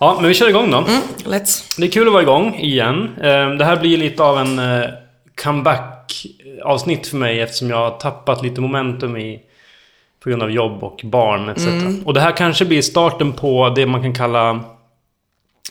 Ja, 0.00 0.16
men 0.20 0.28
vi 0.28 0.34
kör 0.34 0.48
igång 0.48 0.70
då. 0.70 0.78
Mm, 0.78 1.00
let's. 1.24 1.74
Det 1.80 1.86
är 1.86 1.90
kul 1.90 2.06
att 2.06 2.12
vara 2.12 2.22
igång 2.22 2.54
igen. 2.54 3.08
Eh, 3.16 3.50
Det 3.50 3.64
här 3.64 3.76
blir 3.80 3.96
lite 3.96 4.22
av 4.22 4.38
en 4.38 4.58
eh, 4.58 4.84
comeback-avsnitt 5.42 7.06
för 7.06 7.16
mig 7.16 7.40
eftersom 7.40 7.70
jag 7.70 7.76
har 7.76 7.90
tappat 7.98 8.42
lite 8.42 8.60
momentum 8.60 9.16
i 9.16 9.40
på 10.22 10.28
grund 10.30 10.42
av 10.42 10.50
jobb 10.50 10.84
och 10.84 11.00
barn 11.04 11.48
etc. 11.48 11.66
Mm. 11.66 12.02
Och 12.06 12.14
det 12.14 12.20
här 12.20 12.36
kanske 12.36 12.64
blir 12.64 12.82
starten 12.82 13.32
på 13.32 13.68
det 13.68 13.86
man 13.86 14.02
kan 14.02 14.14
kalla 14.14 14.60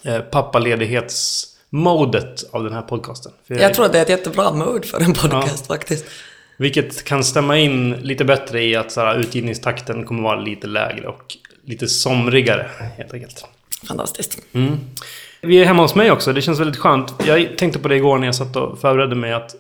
eh, 0.06 0.20
pappaledighetsmodet 0.20 2.44
av 2.52 2.64
den 2.64 2.74
här 2.74 2.82
podcasten. 2.82 3.32
För 3.48 3.56
Jag 3.56 3.74
tror 3.74 3.86
att 3.86 3.92
det 3.92 3.98
är 3.98 4.02
ett 4.04 4.10
jättebra 4.10 4.52
mode 4.52 4.88
för 4.88 5.00
en 5.02 5.14
podcast 5.14 5.68
faktiskt. 5.68 6.06
Vilket 6.58 7.04
kan 7.04 7.24
stämma 7.24 7.58
in 7.58 7.92
lite 7.92 8.26
bättre 8.26 8.64
i 8.64 8.76
att 8.76 8.92
så 8.92 9.02
här, 9.02 9.20
utgivningstakten 9.20 10.06
kommer 10.06 10.24
vara 10.24 10.40
lite 10.40 10.68
lägre 10.68 11.08
och 11.08 11.36
lite 11.66 11.88
somrigare 11.88 12.68
helt 12.98 13.14
enkelt. 13.14 13.46
Fantastiskt. 13.88 14.40
Mm. 14.54 14.78
Vi 15.42 15.62
är 15.62 15.66
hemma 15.66 15.82
hos 15.82 15.96
mig 15.96 16.12
också, 16.12 16.34
det 16.34 16.42
känns 16.42 16.60
väldigt 16.60 16.78
skönt. 16.78 17.14
Jag 17.26 17.58
tänkte 17.58 17.80
på 17.80 17.88
det 17.88 17.96
igår 17.96 18.18
när 18.18 18.26
jag 18.26 18.36
satt 18.36 18.56
och 18.56 18.80
förberedde 18.80 19.16
mig 19.16 19.34
att 19.34 19.56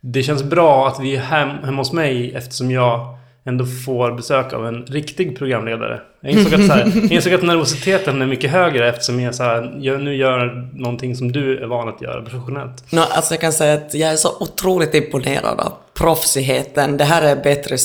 det 0.00 0.22
känns 0.22 0.42
bra 0.42 0.88
att 0.88 1.00
vi 1.00 1.16
är 1.16 1.20
hem, 1.20 1.48
hemma 1.64 1.80
hos 1.80 1.92
mig 1.92 2.34
eftersom 2.34 2.70
jag 2.70 3.16
ändå 3.44 3.66
får 3.66 4.12
besök 4.12 4.52
av 4.52 4.66
en 4.66 4.86
riktig 4.86 5.38
programledare. 5.38 6.00
Jag 6.20 6.32
insåg 6.32 6.54
att, 6.54 6.66
så 6.66 6.72
här, 6.72 6.92
jag 7.02 7.12
insåg 7.12 7.34
att 7.34 7.42
nervositeten 7.42 8.22
är 8.22 8.26
mycket 8.26 8.50
högre 8.50 8.88
eftersom 8.88 9.20
jag, 9.20 9.34
så 9.34 9.42
här, 9.42 9.76
jag 9.80 10.00
nu 10.00 10.16
gör 10.16 10.68
någonting 10.72 11.16
som 11.16 11.32
du 11.32 11.58
är 11.58 11.66
van 11.66 11.88
att 11.88 12.02
göra 12.02 12.22
professionellt. 12.22 12.92
No, 12.92 13.00
alltså 13.00 13.34
jag 13.34 13.40
kan 13.40 13.52
säga 13.52 13.74
att 13.74 13.94
jag 13.94 14.12
är 14.12 14.16
så 14.16 14.36
otroligt 14.40 14.94
imponerad 14.94 15.60
av 15.60 15.72
proffsigheten. 15.94 16.96
Det 16.96 17.04
här 17.04 17.22
är 17.22 17.36
bättre 17.36 17.76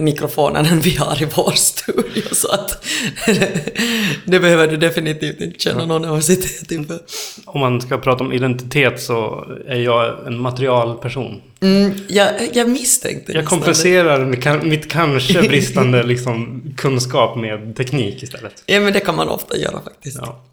mikrofonen 0.00 0.66
än 0.66 0.80
vi 0.80 0.96
har 0.96 1.22
i 1.22 1.28
vår 1.36 1.50
studio, 1.50 2.22
så 2.32 2.48
att 2.48 2.84
det 4.24 4.40
behöver 4.40 4.68
du 4.68 4.76
definitivt 4.76 5.40
inte 5.40 5.58
känna 5.58 5.86
någon 5.86 6.02
nervositet 6.02 6.70
inför. 6.70 6.98
Om 7.44 7.60
man 7.60 7.80
ska 7.80 7.98
prata 7.98 8.24
om 8.24 8.32
identitet 8.32 9.00
så 9.00 9.46
är 9.66 9.80
jag 9.80 10.26
en 10.26 10.38
materialperson. 10.40 11.42
Mm, 11.60 11.92
jag, 12.08 12.32
jag 12.52 12.68
misstänkte 12.68 13.32
Jag 13.32 13.46
kompenserar 13.46 14.62
mitt 14.64 14.90
kanske 14.90 15.42
bristande 15.48 16.02
liksom, 16.02 16.62
kunskap 16.76 17.36
med 17.36 17.76
teknik 17.76 18.22
istället. 18.22 18.62
Ja, 18.66 18.80
men 18.80 18.92
det 18.92 19.00
kan 19.00 19.16
man 19.16 19.28
ofta 19.28 19.56
göra 19.56 19.80
faktiskt. 19.84 20.18
Ja. 20.20 20.44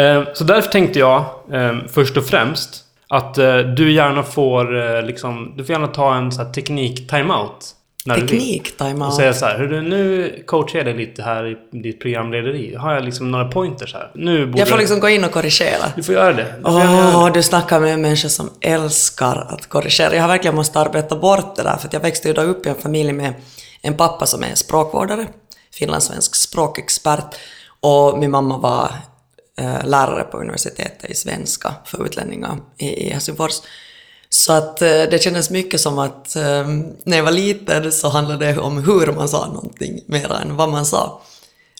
Eh, 0.00 0.24
Så 0.34 0.44
därför 0.44 0.70
tänkte 0.70 0.98
jag 0.98 1.24
eh, 1.52 1.76
först 1.92 2.16
och 2.16 2.24
främst 2.26 2.84
att 3.08 3.38
eh, 3.38 3.58
du 3.58 3.92
gärna 3.92 4.22
får 4.22 5.02
liksom, 5.02 5.54
du 5.56 5.64
får 5.64 5.72
gärna 5.72 5.86
ta 5.88 6.14
en 6.14 6.32
så 6.32 6.42
här 6.42 6.52
teknik-timeout. 6.52 7.76
Du. 8.04 8.20
Teknik, 8.20 8.70
Och 8.72 8.76
time-out. 8.86 9.14
säga 9.14 9.34
så 9.34 9.46
här, 9.46 9.58
"Hörru, 9.58 9.80
nu 9.82 10.42
coachar 10.46 10.78
jag 10.78 10.86
dig 10.86 10.94
lite 10.94 11.22
här 11.22 11.46
i 11.46 11.56
ditt 11.82 12.00
programlederi. 12.00 12.74
Har 12.74 12.94
jag 12.94 13.04
liksom 13.04 13.30
några 13.30 13.44
pointers 13.48 13.94
här? 13.94 14.10
Nu 14.14 14.46
borde 14.46 14.58
Jag 14.58 14.68
får 14.68 14.78
liksom 14.78 15.00
gå 15.00 15.08
in 15.08 15.24
och 15.24 15.30
korrigera. 15.32 15.92
Du 15.96 16.02
får 16.02 16.14
göra 16.14 16.32
det. 16.32 16.54
Du 16.58 16.70
Åh, 16.70 16.78
göra 16.84 17.24
det. 17.28 17.30
du 17.38 17.42
snackar 17.42 17.80
med 17.80 17.92
en 17.94 18.00
människa 18.02 18.28
som 18.28 18.50
älskar 18.60 19.46
att 19.50 19.66
korrigera. 19.66 20.14
Jag 20.14 20.22
har 20.22 20.28
verkligen 20.28 20.54
måste 20.54 20.78
arbeta 20.80 21.16
bort 21.16 21.56
det 21.56 21.62
där, 21.62 21.76
för 21.76 21.88
jag 21.92 22.00
växte 22.00 22.28
ju 22.28 22.34
då 22.34 22.42
upp 22.42 22.66
i 22.66 22.68
en 22.68 22.74
familj 22.74 23.12
med 23.12 23.34
en 23.82 23.94
pappa 23.96 24.26
som 24.26 24.42
är 24.44 24.54
språkvårdare, 24.54 25.26
finlandssvensk 25.74 26.34
språkexpert, 26.34 27.34
och 27.80 28.18
min 28.18 28.30
mamma 28.30 28.58
var 28.58 28.90
eh, 29.58 29.84
lärare 29.88 30.22
på 30.24 30.38
universitetet 30.38 31.10
i 31.10 31.14
svenska 31.14 31.74
för 31.84 32.04
utlänningar 32.06 32.56
i 32.78 33.10
Helsingfors. 33.10 33.52
Så 34.40 34.52
att 34.52 34.82
eh, 34.82 34.88
det 34.88 35.22
kändes 35.22 35.50
mycket 35.50 35.80
som 35.80 35.98
att 35.98 36.36
eh, 36.36 36.66
när 37.04 37.16
jag 37.16 37.24
var 37.24 37.32
liten 37.32 37.92
så 37.92 38.08
handlade 38.08 38.46
det 38.52 38.58
om 38.58 38.84
hur 38.84 39.12
man 39.12 39.28
sa 39.28 39.46
någonting 39.46 40.00
mer 40.06 40.32
än 40.32 40.56
vad 40.56 40.68
man 40.68 40.86
sa. 40.86 41.20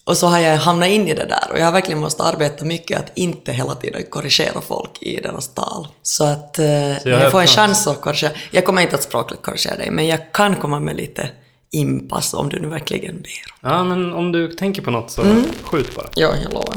Och 0.05 0.17
så 0.17 0.27
har 0.27 0.39
jag 0.39 0.57
hamnat 0.57 0.89
in 0.89 1.09
i 1.09 1.15
det 1.15 1.25
där 1.25 1.45
och 1.53 1.59
jag 1.59 1.65
har 1.65 1.73
verkligen 1.73 2.01
måste 2.01 2.23
arbeta 2.23 2.65
mycket 2.65 2.99
att 2.99 3.11
inte 3.15 3.53
hela 3.53 3.75
tiden 3.75 4.03
korrigera 4.11 4.61
folk 4.61 4.91
i 5.03 5.17
deras 5.21 5.49
tal. 5.55 5.89
Så 6.03 6.25
att 6.25 6.59
eh, 6.59 6.67
jag 6.91 6.99
jag, 7.05 7.19
har 7.21 7.31
får 7.31 7.41
en 7.41 7.47
chans. 7.47 7.57
chans 7.57 7.87
att 7.87 8.01
korrigera. 8.01 8.33
Jag 8.51 8.65
kommer 8.65 8.83
inte 8.83 8.95
att 8.95 9.03
språkligt 9.03 9.43
korrigera 9.43 9.77
dig, 9.77 9.91
men 9.91 10.07
jag 10.07 10.33
kan 10.33 10.57
komma 10.57 10.81
med 10.81 10.97
lite 10.97 11.29
inpass 11.73 12.35
om 12.35 12.49
du 12.49 12.61
nu 12.61 12.69
verkligen 12.69 13.17
ber. 13.23 13.69
Ja, 13.71 13.85
men 13.85 14.13
om 14.13 14.33
du 14.33 14.49
tänker 14.53 14.83
på 14.83 14.91
något 14.91 15.11
så 15.11 15.23
Mm. 15.23 15.45
skjut 15.63 15.97
bara. 15.97 16.07
Ja, 16.15 16.31
jag 16.43 16.53
lovar. 16.53 16.77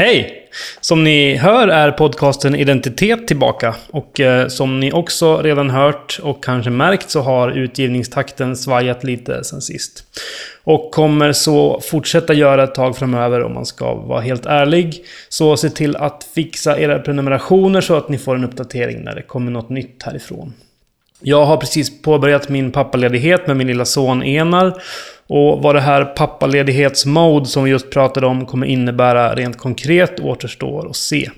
Hej! 0.00 0.48
Som 0.80 1.04
ni 1.04 1.36
hör 1.36 1.68
är 1.68 1.90
podcasten 1.90 2.54
Identitet 2.54 3.26
tillbaka. 3.26 3.74
Och 3.90 4.20
eh, 4.20 4.48
som 4.48 4.80
ni 4.80 4.92
också 4.92 5.42
redan 5.42 5.70
hört 5.70 6.20
och 6.22 6.44
kanske 6.44 6.70
märkt 6.70 7.10
så 7.10 7.20
har 7.20 7.50
utgivningstakten 7.50 8.56
svajat 8.56 9.04
lite 9.04 9.44
sen 9.44 9.60
sist. 9.60 10.04
Och 10.64 10.90
kommer 10.90 11.32
så 11.32 11.80
fortsätta 11.80 12.34
göra 12.34 12.64
ett 12.64 12.74
tag 12.74 12.96
framöver 12.96 13.42
om 13.42 13.54
man 13.54 13.66
ska 13.66 13.94
vara 13.94 14.20
helt 14.20 14.46
ärlig. 14.46 15.04
Så 15.28 15.56
se 15.56 15.70
till 15.70 15.96
att 15.96 16.28
fixa 16.34 16.78
era 16.78 16.98
prenumerationer 16.98 17.80
så 17.80 17.94
att 17.94 18.08
ni 18.08 18.18
får 18.18 18.34
en 18.34 18.44
uppdatering 18.44 19.04
när 19.04 19.14
det 19.14 19.22
kommer 19.22 19.50
något 19.50 19.70
nytt 19.70 20.02
härifrån. 20.02 20.54
Jag 21.20 21.44
har 21.44 21.56
precis 21.56 22.02
påbörjat 22.02 22.48
min 22.48 22.72
pappaledighet 22.72 23.46
med 23.46 23.56
min 23.56 23.66
lilla 23.66 23.84
son 23.84 24.22
Enar. 24.22 24.82
Och 25.26 25.62
vad 25.62 25.74
det 25.74 25.80
här 25.80 26.04
pappaledighetsmode 26.04 27.46
som 27.46 27.64
vi 27.64 27.70
just 27.70 27.90
pratade 27.90 28.26
om 28.26 28.46
kommer 28.46 28.66
innebära 28.66 29.34
rent 29.34 29.58
konkret 29.58 30.20
återstår 30.20 30.90
att 30.90 30.96
se. 30.96 31.30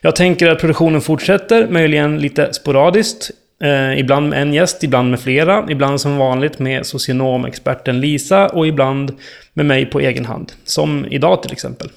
Jag 0.00 0.16
tänker 0.16 0.48
att 0.50 0.60
produktionen 0.60 1.00
fortsätter, 1.00 1.68
möjligen 1.68 2.18
lite 2.18 2.52
sporadiskt. 2.52 3.30
Eh, 3.62 3.98
ibland 3.98 4.28
med 4.28 4.42
en 4.42 4.54
gäst, 4.54 4.84
ibland 4.84 5.10
med 5.10 5.20
flera. 5.20 5.66
Ibland 5.68 6.00
som 6.00 6.16
vanligt 6.16 6.58
med 6.58 6.86
socionomexperten 6.86 8.00
Lisa 8.00 8.48
och 8.48 8.66
ibland 8.66 9.12
med 9.52 9.66
mig 9.66 9.86
på 9.86 10.00
egen 10.00 10.24
hand. 10.24 10.52
Som 10.64 11.06
idag 11.10 11.42
till 11.42 11.52
exempel. 11.52 11.88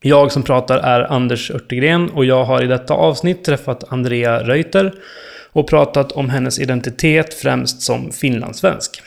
Jag 0.00 0.32
som 0.32 0.42
pratar 0.42 0.78
är 0.78 1.12
Anders 1.12 1.50
Örtegren 1.50 2.10
och 2.10 2.24
jag 2.24 2.44
har 2.44 2.62
i 2.62 2.66
detta 2.66 2.94
avsnitt 2.94 3.44
träffat 3.44 3.84
Andrea 3.88 4.42
Reuter 4.42 4.92
och 5.52 5.68
pratat 5.68 6.12
om 6.12 6.30
hennes 6.30 6.58
identitet 6.58 7.34
främst 7.34 7.82
som 7.82 8.12
finlandssvensk. 8.12 9.02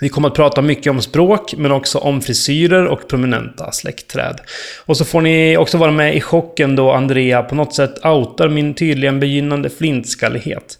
Vi 0.00 0.08
kommer 0.08 0.28
att 0.28 0.34
prata 0.34 0.62
mycket 0.62 0.90
om 0.90 1.02
språk, 1.02 1.54
men 1.56 1.72
också 1.72 1.98
om 1.98 2.22
frisyrer 2.22 2.86
och 2.86 3.08
prominenta 3.08 3.72
släktträd. 3.72 4.40
Och 4.86 4.96
så 4.96 5.04
får 5.04 5.20
ni 5.20 5.56
också 5.56 5.78
vara 5.78 5.90
med 5.90 6.16
i 6.16 6.20
chocken 6.20 6.76
då 6.76 6.92
Andrea 6.92 7.42
på 7.42 7.54
något 7.54 7.74
sätt 7.74 8.04
outar 8.04 8.48
min 8.48 8.74
tydligen 8.74 9.20
begynnande 9.20 9.70
flintskallighet. 9.70 10.78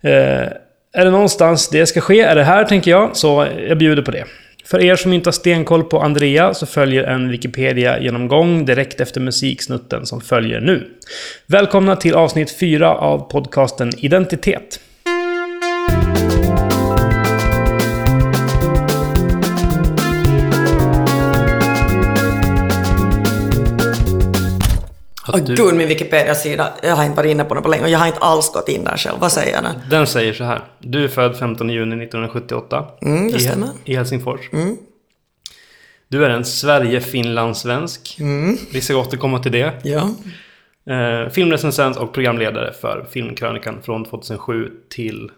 Eh, 0.00 0.12
är 0.92 1.04
det 1.04 1.10
någonstans 1.10 1.68
det 1.68 1.86
ska 1.86 2.00
ske, 2.00 2.20
är 2.20 2.34
det 2.34 2.44
här 2.44 2.64
tänker 2.64 2.90
jag, 2.90 3.16
så 3.16 3.46
jag 3.68 3.78
bjuder 3.78 4.02
på 4.02 4.10
det. 4.10 4.24
För 4.70 4.82
er 4.82 4.96
som 4.96 5.12
inte 5.12 5.28
har 5.28 5.32
stenkoll 5.32 5.84
på 5.84 6.00
Andrea 6.00 6.54
så 6.54 6.66
följer 6.66 7.04
en 7.04 7.30
Wikipedia-genomgång 7.30 8.64
direkt 8.64 9.00
efter 9.00 9.20
musiksnutten 9.20 10.06
som 10.06 10.20
följer 10.20 10.60
nu. 10.60 10.90
Välkomna 11.46 11.96
till 11.96 12.14
avsnitt 12.14 12.58
4 12.58 12.94
av 12.94 13.30
podcasten 13.30 13.90
Identitet. 13.98 14.80
Åh 25.34 25.40
gud, 25.56 25.74
min 25.74 25.88
Wikipedia-sida. 25.88 26.72
Jag 26.82 26.96
har 26.96 27.04
inte 27.04 27.16
varit 27.16 27.30
inne 27.30 27.44
på 27.44 27.54
den 27.54 27.62
på 27.62 27.68
länge 27.68 27.82
och 27.82 27.90
jag 27.90 27.98
har 27.98 28.06
inte 28.06 28.18
alls 28.18 28.52
gått 28.52 28.68
in 28.68 28.84
där 28.84 28.96
själv. 28.96 29.18
Vad 29.20 29.32
säger 29.32 29.62
den? 29.62 29.74
Den 29.90 30.06
säger 30.06 30.32
så 30.32 30.44
här. 30.44 30.60
Du 30.78 31.04
är 31.04 31.08
född 31.08 31.36
15 31.36 31.70
juni 31.70 32.04
1978. 32.04 32.86
Mm, 33.02 33.30
det 33.30 33.36
i, 33.36 33.40
stämmer. 33.40 33.68
I 33.84 33.96
Helsingfors. 33.96 34.52
Mm. 34.52 34.76
Du 36.08 36.24
är 36.24 36.30
en 36.30 36.44
Sverige-finlandssvensk. 36.44 38.16
Mm. 38.20 38.56
Vi 38.72 38.80
ska 38.80 38.96
återkomma 38.96 39.38
till 39.38 39.52
det. 39.52 39.72
Ja. 39.82 40.10
Eh, 40.94 41.30
filmrecensent 41.30 41.96
och 41.96 42.12
programledare 42.12 42.72
för 42.72 43.06
Filmkrönikan 43.10 43.82
från 43.82 44.04
2007 44.04 44.70
till 44.88 45.30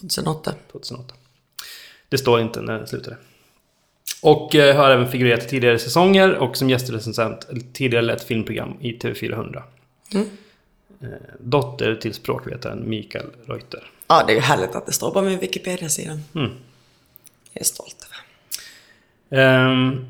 2008. 0.00 0.54
2008. 0.72 1.14
Det 2.08 2.18
står 2.18 2.40
inte 2.40 2.60
när 2.60 2.78
det 2.78 2.86
slutade. 2.86 3.16
Och 4.26 4.54
eh, 4.54 4.76
har 4.76 4.90
även 4.90 5.08
figurerat 5.08 5.44
i 5.44 5.48
tidigare 5.48 5.78
säsonger 5.78 6.34
och 6.34 6.56
som 6.56 6.70
gästrecensent 6.70 7.46
tidigare 7.72 8.04
lett 8.04 8.24
filmprogram 8.24 8.76
i 8.80 8.92
TV400. 8.92 9.62
Mm. 10.14 10.26
Eh, 11.00 11.08
dotter 11.40 11.94
till 11.94 12.14
språkvetaren 12.14 12.88
Mikael 12.88 13.26
Reuter. 13.46 13.90
Ja, 14.06 14.24
det 14.26 14.32
är 14.32 14.34
ju 14.34 14.40
härligt 14.40 14.74
att 14.74 14.86
det 14.86 14.92
står 14.92 15.10
på 15.10 15.22
min 15.22 15.38
Wikipedia-sida. 15.38 16.10
Mm. 16.34 16.50
Jag 17.52 17.60
är 17.60 17.64
stolt 17.64 17.96
över. 18.06 19.42
Ehm, 19.42 20.06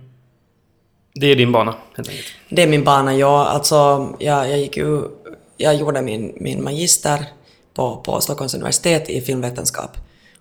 det 1.15 1.27
är 1.27 1.37
din 1.37 1.53
bana, 1.53 1.75
helt 1.97 2.09
enkelt. 2.09 2.27
Det 2.49 2.63
är 2.63 2.67
min 2.67 2.85
bana, 2.85 3.15
ja. 3.15 3.47
Alltså, 3.47 4.09
jag, 4.19 4.51
jag 4.51 4.59
gick 4.59 4.77
ju... 4.77 5.03
Jag 5.57 5.75
gjorde 5.75 6.03
min, 6.03 6.37
min 6.41 6.65
magister 6.65 7.27
på, 7.75 7.97
på 7.97 8.21
Stockholms 8.21 8.55
universitet 8.55 9.11
i 9.11 9.21
filmvetenskap. 9.21 9.91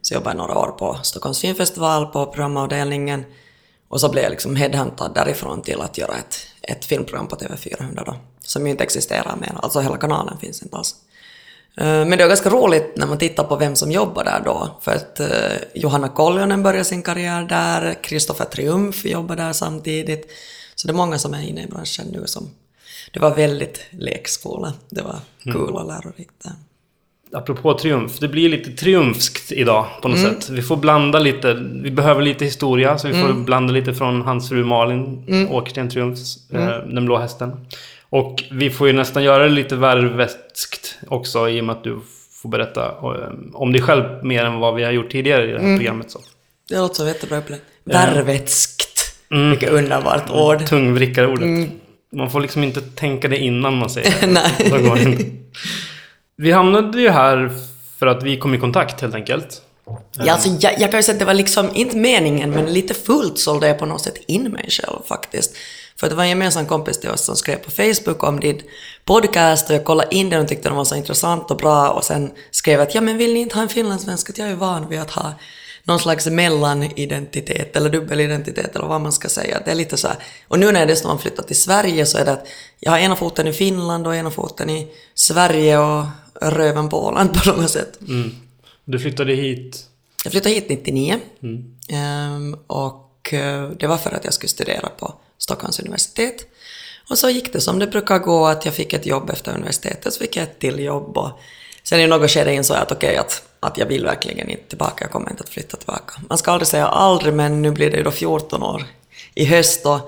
Så 0.01 0.13
jag 0.13 0.19
jobbade 0.19 0.38
några 0.38 0.57
år 0.57 0.72
på 0.72 1.00
Stockholms 1.04 1.42
filmfestival 1.42 2.06
på 2.06 2.25
programavdelningen. 2.25 3.24
Och 3.88 4.02
så 4.02 4.10
blev 4.10 4.24
jag 4.24 4.32
liksom 4.32 4.56
headhuntad 4.56 5.12
därifrån 5.16 5.62
till 5.62 5.82
att 5.82 5.98
göra 5.98 6.18
ett, 6.18 6.36
ett 6.62 6.86
filmprogram 6.86 7.28
på 7.28 7.36
TV400 7.36 8.04
då. 8.06 8.16
Som 8.40 8.66
ju 8.66 8.72
inte 8.72 8.84
existerar 8.84 9.36
mer, 9.36 9.54
alltså 9.56 9.80
hela 9.80 9.98
kanalen 9.98 10.38
finns 10.38 10.64
inte 10.64 10.78
alls. 10.78 10.96
Eh, 11.78 11.86
Men 11.86 12.10
det 12.10 12.18
var 12.24 12.28
ganska 12.28 12.50
roligt 12.50 12.94
när 12.98 13.08
man 13.08 13.18
tittar 13.18 13.44
på 13.44 13.56
vem 13.56 13.76
som 13.76 13.92
jobbar 13.92 14.24
där 14.24 14.42
då. 14.46 14.80
För 14.82 14.92
att 14.96 15.20
eh, 15.20 15.30
Johanna 15.74 16.10
Koljonen 16.10 16.64
började 16.64 16.84
sin 16.84 17.04
karriär 17.04 17.44
där, 17.44 18.04
Kristoffer 18.04 18.46
Triumf 18.46 19.06
jobbar 19.06 19.36
där 19.36 19.54
samtidigt. 19.54 20.32
Så 20.76 20.88
det 20.88 20.92
är 20.92 20.96
många 20.96 21.20
som 21.20 21.34
är 21.34 21.42
inne 21.42 21.64
i 21.64 21.68
branschen 21.68 22.08
nu 22.08 22.24
som... 22.28 22.50
Det 23.14 23.20
var 23.20 23.36
väldigt 23.36 23.80
lekskola. 23.92 24.74
Det 24.90 25.02
var 25.02 25.20
kul 25.44 25.74
och 25.76 25.88
lärorikt 25.88 26.44
där. 26.44 26.54
Apropå 27.36 27.74
triumf, 27.78 28.20
det 28.20 28.28
blir 28.28 28.50
lite 28.50 28.72
triumfskt 28.72 29.52
idag 29.52 29.86
på 30.02 30.08
något 30.08 30.20
sätt. 30.20 30.50
Vi 30.50 30.62
får 30.62 30.78
blanda 30.78 31.20
lite, 31.20 31.54
vi 31.84 31.92
behöver 31.92 32.22
lite 32.22 32.46
historia, 32.46 32.98
så 32.98 33.08
vi 33.08 33.14
får 33.14 33.34
blanda 33.34 33.74
lite 33.74 33.94
från 33.94 34.22
hans 34.22 34.50
fru 34.50 34.64
Malin, 34.66 35.24
Åkersten 35.52 35.90
Triumfs, 35.90 36.52
eh, 36.52 36.60
Den 36.88 37.06
blå 37.06 37.18
hästen. 37.18 37.52
Och 38.10 38.44
vi 38.52 38.70
får 38.70 38.88
ju 38.88 38.94
nästan 38.94 39.24
göra 39.24 39.44
det 39.44 39.50
lite 39.50 39.76
värveskt 39.76 40.96
också 41.08 41.50
i 41.50 41.62
och 41.62 41.66
med 41.66 41.76
att 41.76 41.84
du 41.84 42.00
får 42.42 42.50
berätta 42.50 42.86
eh, 42.86 43.34
om 43.54 43.72
dig 43.72 43.82
själv 43.82 44.04
mer 44.24 44.46
än 44.46 44.60
vad 44.60 44.76
vi 44.76 44.84
har 44.84 44.92
gjort 44.92 45.12
tidigare 45.12 45.50
i 45.50 45.52
det 45.52 45.60
här 45.62 45.78
programmet. 45.78 46.12
Så. 46.12 46.20
Det 46.70 46.78
låter 46.78 46.96
som 46.96 47.08
jättebra 47.08 47.38
upplägg. 47.38 47.60
Värvetskt. 47.84 49.16
Vilket 49.30 49.70
underbart 49.70 50.32
ord. 50.32 50.66
Tungvrickarordet. 50.66 51.70
Man 52.12 52.32
får 52.32 52.40
liksom 52.40 52.64
inte 52.64 52.82
tänka 52.82 53.28
det 53.28 53.38
innan 53.38 53.78
man 53.78 53.90
säger 53.90 54.22
det. 54.22 54.28
Nej. 54.34 55.42
Vi 56.38 56.52
hamnade 56.52 57.02
ju 57.02 57.10
här 57.10 57.52
för 58.00 58.08
att 58.08 58.24
vi 58.24 58.38
kom 58.38 58.54
i 58.54 58.60
kontakt 58.60 59.02
helt 59.02 59.16
enkelt. 59.16 59.62
Ja, 60.18 60.34
alltså, 60.34 60.50
jag, 60.50 60.80
jag 60.80 60.92
kan 60.92 61.00
ju 61.00 61.04
säga 61.04 61.14
att 61.14 61.20
det 61.20 61.26
var 61.26 61.34
liksom, 61.34 61.70
inte 61.74 61.98
meningen, 61.98 62.52
men 62.52 62.74
lite 62.74 62.94
fullt 62.94 63.40
sålde 63.40 63.68
jag 63.68 63.80
på 63.80 63.86
något 63.86 64.02
sätt 64.02 64.18
in 64.28 64.44
mig 64.44 64.70
själv 64.70 65.00
faktiskt. 65.06 65.58
För 66.00 66.10
det 66.10 66.16
var 66.16 66.24
en 66.24 66.30
gemensam 66.30 66.66
kompis 66.66 67.00
till 67.00 67.10
oss 67.10 67.22
som 67.22 67.36
skrev 67.36 67.56
på 67.56 67.72
Facebook 67.72 68.24
om 68.24 68.40
din 68.40 68.62
podcast 69.06 69.70
och 69.70 69.76
jag 69.76 69.84
kollade 69.84 70.16
in 70.16 70.30
den 70.30 70.42
och 70.42 70.48
tyckte 70.48 70.70
den 70.70 70.78
var 70.78 70.86
så 70.86 70.96
intressant 70.96 71.52
och 71.52 71.58
bra 71.58 71.90
och 71.90 72.04
sen 72.04 72.32
skrev 72.52 72.82
att 72.82 72.96
ja 72.96 73.02
men 73.02 73.18
vill 73.18 73.34
ni 73.34 73.40
inte 73.40 73.56
ha 73.56 73.62
en 73.62 73.70
finlandssvensk? 73.70 74.30
Att 74.30 74.38
jag 74.38 74.50
är 74.50 74.56
van 74.56 74.90
vid 74.90 75.00
att 75.00 75.12
ha 75.12 75.34
någon 75.84 76.00
slags 76.00 76.28
mellanidentitet 76.28 77.76
eller 77.76 77.90
dubbelidentitet 77.90 78.76
eller 78.76 78.88
vad 78.88 79.02
man 79.02 79.12
ska 79.12 79.30
säga. 79.30 79.62
Det 79.66 79.72
är 79.72 79.76
lite 79.76 79.98
så 79.98 80.08
här. 80.08 80.18
Och 80.48 80.60
nu 80.60 80.72
när 80.72 80.80
jag 80.80 80.90
dessutom 80.90 81.12
har 81.12 81.18
flyttat 81.18 81.48
till 81.48 81.62
Sverige 81.62 82.06
så 82.06 82.18
är 82.18 82.26
det 82.26 82.32
att 82.32 82.48
jag 82.80 82.92
har 82.92 83.00
ena 83.00 83.16
foten 83.16 83.48
i 83.48 83.54
Finland 83.54 84.08
och 84.08 84.16
ena 84.16 84.32
foten 84.32 84.70
i 84.70 84.88
Sverige 85.14 85.78
och 85.78 86.06
röven 86.42 86.90
på 86.90 87.06
Åland 87.06 87.34
på 87.34 87.50
något 87.50 87.70
sätt. 87.70 88.00
Mm. 88.08 88.32
Du 88.86 89.00
flyttade 89.00 89.34
hit. 89.34 89.90
Jag 90.24 90.32
flyttade 90.32 90.56
hit 90.56 90.70
99 90.70 91.20
Ehm, 91.90 92.58
och 92.68 93.34
eh, 93.34 93.70
det 93.70 93.88
var 93.88 93.98
för 93.98 94.12
att 94.12 94.24
jag 94.24 94.34
skulle 94.34 94.50
studera 94.50 94.90
på 94.90 95.14
Stockholms 95.38 95.80
universitet. 95.80 96.48
Och 97.10 97.18
så 97.18 97.30
gick 97.30 97.54
det 97.54 97.62
som 97.62 97.80
det 97.80 97.88
brukar 97.88 98.20
gå, 98.20 98.46
att 98.46 98.66
jag 98.66 98.74
fick 98.74 98.94
ett 98.94 99.06
jobb 99.06 99.30
efter 99.30 99.56
universitetet, 99.56 100.14
så 100.14 100.20
fick 100.20 100.36
jag 100.36 100.44
ett 100.44 100.60
till 100.60 100.80
jobb 100.80 101.18
och 101.18 101.40
sen 101.84 102.00
i 102.00 102.08
något 102.08 102.32
skede 102.32 102.54
insåg 102.54 102.78
jag 102.78 102.84
att 102.84 102.92
okej, 102.92 103.18
att, 103.18 103.44
att 103.60 103.78
jag 103.78 103.86
vill 103.86 104.06
verkligen 104.06 104.50
inte 104.50 104.70
tillbaka, 104.70 105.04
jag 105.04 105.12
kommer 105.12 105.30
inte 105.30 105.44
att 105.44 105.50
flytta 105.50 105.78
tillbaka. 105.78 106.22
Man 106.30 106.38
ska 106.38 106.52
aldrig 106.52 106.68
säga 106.68 106.88
aldrig, 106.88 107.34
men 107.34 107.62
nu 107.62 107.72
blir 107.72 107.92
det 107.92 107.98
ju 107.98 108.04
då 108.04 108.12
14 108.12 108.64
år 108.64 108.86
i 109.36 109.46
höst 109.46 109.86
och, 109.86 110.00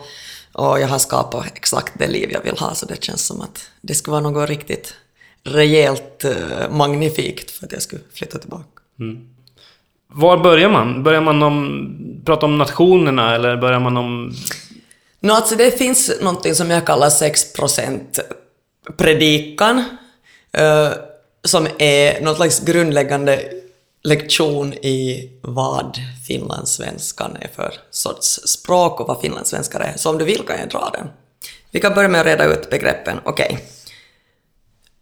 och 0.53 0.79
jag 0.79 0.87
har 0.87 0.99
skapat 0.99 1.45
exakt 1.55 1.93
det 1.99 2.07
liv 2.07 2.29
jag 2.31 2.41
vill 2.41 2.57
ha, 2.57 2.75
så 2.75 2.85
det 2.85 3.03
känns 3.03 3.25
som 3.25 3.41
att 3.41 3.69
det 3.81 3.95
skulle 3.95 4.11
vara 4.11 4.21
något 4.21 4.49
riktigt 4.49 4.93
rejält 5.47 6.25
eh, 6.25 6.69
magnifikt 6.71 7.51
för 7.51 7.65
att 7.65 7.71
jag 7.71 7.81
skulle 7.81 8.01
flytta 8.13 8.39
tillbaka. 8.39 8.81
Var 10.07 10.37
börjar 10.37 10.69
man? 10.69 11.03
Börjar 11.03 11.21
man 11.21 11.43
om, 11.43 12.21
prata 12.25 12.45
om 12.45 12.57
nationerna 12.57 13.35
eller 13.35 13.57
börjar 13.57 13.79
man 13.79 13.97
om... 13.97 14.33
Nå, 15.19 15.33
alltså 15.33 15.55
det 15.55 15.77
finns 15.77 16.11
någonting 16.21 16.55
som 16.55 16.69
jag 16.69 16.85
kallar 16.85 17.09
6% 17.09 18.19
predikan, 18.97 19.83
eh, 20.51 20.89
som 21.43 21.67
är 21.77 22.21
något 22.21 22.35
slags 22.35 22.59
grundläggande 22.59 23.51
lektion 24.03 24.73
i 24.73 25.29
vad 25.41 25.97
finlandssvenskan 26.27 27.37
är 27.41 27.47
för 27.55 27.73
sorts 27.91 28.27
språk 28.27 28.99
och 28.99 29.07
vad 29.07 29.21
finlandssvenskar 29.21 29.79
är. 29.79 29.93
Så 29.97 30.09
om 30.09 30.17
du 30.17 30.25
vill 30.25 30.41
kan 30.47 30.59
jag 30.59 30.69
dra 30.69 30.89
den. 30.93 31.07
Vi 31.71 31.79
kan 31.79 31.93
börja 31.93 32.09
med 32.09 32.21
att 32.21 32.27
reda 32.27 32.45
ut 32.45 32.69
begreppen. 32.69 33.17
Okej. 33.23 33.59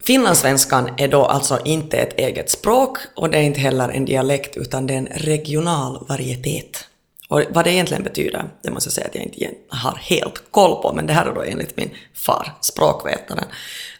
Finlandssvenskan 0.06 0.90
är 0.98 1.08
då 1.08 1.26
alltså 1.26 1.60
inte 1.66 1.98
ett 1.98 2.20
eget 2.20 2.50
språk 2.50 2.98
och 3.16 3.30
det 3.30 3.38
är 3.38 3.42
inte 3.42 3.60
heller 3.60 3.90
en 3.90 4.06
dialekt 4.06 4.58
utan 4.58 4.88
det 4.88 4.94
är 4.94 4.98
en 4.98 5.08
regional 5.12 6.06
varietet. 6.10 6.88
Och 7.30 7.42
vad 7.50 7.66
det 7.66 7.72
egentligen 7.72 8.04
betyder, 8.04 8.46
det 8.62 8.72
måste 8.72 8.88
jag 8.88 8.94
säga 8.94 9.08
att 9.08 9.16
jag 9.16 9.24
inte 9.24 9.52
har 9.70 9.98
helt 10.02 10.44
koll 10.52 10.82
på, 10.82 10.94
men 10.94 11.08
det 11.08 11.14
här 11.14 11.26
är 11.26 11.34
då 11.34 11.42
enligt 11.42 11.78
min 11.78 11.90
far, 12.14 12.54
språkvetaren. 12.62 13.46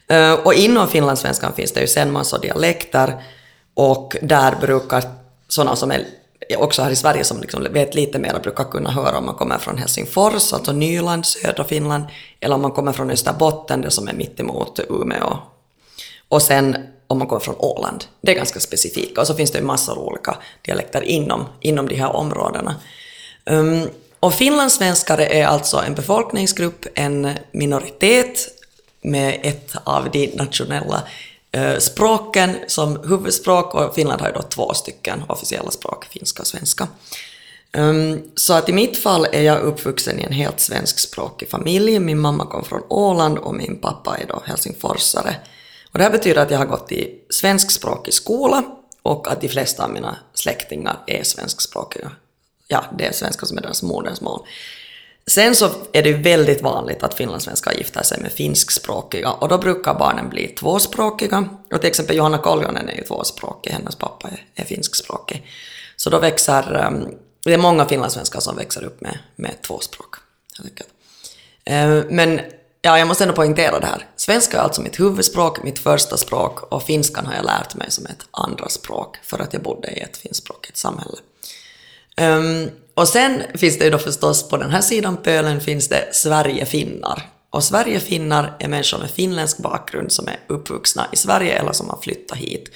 Eh, 0.08 0.32
och 0.32 0.54
inom 0.54 0.88
finlandssvenskan 0.88 1.52
finns 1.52 1.72
det 1.72 1.80
ju 1.80 1.86
sen 1.86 2.12
massor 2.12 2.38
dialekter 2.38 3.22
och 3.74 4.16
där 4.22 4.56
brukar 4.60 5.02
sådana 5.48 5.76
som 5.76 5.90
är 5.90 6.04
också 6.56 6.82
här 6.82 6.90
i 6.90 6.96
Sverige 6.96 7.24
som 7.24 7.40
liksom 7.40 7.66
vet 7.70 7.94
lite 7.94 8.18
mer 8.18 8.40
brukar 8.42 8.64
kunna 8.64 8.90
höra 8.90 9.18
om 9.18 9.26
man 9.26 9.34
kommer 9.34 9.58
från 9.58 9.78
Helsingfors, 9.78 10.52
alltså 10.52 10.72
Nyland, 10.72 11.26
södra 11.26 11.64
Finland, 11.64 12.04
eller 12.40 12.54
om 12.54 12.62
man 12.62 12.72
kommer 12.72 12.92
från 12.92 13.10
Österbotten, 13.10 13.80
det 13.80 13.90
som 13.90 14.08
är 14.08 14.12
mittemot 14.12 14.80
Umeå 14.88 15.38
och 16.28 16.42
sen 16.42 16.76
om 17.06 17.18
man 17.18 17.28
kommer 17.28 17.40
från 17.40 17.56
Åland. 17.58 18.04
Det 18.20 18.32
är 18.32 18.36
ganska 18.36 18.60
specifika. 18.60 19.20
Och 19.20 19.26
så 19.26 19.34
finns 19.34 19.50
det 19.50 19.58
ju 19.58 19.64
massor 19.64 19.98
olika 19.98 20.36
dialekter 20.62 21.02
inom, 21.02 21.44
inom 21.60 21.88
de 21.88 21.94
här 21.94 22.16
områdena. 22.16 22.74
Um, 23.44 23.88
och 24.20 24.34
finlandssvenskare 24.34 25.26
är 25.26 25.46
alltså 25.46 25.76
en 25.76 25.94
befolkningsgrupp, 25.94 26.86
en 26.94 27.30
minoritet 27.52 28.48
med 29.02 29.40
ett 29.42 29.72
av 29.84 30.10
de 30.10 30.26
nationella 30.26 31.02
eh, 31.52 31.78
språken 31.78 32.56
som 32.66 33.00
huvudspråk 33.08 33.74
och 33.74 33.94
Finland 33.94 34.20
har 34.20 34.28
ju 34.28 34.34
då 34.34 34.42
två 34.42 34.74
stycken 34.74 35.22
officiella 35.28 35.70
språk, 35.70 36.04
finska 36.04 36.42
och 36.42 36.46
svenska. 36.46 36.88
Um, 37.72 38.30
så 38.34 38.54
att 38.54 38.68
i 38.68 38.72
mitt 38.72 39.02
fall 39.02 39.26
är 39.32 39.42
jag 39.42 39.60
uppvuxen 39.60 40.20
i 40.20 40.22
en 40.22 40.32
helt 40.32 40.60
svenskspråkig 40.60 41.50
familj. 41.50 41.98
Min 41.98 42.18
mamma 42.18 42.46
kom 42.46 42.64
från 42.64 42.82
Åland 42.88 43.38
och 43.38 43.54
min 43.54 43.80
pappa 43.80 44.16
är 44.16 44.26
då 44.26 44.42
helsingforsare. 44.46 45.36
Och 45.96 45.98
det 45.98 46.04
här 46.04 46.12
betyder 46.12 46.42
att 46.42 46.50
jag 46.50 46.58
har 46.58 46.66
gått 46.66 46.92
i 46.92 47.20
svenskspråkig 47.30 48.14
skola 48.14 48.64
och 49.02 49.32
att 49.32 49.40
de 49.40 49.48
flesta 49.48 49.84
av 49.84 49.90
mina 49.90 50.16
släktingar 50.34 50.96
är 51.06 51.22
svenskspråkiga. 51.22 52.10
Ja, 52.68 52.84
det 52.98 53.06
är 53.06 53.12
svenska 53.12 53.46
som 53.46 53.58
är 53.58 53.62
deras 53.62 53.82
modersmål. 53.82 54.46
Sen 55.26 55.54
så 55.54 55.70
är 55.92 56.02
det 56.02 56.08
ju 56.08 56.22
väldigt 56.22 56.62
vanligt 56.62 57.02
att 57.02 57.14
finlandssvenskar 57.14 57.72
gifter 57.72 58.02
sig 58.02 58.20
med 58.20 58.32
finskspråkiga 58.32 59.30
och 59.30 59.48
då 59.48 59.58
brukar 59.58 59.94
barnen 59.94 60.28
bli 60.28 60.48
tvåspråkiga. 60.48 61.48
Och 61.72 61.80
till 61.80 61.88
exempel 61.88 62.16
Johanna 62.16 62.38
Koljonen 62.38 62.88
är 62.88 62.96
ju 62.96 63.04
tvåspråkig, 63.04 63.70
hennes 63.70 63.96
pappa 63.96 64.28
är, 64.28 64.44
är 64.54 64.64
finskspråkig. 64.64 65.46
Så 65.96 66.10
då 66.10 66.18
växer, 66.18 66.74
ehm, 66.74 67.08
det 67.44 67.54
är 67.54 67.58
många 67.58 67.86
finlandssvenskar 67.86 68.40
som 68.40 68.56
växer 68.56 68.84
upp 68.84 69.00
med, 69.00 69.18
med 69.36 69.62
tvåspråk. 69.62 70.14
Ehm, 71.64 72.04
men 72.10 72.40
ja, 72.86 72.98
jag 72.98 73.08
måste 73.08 73.24
ändå 73.24 73.34
poängtera 73.34 73.80
det 73.80 73.86
här. 73.86 74.06
Svenska 74.16 74.58
är 74.58 74.62
alltså 74.62 74.82
mitt 74.82 75.00
huvudspråk, 75.00 75.62
mitt 75.62 75.78
första 75.78 76.16
språk 76.16 76.72
och 76.72 76.82
finskan 76.82 77.26
har 77.26 77.34
jag 77.34 77.44
lärt 77.44 77.74
mig 77.74 77.90
som 77.90 78.06
ett 78.06 78.26
andra 78.30 78.68
språk 78.68 79.16
för 79.22 79.38
att 79.38 79.52
jag 79.52 79.62
bodde 79.62 79.88
i 79.88 80.00
ett 80.00 80.16
finskspråkigt 80.16 80.76
samhälle. 80.76 81.16
Um, 82.20 82.70
och 82.94 83.08
sen 83.08 83.42
finns 83.54 83.78
det 83.78 83.84
ju 83.84 83.90
då 83.90 83.98
förstås 83.98 84.48
på 84.48 84.56
den 84.56 84.70
här 84.70 84.80
sidan 84.80 85.16
pölen 85.16 85.60
finns 85.60 85.88
det 85.88 86.08
Sverigefinnar. 86.12 87.30
Och 87.50 87.64
Sverigefinnar 87.64 88.56
är 88.58 88.68
människor 88.68 88.98
med 88.98 89.10
finländsk 89.10 89.58
bakgrund 89.58 90.12
som 90.12 90.28
är 90.28 90.40
uppvuxna 90.46 91.06
i 91.12 91.16
Sverige 91.16 91.58
eller 91.58 91.72
som 91.72 91.88
har 91.88 91.98
flyttat 92.00 92.38
hit. 92.38 92.70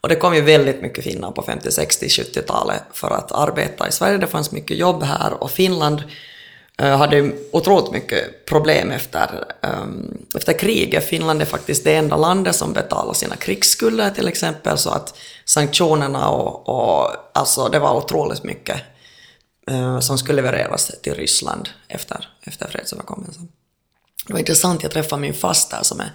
Och 0.00 0.08
det 0.08 0.16
kom 0.16 0.34
ju 0.34 0.40
väldigt 0.40 0.82
mycket 0.82 1.04
finnar 1.04 1.30
på 1.30 1.42
50-, 1.42 1.60
60-, 1.62 2.22
70-talet 2.22 2.82
för 2.92 3.10
att 3.10 3.32
arbeta 3.32 3.88
i 3.88 3.92
Sverige. 3.92 4.18
Det 4.18 4.26
fanns 4.26 4.52
mycket 4.52 4.76
jobb 4.76 5.02
här 5.02 5.42
och 5.42 5.50
Finland 5.50 6.02
Eh, 6.78 6.96
hade 6.96 7.32
otroligt 7.50 7.92
mycket 7.92 8.46
problem 8.46 8.90
efter, 8.90 9.44
um, 9.62 10.26
efter 10.34 10.52
kriget. 10.52 11.04
Finland 11.04 11.42
är 11.42 11.46
faktiskt 11.46 11.84
det 11.84 11.94
enda 11.94 12.16
landet 12.16 12.56
som 12.56 12.72
betalar 12.72 13.12
sina 13.14 13.36
krigsskulder 13.36 14.10
till 14.10 14.28
exempel, 14.28 14.78
så 14.78 14.90
att 14.90 15.18
sanktionerna 15.44 16.28
och, 16.28 16.68
och 16.68 17.10
alltså 17.34 17.68
det 17.68 17.78
var 17.78 17.96
otroligt 17.96 18.42
mycket 18.42 18.82
uh, 19.70 20.00
som 20.00 20.18
skulle 20.18 20.42
levereras 20.42 20.92
till 21.02 21.14
Ryssland 21.14 21.68
efter, 21.88 22.28
efter 22.42 22.68
fredsöverenskommelsen. 22.68 23.48
Det 24.26 24.32
var 24.32 24.40
intressant, 24.40 24.82
jag 24.82 24.92
träffade 24.92 25.22
min 25.22 25.34
faster 25.34 25.78
som 25.82 26.00
är 26.00 26.10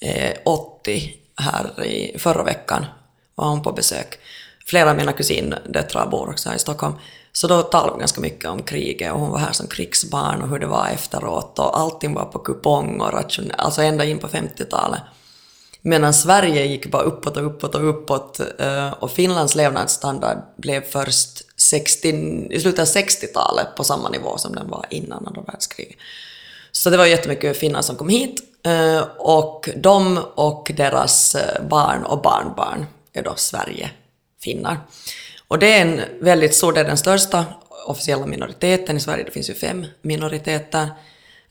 eh, 0.00 0.36
80 0.44 1.14
här 1.36 1.84
i 1.84 2.18
förra 2.18 2.42
veckan, 2.42 2.86
var 3.34 3.48
hon 3.48 3.62
på 3.62 3.72
besök. 3.72 4.18
Flera 4.66 4.90
av 4.90 4.96
mina 4.96 5.12
kusindöttrar 5.12 6.06
bor 6.06 6.30
också 6.30 6.48
här 6.48 6.56
i 6.56 6.58
Stockholm. 6.58 6.94
Så 7.36 7.46
då 7.46 7.62
talade 7.62 7.92
vi 7.92 7.98
ganska 7.98 8.20
mycket 8.20 8.50
om 8.50 8.62
kriget 8.62 9.12
och 9.12 9.20
hon 9.20 9.30
var 9.30 9.38
här 9.38 9.52
som 9.52 9.66
krigsbarn 9.66 10.42
och 10.42 10.48
hur 10.48 10.58
det 10.58 10.66
var 10.66 10.88
efteråt 10.88 11.58
och 11.58 11.78
allting 11.78 12.14
var 12.14 12.24
på 12.24 12.38
kupong 12.38 13.00
och 13.00 13.12
ration, 13.12 13.52
alltså 13.58 13.82
ända 13.82 14.04
in 14.04 14.18
på 14.18 14.28
50-talet. 14.28 15.00
Medan 15.82 16.14
Sverige 16.14 16.66
gick 16.66 16.90
bara 16.90 17.02
uppåt 17.02 17.36
och 17.36 17.46
uppåt 17.46 17.74
och 17.74 17.88
uppåt 17.88 18.40
eh, 18.58 18.92
och 18.92 19.10
Finlands 19.10 19.54
levnadsstandard 19.54 20.38
blev 20.56 20.80
först 20.80 21.60
60, 21.60 22.08
i 22.50 22.60
slutet 22.60 22.80
av 22.80 22.86
60-talet 22.86 23.66
på 23.76 23.84
samma 23.84 24.08
nivå 24.08 24.38
som 24.38 24.54
den 24.54 24.70
var 24.70 24.86
innan 24.90 25.26
andra 25.26 25.42
världskriget. 25.42 25.96
Så 26.72 26.90
det 26.90 26.96
var 26.96 27.06
jättemycket 27.06 27.56
finnar 27.56 27.82
som 27.82 27.96
kom 27.96 28.08
hit 28.08 28.42
eh, 28.66 29.04
och 29.18 29.68
de 29.76 30.18
och 30.34 30.72
deras 30.76 31.34
eh, 31.34 31.62
barn 31.68 32.04
och 32.04 32.22
barnbarn 32.22 32.86
är 33.12 33.22
då 33.22 33.34
Sverige-finnar. 33.36 34.78
Och 35.48 35.58
det 35.58 35.72
är 35.72 35.82
en 35.82 36.00
väldigt 36.20 36.54
stor, 36.54 36.72
det 36.72 36.80
är 36.80 36.84
den 36.84 36.96
största 36.96 37.44
officiella 37.86 38.26
minoriteten 38.26 38.96
i 38.96 39.00
Sverige, 39.00 39.24
det 39.24 39.30
finns 39.30 39.50
ju 39.50 39.54
fem 39.54 39.86
minoriteter. 40.02 40.88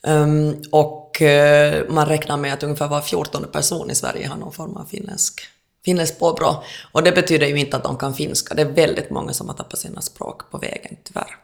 Um, 0.01 0.63
och 0.71 1.21
uh, 1.21 1.89
man 1.89 2.05
räknar 2.05 2.37
med 2.37 2.53
att 2.53 2.63
ungefär 2.63 2.87
var 2.87 3.01
fjortonde 3.01 3.47
person 3.47 3.91
i 3.91 3.95
Sverige 3.95 4.27
har 4.27 4.37
någon 4.37 4.53
form 4.53 4.77
av 4.77 4.85
finländsk, 4.85 5.41
finländskt 5.85 6.19
påbrå. 6.19 6.63
Och 6.91 7.03
det 7.03 7.11
betyder 7.11 7.47
ju 7.47 7.59
inte 7.59 7.77
att 7.77 7.83
de 7.83 7.97
kan 7.97 8.13
finska, 8.13 8.53
det 8.53 8.61
är 8.61 8.65
väldigt 8.65 9.09
många 9.09 9.33
som 9.33 9.47
har 9.47 9.55
tappat 9.55 9.79
sina 9.79 10.01
språk 10.01 10.51
på 10.51 10.57
vägen, 10.57 10.97
tyvärr. 11.03 11.37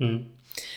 Mm. 0.00 0.24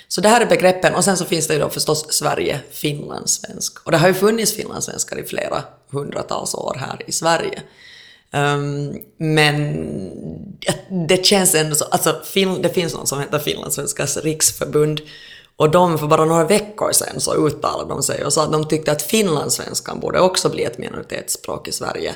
Så 0.08 0.22
det 0.22 0.30
här 0.30 0.42
är 0.42 0.46
begreppen, 0.46 0.96
och 0.96 1.04
sen 1.04 1.18
så 1.18 1.26
finns 1.26 1.48
det 1.48 1.54
ju 1.54 1.60
då 1.60 1.70
förstås 1.70 2.14
Sverige, 2.14 2.60
finlandssvensk. 2.72 3.86
Och 3.86 3.92
det 3.92 3.98
har 3.98 4.08
ju 4.08 4.14
funnits 4.14 4.56
finlandssvenskar 4.56 5.20
i 5.20 5.24
flera 5.24 5.64
hundratals 5.90 6.56
år 6.56 6.78
här 6.80 7.02
i 7.08 7.12
Sverige. 7.12 7.62
Um, 8.34 8.96
men 9.18 9.86
det 11.08 11.26
känns 11.26 11.56
ändå 11.56 11.76
så, 11.76 11.86
alltså 11.86 12.22
det 12.62 12.70
finns 12.70 12.94
någon 12.94 13.08
som 13.08 13.20
heter 13.20 13.40
Finlandssvenskars 13.40 14.18
riksförbund 14.18 15.02
och 15.56 15.72
de 15.72 15.98
för 15.98 16.08
bara 16.08 16.26
några 16.26 16.44
veckor 16.44 16.92
sedan 16.92 17.20
så 17.20 17.48
uttalade 17.48 17.90
de 17.90 18.04
sig 18.04 18.26
och 18.26 18.34
sa 18.34 18.44
att 18.44 18.52
de 18.52 18.68
tyckte 18.68 18.92
att 18.92 19.02
finlandssvenskan 19.02 20.00
borde 20.00 20.20
också 20.20 20.50
bli 20.50 20.64
ett 20.64 20.78
minoritetsspråk 20.78 21.68
i 21.68 21.72
Sverige. 21.72 22.16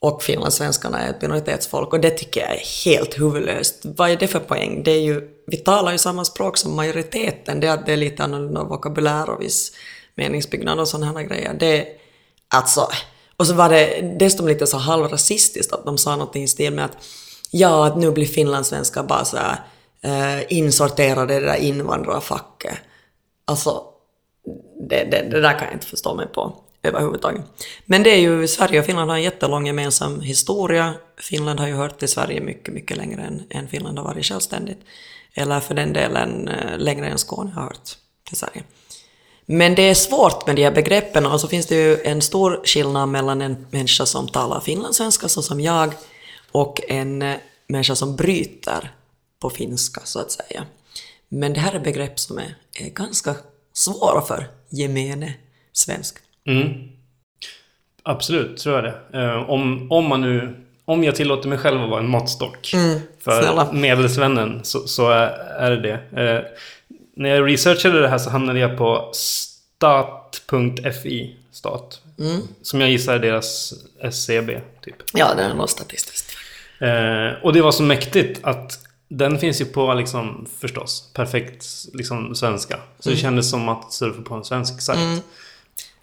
Och 0.00 0.22
finlandssvenskarna 0.22 1.00
är 1.00 1.10
ett 1.10 1.22
minoritetsfolk 1.22 1.92
och 1.92 2.00
det 2.00 2.10
tycker 2.10 2.40
jag 2.40 2.50
är 2.50 2.84
helt 2.84 3.20
huvudlöst. 3.20 3.80
Vad 3.82 4.10
är 4.10 4.16
det 4.16 4.26
för 4.26 4.40
poäng? 4.40 4.82
Det 4.82 4.90
är 4.90 5.00
ju, 5.00 5.28
vi 5.46 5.56
talar 5.56 5.92
ju 5.92 5.98
samma 5.98 6.24
språk 6.24 6.56
som 6.56 6.76
majoriteten, 6.76 7.60
det 7.60 7.66
är 7.66 7.72
att 7.72 7.86
det 7.86 7.92
är 7.92 7.96
lite 7.96 8.24
annorlunda 8.24 8.64
vokabulär 8.64 9.30
och 9.30 9.42
viss 9.42 9.72
meningsbyggnad 10.14 10.80
och 10.80 10.88
sådana 10.88 11.12
här 11.12 11.22
grejer. 11.22 11.56
Det, 11.60 11.86
alltså, 12.48 12.88
och 13.38 13.46
så 13.46 13.54
var 13.54 13.68
det 13.68 14.14
dessutom 14.18 14.48
lite 14.48 14.66
så 14.66 14.76
halvrasistiskt 14.76 15.72
att 15.72 15.84
de 15.84 15.98
sa 15.98 16.16
någonting 16.16 16.42
i 16.42 16.48
stil 16.48 16.72
med 16.72 16.84
att 16.84 16.96
ja, 17.50 17.86
att 17.86 17.96
nu 17.96 18.10
blir 18.10 18.26
finlandssvenskar 18.26 19.02
bara 19.02 19.24
så 19.24 19.36
här, 19.36 19.60
eh, 20.00 20.52
insorterade 20.52 21.34
i 21.34 21.40
det 21.40 21.46
där 21.46 21.56
invandrarfacket. 21.56 22.78
Alltså, 23.44 23.82
det, 24.88 25.04
det, 25.10 25.28
det 25.30 25.40
där 25.40 25.58
kan 25.58 25.64
jag 25.64 25.72
inte 25.72 25.86
förstå 25.86 26.14
mig 26.14 26.26
på 26.26 26.54
överhuvudtaget. 26.82 27.44
Men 27.84 28.02
det 28.02 28.10
är 28.10 28.20
ju, 28.20 28.48
Sverige 28.48 28.80
och 28.80 28.86
Finland 28.86 29.10
har 29.10 29.16
en 29.16 29.22
jättelång 29.22 29.66
gemensam 29.66 30.20
historia. 30.20 30.94
Finland 31.16 31.60
har 31.60 31.66
ju 31.66 31.74
hört 31.74 31.98
till 31.98 32.08
Sverige 32.08 32.40
mycket, 32.40 32.74
mycket 32.74 32.96
längre 32.96 33.22
än, 33.22 33.42
än 33.50 33.68
Finland 33.68 33.98
har 33.98 34.04
varit 34.04 34.24
självständigt. 34.24 34.78
Eller 35.34 35.60
för 35.60 35.74
den 35.74 35.92
delen 35.92 36.48
eh, 36.48 36.78
längre 36.78 37.08
än 37.08 37.18
Skåne 37.18 37.50
har 37.50 37.62
hört 37.62 37.90
till 38.28 38.36
Sverige. 38.36 38.62
Men 39.50 39.74
det 39.74 39.82
är 39.82 39.94
svårt 39.94 40.46
med 40.46 40.56
de 40.56 40.64
här 40.64 40.70
begreppen 40.70 41.26
och 41.26 41.40
så 41.40 41.48
finns 41.48 41.66
det 41.66 41.74
ju 41.74 42.02
en 42.02 42.22
stor 42.22 42.60
skillnad 42.64 43.08
mellan 43.08 43.42
en 43.42 43.66
människa 43.70 44.06
som 44.06 44.28
talar 44.28 44.60
finlandssvenska, 44.60 45.28
så 45.28 45.42
som 45.42 45.60
jag, 45.60 45.92
och 46.52 46.80
en 46.88 47.22
eh, 47.22 47.36
människa 47.66 47.94
som 47.94 48.16
bryter 48.16 48.90
på 49.40 49.50
finska, 49.50 50.00
så 50.04 50.20
att 50.20 50.30
säga. 50.30 50.64
Men 51.28 51.52
det 51.52 51.60
här 51.60 51.74
är 51.74 51.80
begrepp 51.80 52.18
som 52.18 52.38
är, 52.38 52.54
är 52.80 52.90
ganska 52.90 53.34
svåra 53.72 54.22
för 54.22 54.46
gemene 54.68 55.34
svensk. 55.72 56.16
Mm. 56.46 56.88
Absolut, 58.02 58.56
tror 58.56 58.74
jag 58.74 58.84
det. 58.84 59.18
Uh, 59.18 59.50
om, 59.50 59.92
om 59.92 60.04
man 60.04 60.20
nu... 60.20 60.64
Om 60.84 61.04
jag 61.04 61.14
tillåter 61.14 61.48
mig 61.48 61.58
själv 61.58 61.82
att 61.82 61.90
vara 61.90 62.00
en 62.00 62.08
måttstock 62.08 62.72
mm, 62.74 63.00
för 63.20 63.72
medelsvännen 63.72 64.60
så, 64.64 64.88
så 64.88 65.10
är, 65.10 65.28
är 65.58 65.70
det 65.70 65.80
det. 65.80 66.44
När 67.18 67.28
jag 67.28 67.48
researchade 67.48 68.00
det 68.00 68.08
här 68.08 68.18
så 68.18 68.30
hamnade 68.30 68.58
jag 68.58 68.78
på 68.78 69.10
stat.fi. 69.14 70.16
Stat. 71.52 72.00
Mm. 72.18 72.40
Som 72.62 72.80
jag 72.80 72.90
gissar 72.90 73.14
är 73.14 73.18
deras 73.18 73.74
SCB, 74.00 74.60
typ. 74.84 74.94
Ja, 75.12 75.34
det 75.34 75.42
är 75.42 75.54
något 75.54 75.70
statistiskt. 75.70 76.36
Eh, 76.80 77.44
och 77.44 77.52
det 77.52 77.60
var 77.60 77.72
så 77.72 77.82
mäktigt 77.82 78.40
att 78.42 78.78
den 79.08 79.38
finns 79.38 79.60
ju 79.60 79.64
på, 79.64 79.94
liksom, 79.94 80.46
förstås, 80.58 81.10
perfekt 81.14 81.66
liksom, 81.92 82.34
svenska. 82.34 82.78
Så 82.98 83.08
mm. 83.08 83.16
det 83.16 83.22
kändes 83.22 83.50
som 83.50 83.68
att 83.68 83.92
surfa 83.92 84.22
på 84.22 84.34
en 84.34 84.44
svensk 84.44 84.80
sajt. 84.80 84.98
Mm. 84.98 85.20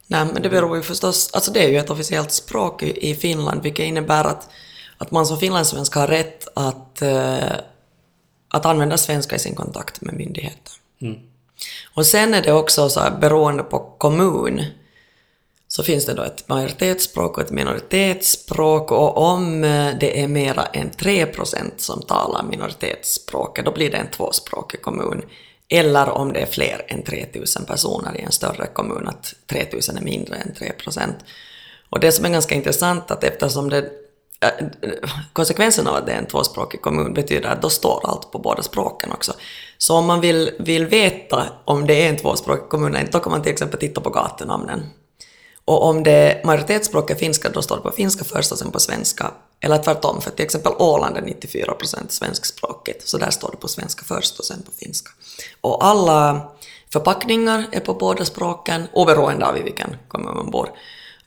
Nej, 0.07 0.25
men 0.33 0.41
det 0.41 0.49
beror 0.49 0.77
ju 0.77 0.83
förstås... 0.83 1.29
Alltså 1.33 1.51
det 1.51 1.65
är 1.65 1.69
ju 1.69 1.77
ett 1.77 1.89
officiellt 1.89 2.31
språk 2.31 2.83
i 2.83 3.15
Finland, 3.15 3.63
vilket 3.63 3.85
innebär 3.85 4.23
att, 4.23 4.49
att 4.97 5.11
man 5.11 5.25
som 5.25 5.39
finlandssvensk 5.39 5.95
har 5.95 6.07
rätt 6.07 6.47
att, 6.55 6.99
uh, 7.01 7.51
att 8.47 8.65
använda 8.65 8.97
svenska 8.97 9.35
i 9.35 9.39
sin 9.39 9.55
kontakt 9.55 10.01
med 10.01 10.13
myndigheter. 10.13 10.73
Mm. 11.01 11.19
Och 11.93 12.05
sen 12.05 12.33
är 12.33 12.41
det 12.41 12.53
också 12.53 12.89
så 12.89 12.99
här, 12.99 13.11
beroende 13.11 13.63
på 13.63 13.79
kommun, 13.97 14.65
så 15.67 15.83
finns 15.83 16.05
det 16.05 16.13
då 16.13 16.23
ett 16.23 16.47
majoritetsspråk 16.47 17.37
och 17.37 17.43
ett 17.43 17.51
minoritetsspråk 17.51 18.91
och 18.91 19.17
om 19.17 19.63
eh, 19.63 19.89
det 19.99 20.21
är 20.21 20.27
mera 20.27 20.65
än 20.65 20.91
3% 20.91 21.71
som 21.77 22.01
talar 22.01 22.43
minoritetsspråket, 22.43 23.65
då 23.65 23.71
blir 23.71 23.91
det 23.91 23.97
en 23.97 24.11
tvåspråkig 24.11 24.81
kommun. 24.81 25.21
Eller 25.69 26.09
om 26.09 26.33
det 26.33 26.39
är 26.39 26.45
fler 26.45 26.85
än 26.87 27.03
3000 27.03 27.65
personer 27.65 28.17
i 28.17 28.21
en 28.21 28.31
större 28.31 28.67
kommun, 28.67 29.07
att 29.07 29.33
3000 29.47 29.97
är 29.97 30.01
mindre 30.01 30.35
än 30.35 30.53
3 30.53 30.71
Och 31.89 31.99
det 31.99 32.11
som 32.11 32.25
är 32.25 32.29
ganska 32.29 32.55
intressant 32.55 33.11
att 33.11 33.23
eftersom 33.23 33.69
det 33.69 33.77
eh, 34.41 34.67
konsekvensen 35.33 35.87
av 35.87 35.95
att 35.95 36.05
det 36.05 36.11
är 36.11 36.17
en 36.17 36.25
tvåspråkig 36.25 36.81
kommun 36.81 37.13
betyder 37.13 37.49
att 37.49 37.61
då 37.61 37.69
står 37.69 38.09
allt 38.09 38.31
på 38.31 38.39
båda 38.39 38.63
språken 38.63 39.11
också. 39.11 39.33
Så 39.77 39.95
om 39.95 40.05
man 40.05 40.21
vill, 40.21 40.51
vill 40.59 40.85
veta 40.85 41.45
om 41.65 41.87
det 41.87 42.05
är 42.05 42.09
en 42.09 42.17
tvåspråkig 42.17 42.69
kommun 42.69 42.95
eller 42.95 43.11
då 43.11 43.19
kan 43.19 43.31
man 43.31 43.41
till 43.41 43.51
exempel 43.51 43.79
titta 43.79 44.01
på 44.01 44.09
gatunamnen. 44.09 44.85
Och 45.65 45.83
om 45.83 46.03
det 46.03 46.41
majoritetsspråket 46.45 47.17
är 47.17 47.19
finska, 47.19 47.49
då 47.49 47.61
står 47.61 47.75
det 47.75 47.81
på 47.81 47.91
finska 47.91 48.23
först 48.23 48.51
och 48.51 48.57
sen 48.57 48.71
på 48.71 48.79
svenska. 48.79 49.31
Eller 49.59 49.77
tvärtom, 49.77 50.21
för 50.21 50.31
till 50.31 50.45
exempel 50.45 50.73
Åland 50.79 51.17
är 51.17 51.21
94% 51.21 52.09
svenskspråkigt, 52.09 53.07
så 53.07 53.17
där 53.17 53.29
står 53.29 53.51
det 53.51 53.57
på 53.57 53.67
svenska 53.67 54.03
först 54.05 54.39
och 54.39 54.45
sen 54.45 54.63
på 54.63 54.71
finska. 54.71 55.11
Och 55.61 55.85
alla 55.85 56.51
förpackningar 56.89 57.65
är 57.71 57.79
på 57.79 57.93
båda 57.93 58.25
språken, 58.25 58.87
oberoende 58.93 59.45
av 59.45 59.57
i 59.57 59.61
vilken 59.61 59.95
kommun 60.07 60.35
man 60.35 60.51
bor. 60.51 60.69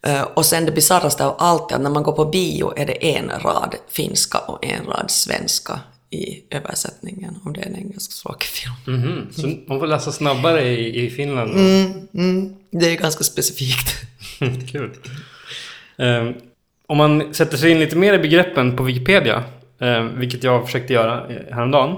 Eh, 0.03 0.23
och 0.23 0.47
sen 0.47 0.65
det 0.65 0.73
bisarraste 0.73 1.27
av 1.27 1.35
allt 1.39 1.71
är 1.71 1.77
att 1.77 1.83
när 1.83 1.91
man 1.91 2.03
går 2.03 2.13
på 2.13 2.25
bio 2.25 2.73
är 2.77 2.87
det 2.87 3.17
en 3.17 3.31
rad 3.31 3.75
finska 3.89 4.39
och 4.39 4.65
en 4.65 4.87
rad 4.87 5.11
svenska 5.11 5.81
i 6.11 6.43
översättningen, 6.51 7.39
om 7.45 7.53
det 7.53 7.61
är 7.61 7.67
en 7.67 7.77
engelskspråkig 7.77 8.49
film. 8.49 8.75
Mm 8.87 9.09
-hmm. 9.09 9.41
Så 9.41 9.47
man 9.67 9.81
får 9.81 9.87
läsa 9.87 10.13
snabbare 10.13 10.69
i, 10.69 11.07
i 11.07 11.11
Finland? 11.11 11.51
Mm, 11.51 12.09
mm, 12.15 12.55
det 12.71 12.93
är 12.93 12.97
ganska 12.97 13.25
specifikt. 13.25 13.95
Kul. 14.73 14.91
Um, 15.97 16.35
om 16.87 16.97
man 16.97 17.35
sätter 17.35 17.57
sig 17.57 17.71
in 17.71 17.79
lite 17.79 17.97
mer 17.97 18.15
i 18.15 18.19
begreppen 18.19 18.77
på 18.77 18.83
Wikipedia, 18.83 19.45
um, 19.79 20.19
vilket 20.19 20.45
jag 20.45 20.67
försökte 20.67 20.93
göra 20.93 21.27
häromdagen, 21.51 21.97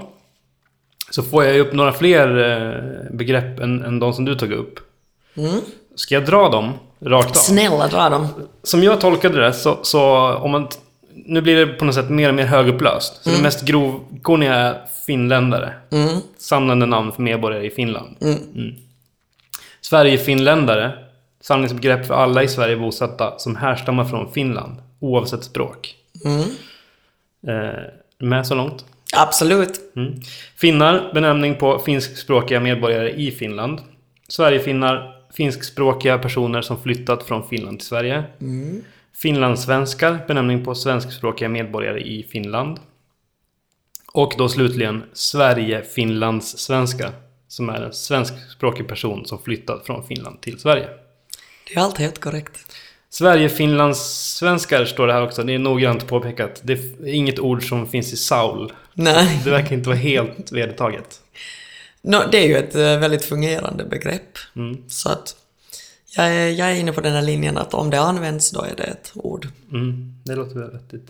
så 1.09 1.23
får 1.23 1.45
jag 1.45 1.59
upp 1.59 1.73
några 1.73 1.93
fler 1.93 2.37
uh, 2.37 3.11
begrepp 3.11 3.59
än, 3.59 3.83
än 3.83 3.99
de 3.99 4.13
som 4.13 4.25
du 4.25 4.35
tog 4.35 4.51
upp. 4.51 4.79
Mm. 5.37 5.61
Ska 5.95 6.15
jag 6.15 6.25
dra 6.25 6.49
dem 6.49 6.73
rakt 6.99 7.29
av? 7.29 7.33
Snälla, 7.33 7.87
dra 7.87 8.09
dem. 8.09 8.27
Som 8.63 8.83
jag 8.83 9.01
tolkade 9.01 9.41
det 9.41 9.53
så, 9.53 9.79
så 9.81 10.33
om 10.33 10.51
man... 10.51 10.67
Nu 11.25 11.41
blir 11.41 11.55
det 11.55 11.67
på 11.67 11.85
något 11.85 11.95
sätt 11.95 12.09
mer 12.09 12.29
och 12.29 12.35
mer 12.35 12.45
högupplöst. 12.45 13.23
Så 13.23 13.29
mm. 13.29 13.39
det 13.39 13.43
mest 13.43 13.65
grovkorniga 13.65 14.55
är 14.55 14.81
finländare. 15.05 15.73
Mm. 15.91 16.19
Samlande 16.37 16.85
namn 16.85 17.11
för 17.11 17.21
medborgare 17.21 17.65
i 17.65 17.69
Finland. 17.69 18.15
Mm. 18.21 18.37
Mm. 18.55 18.75
Sverige-finländare. 19.81 20.91
Samlingsbegrepp 21.41 22.05
för 22.05 22.13
alla 22.13 22.43
i 22.43 22.47
Sverige 22.47 22.77
bosatta 22.77 23.39
som 23.39 23.55
härstammar 23.55 24.05
från 24.05 24.33
Finland. 24.33 24.75
Oavsett 24.99 25.43
språk. 25.43 25.95
Mm. 26.25 26.41
Eh, 27.47 27.79
med 28.17 28.47
så 28.47 28.55
långt? 28.55 28.85
Absolut. 29.17 29.79
Mm. 29.95 30.13
Finnar, 30.55 31.11
benämning 31.13 31.55
på 31.55 31.79
finskspråkiga 31.79 32.59
medborgare 32.59 33.11
i 33.11 33.31
Finland. 33.31 33.79
Sverigefinnar, 34.27 35.15
finskspråkiga 35.33 36.17
personer 36.17 36.61
som 36.61 36.81
flyttat 36.81 37.23
från 37.23 37.47
Finland 37.47 37.79
till 37.79 37.87
Sverige. 37.87 38.23
Mm. 38.41 38.81
Finlandssvenskar, 39.15 40.25
benämning 40.27 40.65
på 40.65 40.75
svenskspråkiga 40.75 41.49
medborgare 41.49 41.99
i 41.99 42.23
Finland. 42.31 42.79
Och 44.13 44.33
då 44.37 44.49
slutligen 44.49 45.03
Sverige-Finlands-svenska. 45.13 47.11
Som 47.47 47.69
är 47.69 47.81
en 47.81 47.93
svenskspråkig 47.93 48.87
person 48.87 49.25
som 49.25 49.41
flyttat 49.41 49.85
från 49.85 50.07
Finland 50.07 50.41
till 50.41 50.59
Sverige. 50.59 50.89
Det 51.67 51.75
är 51.75 51.79
allt 51.79 51.97
helt 51.97 52.19
korrekt. 52.19 52.75
Sverige-Finlands-svenskar 53.09 54.85
står 54.85 55.07
det 55.07 55.13
här 55.13 55.23
också. 55.23 55.43
Det 55.43 55.53
är 55.53 55.59
noggrant 55.59 56.07
påpekat. 56.07 56.61
Det 56.63 56.73
är 56.73 57.07
inget 57.07 57.39
ord 57.39 57.69
som 57.69 57.87
finns 57.87 58.13
i 58.13 58.17
Saul. 58.17 58.73
Nej. 58.93 59.41
Det 59.43 59.51
verkar 59.51 59.75
inte 59.75 59.89
vara 59.89 59.97
helt 59.97 60.51
vedertaget. 60.51 61.21
No, 62.01 62.17
det 62.31 62.37
är 62.37 62.47
ju 62.47 62.55
ett 62.55 62.75
eh, 62.75 62.81
väldigt 62.81 63.25
fungerande 63.25 63.83
begrepp. 63.83 64.37
Mm. 64.55 64.89
Så 64.89 65.09
att 65.09 65.35
jag 66.15 66.27
är, 66.27 66.49
jag 66.49 66.71
är 66.71 66.75
inne 66.75 66.93
på 66.93 67.01
den 67.01 67.13
här 67.13 67.21
linjen 67.21 67.57
att 67.57 67.73
om 67.73 67.89
det 67.89 67.99
används 67.99 68.51
då 68.51 68.61
är 68.61 68.75
det 68.75 68.83
ett 68.83 69.11
ord. 69.15 69.47
Mm, 69.71 70.15
det 70.25 70.35
låter 70.35 70.59
väl 70.59 70.71
vettigt. 70.71 71.07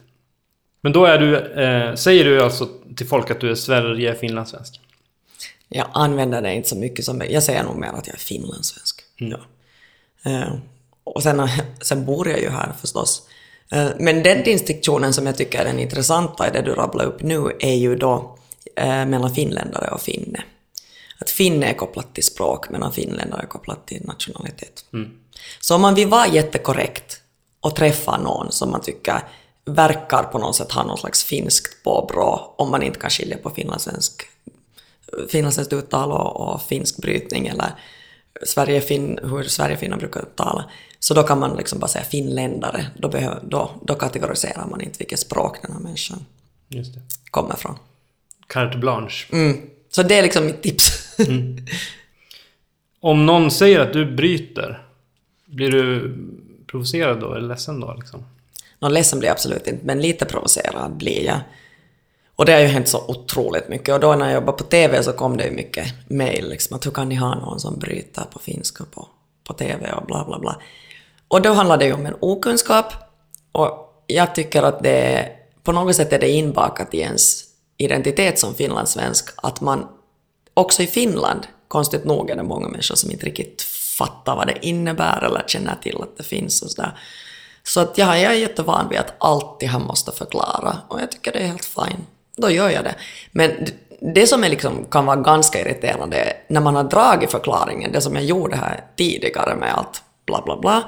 Men 0.81 0.91
då 0.91 1.05
är 1.05 1.17
du, 1.17 1.37
eh, 1.37 1.95
säger 1.95 2.25
du 2.25 2.43
alltså 2.43 2.67
till 2.95 3.07
folk 3.07 3.31
att 3.31 3.39
du 3.39 3.51
är 3.51 3.55
Sverige-Finlandssvensk? 3.55 4.79
Jag 5.69 5.87
använder 5.93 6.41
det 6.41 6.53
inte 6.53 6.69
så 6.69 6.75
mycket 6.75 7.05
som... 7.05 7.23
Jag 7.29 7.43
säger 7.43 7.63
nog 7.63 7.75
mer 7.75 7.87
att 7.87 8.07
jag 8.07 8.15
är 8.15 8.19
finlandssvensk. 8.19 9.01
Mm. 9.19 9.39
Ja. 10.23 10.31
Eh, 10.31 10.53
och 11.03 11.23
sen, 11.23 11.47
sen 11.81 12.05
bor 12.05 12.29
jag 12.29 12.41
ju 12.41 12.49
här 12.49 12.71
förstås. 12.81 13.21
Eh, 13.71 13.87
men 13.99 14.23
den 14.23 14.43
distinktionen 14.43 15.13
som 15.13 15.25
jag 15.25 15.37
tycker 15.37 15.59
är 15.59 15.65
den 15.65 15.79
intressanta 15.79 16.47
i 16.47 16.51
det 16.51 16.61
du 16.61 16.73
rabblar 16.73 17.05
upp 17.05 17.21
nu 17.21 17.51
är 17.59 17.75
ju 17.75 17.95
då 17.95 18.37
eh, 18.75 19.05
mellan 19.05 19.35
finländare 19.35 19.91
och 19.91 20.01
finne. 20.01 20.43
Att 21.21 21.29
finne 21.29 21.65
är 21.65 21.73
kopplat 21.73 22.13
till 22.13 22.23
språk 22.23 22.69
medan 22.69 22.93
finländare 22.93 23.41
är 23.41 23.47
kopplat 23.47 23.87
till 23.87 24.05
nationalitet. 24.05 24.85
Så 25.59 25.75
om 25.75 25.81
man 25.81 25.95
vill 25.95 26.07
vara 26.07 26.27
jättekorrekt 26.27 27.21
och 27.59 27.75
träffa 27.75 28.17
någon 28.17 28.51
som 28.51 28.71
man 28.71 28.81
tycker 28.81 29.19
verkar 29.65 30.23
på 30.23 30.37
något 30.37 30.55
sätt 30.55 30.71
ha 30.71 30.83
någon 30.83 30.97
slags 30.97 31.23
finskt 31.23 31.83
påbrå, 31.83 32.55
om 32.57 32.71
man 32.71 32.83
inte 32.83 32.99
kan 32.99 33.09
skilja 33.09 33.37
på 33.37 33.49
finlandssvensk 33.49 34.27
finlandssvenskt 35.29 35.73
uttal 35.73 36.11
och, 36.11 36.53
och 36.53 36.61
finsk 36.61 36.97
brytning 36.97 37.47
eller 37.47 37.71
Sverigefin, 38.43 39.19
hur 39.23 39.43
Sverigefinnar 39.43 39.97
brukar 39.97 40.25
tala, 40.35 40.69
så 40.99 41.13
då 41.13 41.23
kan 41.23 41.39
man 41.39 41.57
liksom 41.57 41.79
bara 41.79 41.87
säga 41.87 42.05
finländare. 42.05 42.85
Då, 42.97 43.09
behöver, 43.09 43.41
då, 43.43 43.71
då 43.81 43.95
kategoriserar 43.95 44.67
man 44.69 44.81
inte 44.81 44.97
vilket 44.97 45.19
språk 45.19 45.61
den 45.61 45.71
här 45.71 45.79
människan 45.79 46.25
Just 46.67 46.93
det. 46.93 47.01
kommer 47.31 47.55
från. 47.55 47.75
Carte 48.47 48.77
blanche. 48.77 49.27
Mm. 49.31 49.69
Så 49.91 50.03
det 50.03 50.19
är 50.19 50.23
liksom 50.23 50.45
mitt 50.45 50.63
tips. 50.63 51.17
Om 52.99 53.25
någon 53.25 53.51
säger 53.51 53.79
att 53.79 53.93
du 53.93 54.15
bryter, 54.15 54.85
blir 55.45 55.71
du 55.71 56.15
provocerad 56.67 57.19
då? 57.19 57.33
Eller 57.33 57.47
ledsen 57.47 57.79
då? 57.79 57.95
Liksom? 57.99 58.25
Någon 58.79 58.93
ledsen 58.93 59.19
blir 59.19 59.27
jag 59.27 59.33
absolut 59.33 59.67
inte, 59.67 59.85
men 59.85 60.01
lite 60.01 60.25
provocerad 60.25 60.97
blir 60.97 61.25
jag. 61.25 61.39
Och 62.35 62.45
det 62.45 62.53
har 62.53 62.59
ju 62.59 62.67
hänt 62.67 62.87
så 62.87 63.05
otroligt 63.07 63.69
mycket. 63.69 63.93
Och 63.93 63.99
då 63.99 64.15
när 64.15 64.25
jag 64.25 64.33
jobbade 64.33 64.57
på 64.57 64.63
TV 64.63 65.03
så 65.03 65.13
kom 65.13 65.37
det 65.37 65.45
ju 65.45 65.51
mycket 65.51 65.93
mejl 66.07 66.49
liksom 66.49 66.75
att 66.75 66.85
hur 66.85 66.91
kan 66.91 67.09
ni 67.09 67.15
ha 67.15 67.35
någon 67.35 67.59
som 67.59 67.79
bryter 67.79 68.23
på 68.31 68.39
finska 68.39 68.83
på, 68.91 69.07
på 69.43 69.53
TV 69.53 69.91
och 69.91 70.05
bla 70.05 70.25
bla 70.25 70.39
bla. 70.39 70.61
Och 71.27 71.41
då 71.41 71.53
handlar 71.53 71.77
det 71.77 71.85
ju 71.85 71.93
om 71.93 72.05
en 72.05 72.15
okunskap. 72.19 72.93
Och 73.51 74.03
jag 74.07 74.35
tycker 74.35 74.63
att 74.63 74.83
det 74.83 75.29
på 75.63 75.71
något 75.71 75.95
sätt 75.95 76.13
är 76.13 76.19
det 76.19 76.29
inbakat 76.29 76.93
i 76.93 76.99
ens 76.99 77.43
identitet 77.83 78.39
som 78.39 78.55
finlandssvensk 78.55 79.29
att 79.35 79.61
man 79.61 79.87
också 80.53 80.83
i 80.83 80.87
Finland, 80.87 81.47
konstigt 81.67 82.05
nog 82.05 82.29
är 82.29 82.35
det 82.35 82.43
många 82.43 82.67
människor 82.67 82.95
som 82.95 83.11
inte 83.11 83.25
riktigt 83.25 83.61
fattar 83.97 84.35
vad 84.35 84.47
det 84.47 84.65
innebär 84.65 85.23
eller 85.23 85.43
känner 85.47 85.75
till 85.75 86.01
att 86.01 86.17
det 86.17 86.23
finns 86.23 86.61
och 86.61 86.71
sådär. 86.71 86.97
Så 87.63 87.79
att 87.79 87.97
ja, 87.97 88.17
jag 88.17 88.33
är 88.33 88.37
jättevan 88.37 88.89
vid 88.89 88.99
att 88.99 89.13
alltid 89.17 89.69
han 89.69 89.81
måste 89.81 90.11
förklara 90.11 90.77
och 90.87 91.01
jag 91.01 91.11
tycker 91.11 91.31
det 91.31 91.39
är 91.39 91.47
helt 91.47 91.65
fine. 91.65 92.05
Då 92.37 92.49
gör 92.49 92.69
jag 92.69 92.83
det. 92.83 92.95
Men 93.31 93.51
det 94.01 94.27
som 94.27 94.43
är 94.43 94.49
liksom, 94.49 94.85
kan 94.91 95.05
vara 95.05 95.15
ganska 95.15 95.61
irriterande 95.61 96.17
är 96.17 96.33
när 96.47 96.61
man 96.61 96.75
har 96.75 96.83
dragit 96.83 97.31
förklaringen, 97.31 97.91
det 97.91 98.01
som 98.01 98.15
jag 98.15 98.23
gjorde 98.23 98.55
här 98.55 98.83
tidigare 98.95 99.55
med 99.55 99.73
allt 99.73 100.03
bla 100.25 100.41
bla 100.45 100.57
bla. 100.57 100.83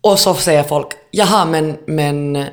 Och 0.00 0.18
så 0.18 0.34
säger 0.34 0.62
folk, 0.62 0.88
jaha 1.10 1.44
men, 1.44 1.78
men, 1.86 2.46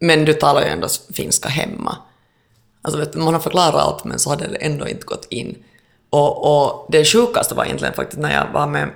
men 0.00 0.24
du 0.24 0.32
talar 0.32 0.60
ju 0.60 0.66
ändå 0.68 0.88
finska 1.14 1.48
hemma. 1.48 1.96
Alltså 2.82 2.98
vet 2.98 3.14
man 3.14 3.34
har 3.34 3.40
förklarat 3.40 3.74
allt 3.74 4.04
men 4.04 4.18
så 4.18 4.30
hade 4.30 4.48
det 4.48 4.56
ändå 4.56 4.88
inte 4.88 5.06
gått 5.06 5.26
in. 5.30 5.64
Och, 6.10 6.62
och 6.62 6.86
det 6.92 7.04
sjukaste 7.04 7.54
var 7.54 7.64
egentligen 7.64 7.94
faktiskt 7.94 8.20
när 8.20 8.34
jag 8.34 8.52
var 8.52 8.66
med 8.66 8.90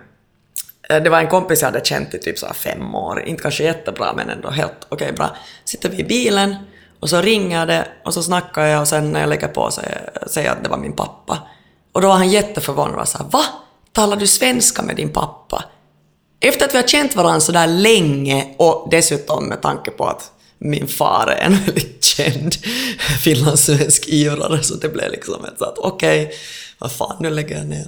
eh, 0.89 1.03
det 1.03 1.11
var 1.11 1.21
en 1.21 1.29
kompis 1.29 1.61
jag 1.61 1.69
hade 1.69 1.85
känt 1.85 2.15
i 2.15 2.19
typ 2.19 2.39
så 2.39 2.47
här 2.47 2.55
fem 2.55 2.95
år, 2.95 3.23
inte 3.23 3.43
kanske 3.43 3.65
jättebra 3.65 4.13
men 4.17 4.31
ändå 4.31 4.51
helt 4.51 4.87
okej 4.89 5.13
bra. 5.13 5.37
Sitter 5.65 5.89
vi 5.89 5.99
i 5.99 6.05
bilen 6.05 6.57
och 7.01 7.11
så 7.11 7.21
ringer 7.21 7.67
det 7.67 7.89
och 8.05 8.15
så 8.15 8.23
snackar 8.23 8.67
jag 8.67 8.81
och 8.81 8.89
sen 8.89 9.13
när 9.13 9.21
jag 9.21 9.29
lägger 9.29 9.49
på 9.49 9.71
så 9.71 9.81
eh, 9.81 10.27
säger 10.27 10.49
jag 10.49 10.57
att 10.57 10.65
det 10.65 10.71
var 10.71 10.79
min 10.79 10.97
pappa. 10.97 11.39
Och 11.93 12.01
då 12.01 12.09
var 12.09 12.15
han 12.15 12.31
jätteförvånad 12.31 13.01
och 13.01 13.09
sa 13.09 13.27
Va? 13.31 13.45
Talar 13.93 14.17
du 14.17 14.27
svenska 14.27 14.83
med 14.83 14.97
din 14.97 15.13
pappa? 15.13 15.65
Efter 16.41 16.67
att 16.67 16.75
vi 16.75 16.79
har 16.79 16.89
känt 16.89 17.17
varandra 17.17 17.41
så 17.41 17.53
där 17.53 17.67
länge 17.67 18.55
och 18.57 18.89
dessutom 18.91 19.49
med 19.49 19.63
tanke 19.63 19.91
på 19.91 20.05
att 20.05 20.33
min 20.65 20.89
far 20.89 21.27
är 21.27 21.47
en 21.47 21.53
väldigt 21.67 22.05
känd 22.05 22.55
finlandssvensk 23.23 24.09
ivrare 24.09 24.63
så 24.63 24.75
det 24.75 24.89
blev 24.89 25.11
liksom 25.11 25.45
ett 25.45 25.59
så 25.59 25.65
att 25.65 25.79
okej, 25.79 26.33
vad 26.79 26.93
fan, 26.93 27.17
nu 27.21 27.31
lägger 27.31 27.57
jag 27.59 27.67
ner. 27.67 27.87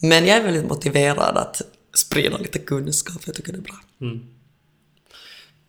Men 0.00 0.26
jag 0.26 0.36
är 0.36 0.42
väldigt 0.42 0.68
motiverad 0.68 1.36
att 1.36 1.62
sprida 1.94 2.38
lite 2.38 2.58
kunskap, 2.58 3.16
jag 3.26 3.34
tycker 3.34 3.52
det 3.52 3.58
är 3.58 3.62
bra. 3.62 3.76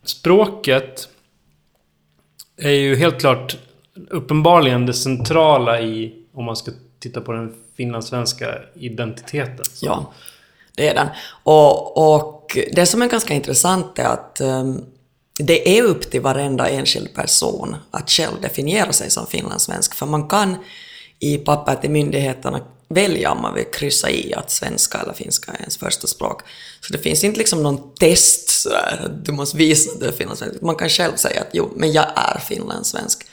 Språket 0.05 1.07
är 2.57 2.69
ju 2.71 2.95
helt 2.95 3.19
klart 3.19 3.57
uppenbarligen 4.09 4.85
det 4.85 4.93
centrala 4.93 5.81
i, 5.81 6.23
om 6.33 6.45
man 6.45 6.55
ska 6.55 6.71
titta 6.99 7.21
på 7.21 7.31
den 7.31 7.53
finlandssvenska 7.77 8.55
identiteten. 8.75 9.65
Så- 9.65 9.85
Ja, 9.85 10.13
det 10.75 10.87
är 10.89 10.95
den. 10.95 11.07
Och, 11.43 12.15
och 12.15 12.57
det 12.73 12.85
som 12.85 13.01
är 13.01 13.09
ganska 13.09 13.33
intressant 13.33 13.99
är 13.99 14.05
att 14.05 14.41
um, 14.41 14.85
det 15.39 15.77
är 15.77 15.83
upp 15.83 16.11
till 16.11 16.21
varenda 16.21 16.69
enskild 16.69 17.13
person 17.13 17.75
att 17.91 18.09
själv 18.09 18.41
definiera 18.41 18.93
sig 18.93 19.09
som 19.09 19.27
finlandssvensk, 19.27 19.95
för 19.95 20.05
man 20.05 20.27
kan 20.27 20.55
i 21.19 21.37
papper 21.37 21.75
till 21.75 21.89
myndigheterna 21.89 22.61
välja 22.87 23.31
om 23.31 23.41
man 23.41 23.53
vill 23.55 23.65
kryssa 23.73 24.09
i 24.09 24.33
att 24.33 24.51
svenska 24.51 24.97
eller 24.97 25.13
finska 25.13 25.51
är 25.51 25.59
ens 25.59 25.77
första 25.77 26.07
språk. 26.07 26.41
Så 26.81 26.93
det 26.93 26.99
finns 26.99 27.23
inte 27.23 27.37
liksom 27.37 27.63
någon 27.63 27.93
test 27.93 28.49
sådär, 28.49 29.01
att 29.05 29.25
du 29.25 29.31
måste 29.31 29.57
visa 29.57 29.91
att 29.91 29.99
du 29.99 30.05
är 30.05 30.11
finlandssvensk. 30.11 30.61
Man 30.61 30.75
kan 30.75 30.89
själv 30.89 31.15
säga 31.15 31.41
att 31.41 31.49
jo, 31.53 31.73
men 31.75 31.91
jag 31.91 32.05
är 32.15 32.39
finlandssvensk. 32.39 33.25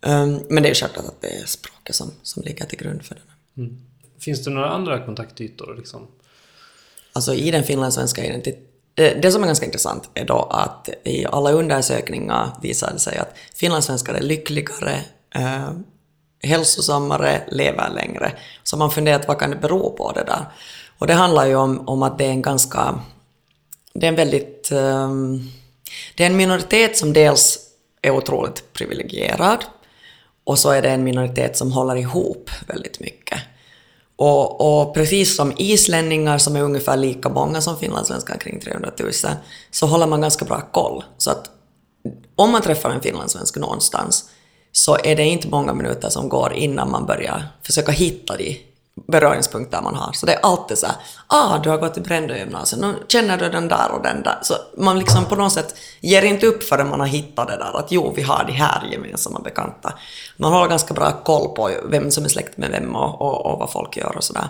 Um, 0.00 0.40
men 0.48 0.62
det 0.62 0.70
är 0.70 0.74
självklart 0.74 1.06
att 1.06 1.20
det 1.20 1.28
är 1.28 1.46
språket 1.46 1.94
som, 1.94 2.10
som 2.22 2.42
ligger 2.42 2.64
till 2.64 2.78
grund 2.78 3.02
för 3.04 3.14
det. 3.14 3.20
Finns 4.20 4.44
det 4.44 4.50
några 4.50 4.70
andra 4.70 5.06
kontaktytor 5.06 5.74
liksom? 5.78 6.08
Alltså 7.12 7.34
i 7.34 7.50
den 7.50 7.64
finlandssvenska 7.64 8.24
identiteten. 8.24 8.71
Eh, 8.96 9.20
det 9.22 9.32
som 9.32 9.42
är 9.42 9.46
ganska 9.46 9.66
intressant 9.66 10.10
är 10.14 10.24
då 10.24 10.48
att 10.50 10.88
i 11.04 11.26
alla 11.26 11.52
undersökningar 11.52 12.50
visar 12.62 12.92
det 12.92 12.98
sig 12.98 13.18
att 13.18 13.36
finlandssvenskar 13.54 14.14
är 14.14 14.20
lyckligare, 14.20 15.00
eh, 15.34 15.70
hälsosammare, 16.42 17.42
lever 17.48 17.90
längre. 17.90 18.32
Så 18.62 18.76
man 18.76 18.90
funderat 18.90 19.28
vad 19.28 19.38
kan 19.38 19.50
det 19.50 19.56
bero 19.56 19.90
på 19.96 20.12
det 20.12 20.24
där? 20.24 20.46
Och 20.98 21.06
det 21.06 21.14
handlar 21.14 21.46
ju 21.46 21.56
om, 21.56 21.88
om 21.88 22.02
att 22.02 22.18
det 22.18 22.24
är 22.24 22.30
en 22.30 22.42
ganska... 22.42 23.00
Det 23.94 24.06
är 24.06 24.08
en 24.08 24.16
väldigt... 24.16 24.72
Eh, 24.72 25.10
det 26.14 26.22
är 26.22 26.26
en 26.26 26.36
minoritet 26.36 26.96
som 26.96 27.12
dels 27.12 27.58
är 28.02 28.10
otroligt 28.10 28.72
privilegierad 28.72 29.64
och 30.44 30.58
så 30.58 30.70
är 30.70 30.82
det 30.82 30.90
en 30.90 31.04
minoritet 31.04 31.56
som 31.56 31.72
håller 31.72 31.96
ihop 31.96 32.50
väldigt 32.66 33.00
mycket. 33.00 33.38
Och, 34.22 34.60
och 34.60 34.94
precis 34.94 35.36
som 35.36 35.52
islänningar 35.56 36.38
som 36.38 36.56
är 36.56 36.62
ungefär 36.62 36.96
lika 36.96 37.28
många 37.28 37.60
som 37.60 37.78
finlandssvenskar, 37.78 38.36
kring 38.38 38.60
300 38.60 38.90
000, 39.00 39.12
så 39.70 39.86
håller 39.86 40.06
man 40.06 40.20
ganska 40.20 40.44
bra 40.44 40.60
koll. 40.72 41.04
Så 41.18 41.30
att 41.30 41.50
om 42.36 42.50
man 42.50 42.62
träffar 42.62 42.90
en 42.90 43.00
finlandssvensk 43.00 43.56
någonstans 43.56 44.30
så 44.72 44.96
är 45.04 45.16
det 45.16 45.24
inte 45.24 45.48
många 45.48 45.74
minuter 45.74 46.08
som 46.08 46.28
går 46.28 46.52
innan 46.52 46.90
man 46.90 47.06
börjar 47.06 47.48
försöka 47.62 47.92
hitta 47.92 48.36
de 48.36 48.60
beröringspunkter 48.94 49.82
man 49.82 49.94
har. 49.94 50.12
Så 50.12 50.26
det 50.26 50.34
är 50.34 50.40
alltid 50.40 50.78
så 50.78 50.86
här, 50.86 50.96
ah, 51.26 51.58
du 51.58 51.70
har 51.70 51.78
gått 51.78 51.96
i 51.96 52.00
Brändögymnasiet, 52.00 52.80
nu 52.80 52.94
känner 53.08 53.38
du 53.38 53.48
den 53.48 53.68
där 53.68 53.90
och 53.90 54.02
den 54.02 54.22
där. 54.22 54.38
Så 54.42 54.54
man 54.76 54.98
liksom 54.98 55.24
på 55.24 55.36
något 55.36 55.52
sätt 55.52 55.74
ger 56.00 56.22
inte 56.22 56.46
upp 56.46 56.62
förrän 56.62 56.88
man 56.88 57.00
har 57.00 57.06
hittat 57.06 57.48
det 57.48 57.56
där, 57.56 57.78
att 57.78 57.92
jo, 57.92 58.12
vi 58.16 58.22
har 58.22 58.44
de 58.44 58.52
här 58.52 58.88
gemensamma 58.92 59.40
bekanta. 59.40 59.92
Man 60.36 60.52
har 60.52 60.68
ganska 60.68 60.94
bra 60.94 61.12
koll 61.24 61.48
på 61.48 61.70
vem 61.84 62.10
som 62.10 62.24
är 62.24 62.28
släkt 62.28 62.56
med 62.56 62.70
vem 62.70 62.96
och, 62.96 63.20
och, 63.20 63.46
och 63.46 63.58
vad 63.58 63.72
folk 63.72 63.96
gör 63.96 64.16
och 64.16 64.24
sådär. 64.24 64.48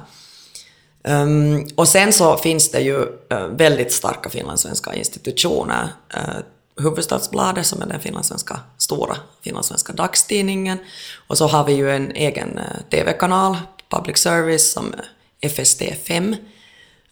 Um, 1.05 1.67
och 1.77 1.89
sen 1.89 2.13
så 2.13 2.37
finns 2.37 2.71
det 2.71 2.81
ju 2.81 2.99
uh, 2.99 3.47
väldigt 3.51 3.93
starka 3.93 4.31
finlandssvenska 4.31 4.95
institutioner. 4.95 5.89
Eh, 6.15 6.21
uh, 6.21 6.35
Hufvudstadsbladet 6.77 7.67
som 7.67 7.83
är 7.83 7.87
den 7.87 8.01
finlandssvenska, 8.01 8.61
stora 8.79 9.17
finlandssvenska 9.43 9.93
dagstidningen. 9.93 10.79
Och 11.27 11.39
så 11.39 11.47
har 11.47 11.65
vi 11.65 11.73
ju 11.73 11.91
en 11.91 12.13
egen 12.13 12.59
uh, 12.59 12.91
TV-kanal, 12.91 13.57
public 13.97 14.19
service, 14.19 14.73
som 14.73 14.95
FST5, 15.43 16.37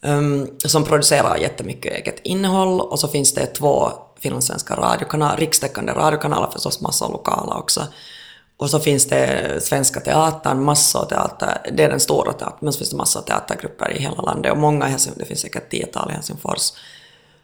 um, 0.01 0.47
som 0.65 0.83
producerar 0.83 1.37
jättemycket 1.37 1.93
eget 1.93 2.19
innehåll. 2.23 2.81
Och 2.81 2.99
så 2.99 3.07
finns 3.07 3.33
det 3.33 3.45
två 3.45 3.91
finlandssvenska 4.19 4.75
radiokanaler, 4.75 5.37
rikstäckande 5.37 5.93
radiokanaler 5.93 6.49
förstås, 6.51 6.81
massa 6.81 7.07
lokala 7.07 7.55
också. 7.55 7.87
Och 8.57 8.69
så 8.69 8.79
finns 8.79 9.05
det 9.05 9.59
Svenska 9.63 9.99
Teatern, 9.99 10.63
massor 10.63 10.99
av 10.99 11.05
teater, 11.05 11.57
det 11.73 11.83
är 11.83 11.89
den 11.89 11.99
stora 11.99 12.33
teatern, 12.33 12.57
men 12.59 12.73
så 12.73 12.77
finns 12.77 12.89
det 12.89 12.95
massor 12.95 13.21
teatergrupper 13.21 13.91
i 13.91 14.01
hela 14.01 14.21
landet 14.21 14.51
och 14.51 14.57
många 14.57 14.87
i 14.87 14.91
Helsingfors, 14.91 15.19
det 15.19 15.25
finns 15.25 15.39
säkert 15.39 15.69
tiotal 15.69 16.09
i 16.11 16.13
Helsingfors. 16.13 16.73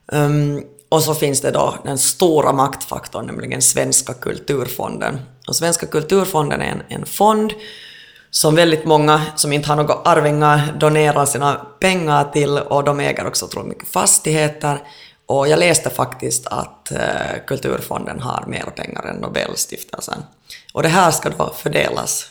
Um, 0.06 0.63
och 0.89 1.04
så 1.04 1.13
finns 1.13 1.41
det 1.41 1.52
då 1.52 1.76
den 1.84 1.97
stora 1.97 2.54
maktfaktorn, 2.54 3.26
nämligen 3.26 3.62
Svenska 3.62 4.13
kulturfonden. 4.13 5.19
Och 5.47 5.56
Svenska 5.56 5.86
kulturfonden 5.86 6.62
är 6.62 6.71
en, 6.71 6.84
en 6.88 7.06
fond 7.06 7.54
som 8.31 8.55
väldigt 8.55 8.85
många 8.85 9.21
som 9.35 9.53
inte 9.53 9.69
har 9.69 9.75
några 9.75 9.93
arvingar 9.93 10.73
donerar 10.79 11.25
sina 11.25 11.55
pengar 11.79 12.23
till 12.23 12.57
och 12.57 12.83
de 12.83 12.99
äger 12.99 13.27
också 13.27 13.45
otroligt 13.45 13.69
mycket 13.69 13.87
fastigheter. 13.87 14.81
Och 15.25 15.47
jag 15.47 15.59
läste 15.59 15.89
faktiskt 15.89 16.47
att 16.47 16.91
eh, 16.91 17.45
Kulturfonden 17.47 18.19
har 18.19 18.45
mer 18.47 18.63
pengar 18.75 19.05
än 19.05 19.15
Nobelstiftelsen. 19.15 20.23
Och 20.73 20.83
det 20.83 20.89
här 20.89 21.11
ska 21.11 21.29
då 21.29 21.53
fördelas 21.57 22.25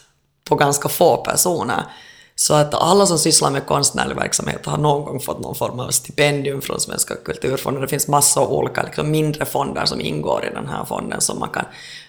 på 0.49 0.55
ganska 0.55 0.89
få 0.89 1.17
personer. 1.17 1.83
Så 2.39 2.55
att 2.55 2.75
alla 2.75 3.07
som 3.07 3.19
sysslar 3.19 3.51
med 3.51 3.67
konstnärlig 3.67 4.17
verksamhet 4.17 4.67
har 4.67 4.79
någon 4.79 5.05
gång 5.05 5.21
fått 5.21 5.41
någon 5.41 5.55
form 5.55 5.81
av 5.81 5.91
stipendium 5.91 6.63
från 6.63 6.81
Svenska 6.81 7.15
kulturfonden. 7.15 7.83
Det 7.83 7.89
finns 7.89 8.09
massor 8.09 8.43
av 8.43 8.53
olika 8.53 8.83
liksom, 8.83 9.11
mindre 9.11 9.45
fonder 9.45 9.85
som 9.85 10.01
ingår 10.01 10.45
i 10.45 10.55
den 10.55 10.69
här 10.69 10.85
fonden 10.85 11.21
som 11.21 11.39
man 11.39 11.49
kan 11.49 11.65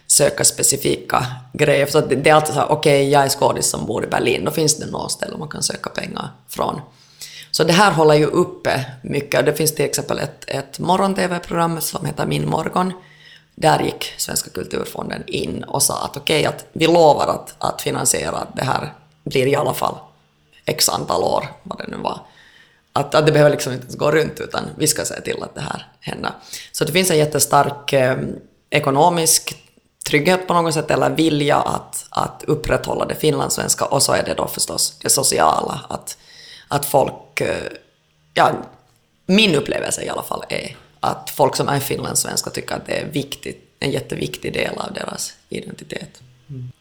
söka 0.08 0.44
specifika 0.44 1.26
grejer. 1.54 1.86
Så 1.86 2.02
det 2.02 2.30
är 2.30 2.34
alltid 2.34 2.54
så 2.54 2.60
här, 2.60 2.72
okej, 2.72 3.02
okay, 3.02 3.10
jag 3.10 3.24
är 3.24 3.30
skådis 3.30 3.70
som 3.70 3.86
bor 3.86 4.04
i 4.04 4.08
Berlin, 4.08 4.46
då 4.46 4.52
finns 4.52 4.78
det 4.78 4.86
något 4.86 5.12
ställe 5.12 5.38
man 5.38 5.48
kan 5.48 5.64
söka 5.64 5.90
pengar 5.90 6.30
från. 6.48 6.82
Så 7.52 7.64
det 7.64 7.74
här 7.74 7.92
håller 7.92 8.16
ju 8.16 8.26
uppe 8.26 8.86
mycket. 9.02 9.46
Det 9.46 9.54
finns 9.54 9.76
till 9.76 9.86
exempel 9.86 10.20
ett, 10.20 10.46
ett 10.48 10.80
morgon-tv-program 10.80 11.82
som 11.82 12.06
heter 12.06 12.26
Min 12.26 12.50
morgon. 12.50 12.94
Där 13.56 13.84
gick 13.84 14.14
Svenska 14.18 14.50
kulturfonden 14.50 15.24
in 15.28 15.64
och 15.64 15.84
sa 15.84 16.04
att 16.04 16.18
okej, 16.18 16.40
okay, 16.40 16.46
att 16.46 16.66
vi 16.74 16.88
lovar 16.88 17.28
att, 17.28 17.56
att 17.58 17.82
finansiera 17.82 18.48
det 18.56 18.64
här 18.64 18.94
blir 19.24 19.48
i 19.48 19.56
alla 19.56 19.74
fall 19.74 19.96
x 20.66 20.90
antal 20.90 21.24
år, 21.24 21.46
vad 21.64 21.78
det 21.78 21.88
nu 21.88 21.98
var. 21.98 22.20
Att, 22.94 23.16
att 23.16 23.26
det 23.26 23.32
behöver 23.32 23.52
liksom 23.52 23.74
inte 23.74 23.86
ens 23.86 23.98
gå 23.98 24.12
runt, 24.12 24.40
utan 24.40 24.64
vi 24.78 24.88
ska 24.88 25.06
se 25.06 25.22
till 25.22 25.44
att 25.44 25.56
det 25.56 25.62
här 25.62 25.88
händer. 26.00 26.32
Så 26.72 26.86
det 26.86 26.92
finns 26.92 27.12
en 27.12 27.18
jättestark 27.18 27.94
eh, 27.94 28.18
ekonomisk 28.70 29.67
trygghet 30.08 30.48
på 30.48 30.54
något 30.54 30.74
sätt, 30.74 30.92
eller 30.92 31.10
vilja 31.10 31.58
att, 31.58 32.06
att 32.10 32.44
upprätthålla 32.48 33.06
det 33.06 33.16
finlandssvenska, 33.16 33.86
och 33.86 34.04
så 34.04 34.14
är 34.14 34.24
det 34.24 34.34
då 34.34 34.48
förstås 34.48 35.00
det 35.02 35.10
sociala, 35.10 35.82
att, 35.90 36.18
att 36.68 36.86
folk... 36.86 37.42
Eh, 37.42 37.56
ja, 38.34 38.52
min 39.26 39.56
upplevelse 39.56 40.04
i 40.04 40.10
alla 40.10 40.24
fall 40.24 40.44
är 40.50 40.76
att 41.00 41.30
folk 41.30 41.56
som 41.56 41.68
är 41.68 41.80
finlandssvenska 41.80 42.50
tycker 42.50 42.76
att 42.76 42.86
det 42.86 43.00
är 43.00 43.06
viktigt, 43.06 43.76
en 43.80 43.92
jätteviktig 43.92 44.54
del 44.54 44.78
av 44.78 44.94
deras 44.94 45.34
identitet. 45.50 46.22
Mm. 46.50 46.72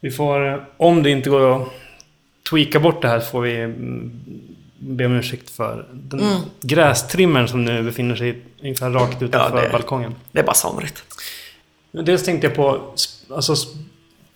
Vi 0.00 0.10
får, 0.10 0.66
om 0.76 1.02
det 1.02 1.10
inte 1.10 1.30
går 1.30 1.62
att 1.62 1.68
tweaka 2.50 2.80
bort 2.80 3.02
det 3.02 3.08
här 3.08 3.20
får 3.20 3.40
vi 3.40 3.56
mm, 3.56 4.20
be 4.78 5.06
om 5.06 5.12
ursäkt 5.12 5.50
för 5.50 5.88
den 5.92 6.20
mm. 6.20 6.40
grästrimmern 6.60 7.48
som 7.48 7.64
nu 7.64 7.82
befinner 7.82 8.16
sig 8.16 8.42
ungefär 8.62 8.90
rakt 8.90 9.22
utanför 9.22 9.56
ja, 9.58 9.64
det, 9.64 9.72
balkongen. 9.72 10.14
Det 10.32 10.38
är 10.38 10.44
bara 10.44 10.54
somrigt. 10.54 11.04
Dels 11.92 12.24
tänkte 12.24 12.46
jag 12.46 12.56
på 12.56 12.94
alltså, 13.30 13.54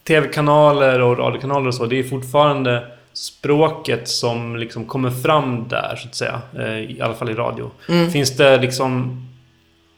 tv-kanaler 0.07 1.01
och 1.01 1.19
radiokanaler 1.19 1.67
och 1.67 1.75
så. 1.75 1.87
Det 1.87 1.99
är 1.99 2.03
fortfarande 2.03 2.87
språket 3.13 4.09
som 4.09 4.57
liksom 4.57 4.85
kommer 4.85 5.11
fram 5.11 5.69
där, 5.69 5.97
så 6.03 6.09
att 6.09 6.15
säga. 6.15 6.43
Eh, 6.59 6.79
I 6.79 7.01
alla 7.01 7.15
fall 7.15 7.31
i 7.31 7.35
radio. 7.35 7.71
Mm. 7.89 8.11
Finns 8.11 8.37
det 8.37 8.57
liksom 8.57 9.23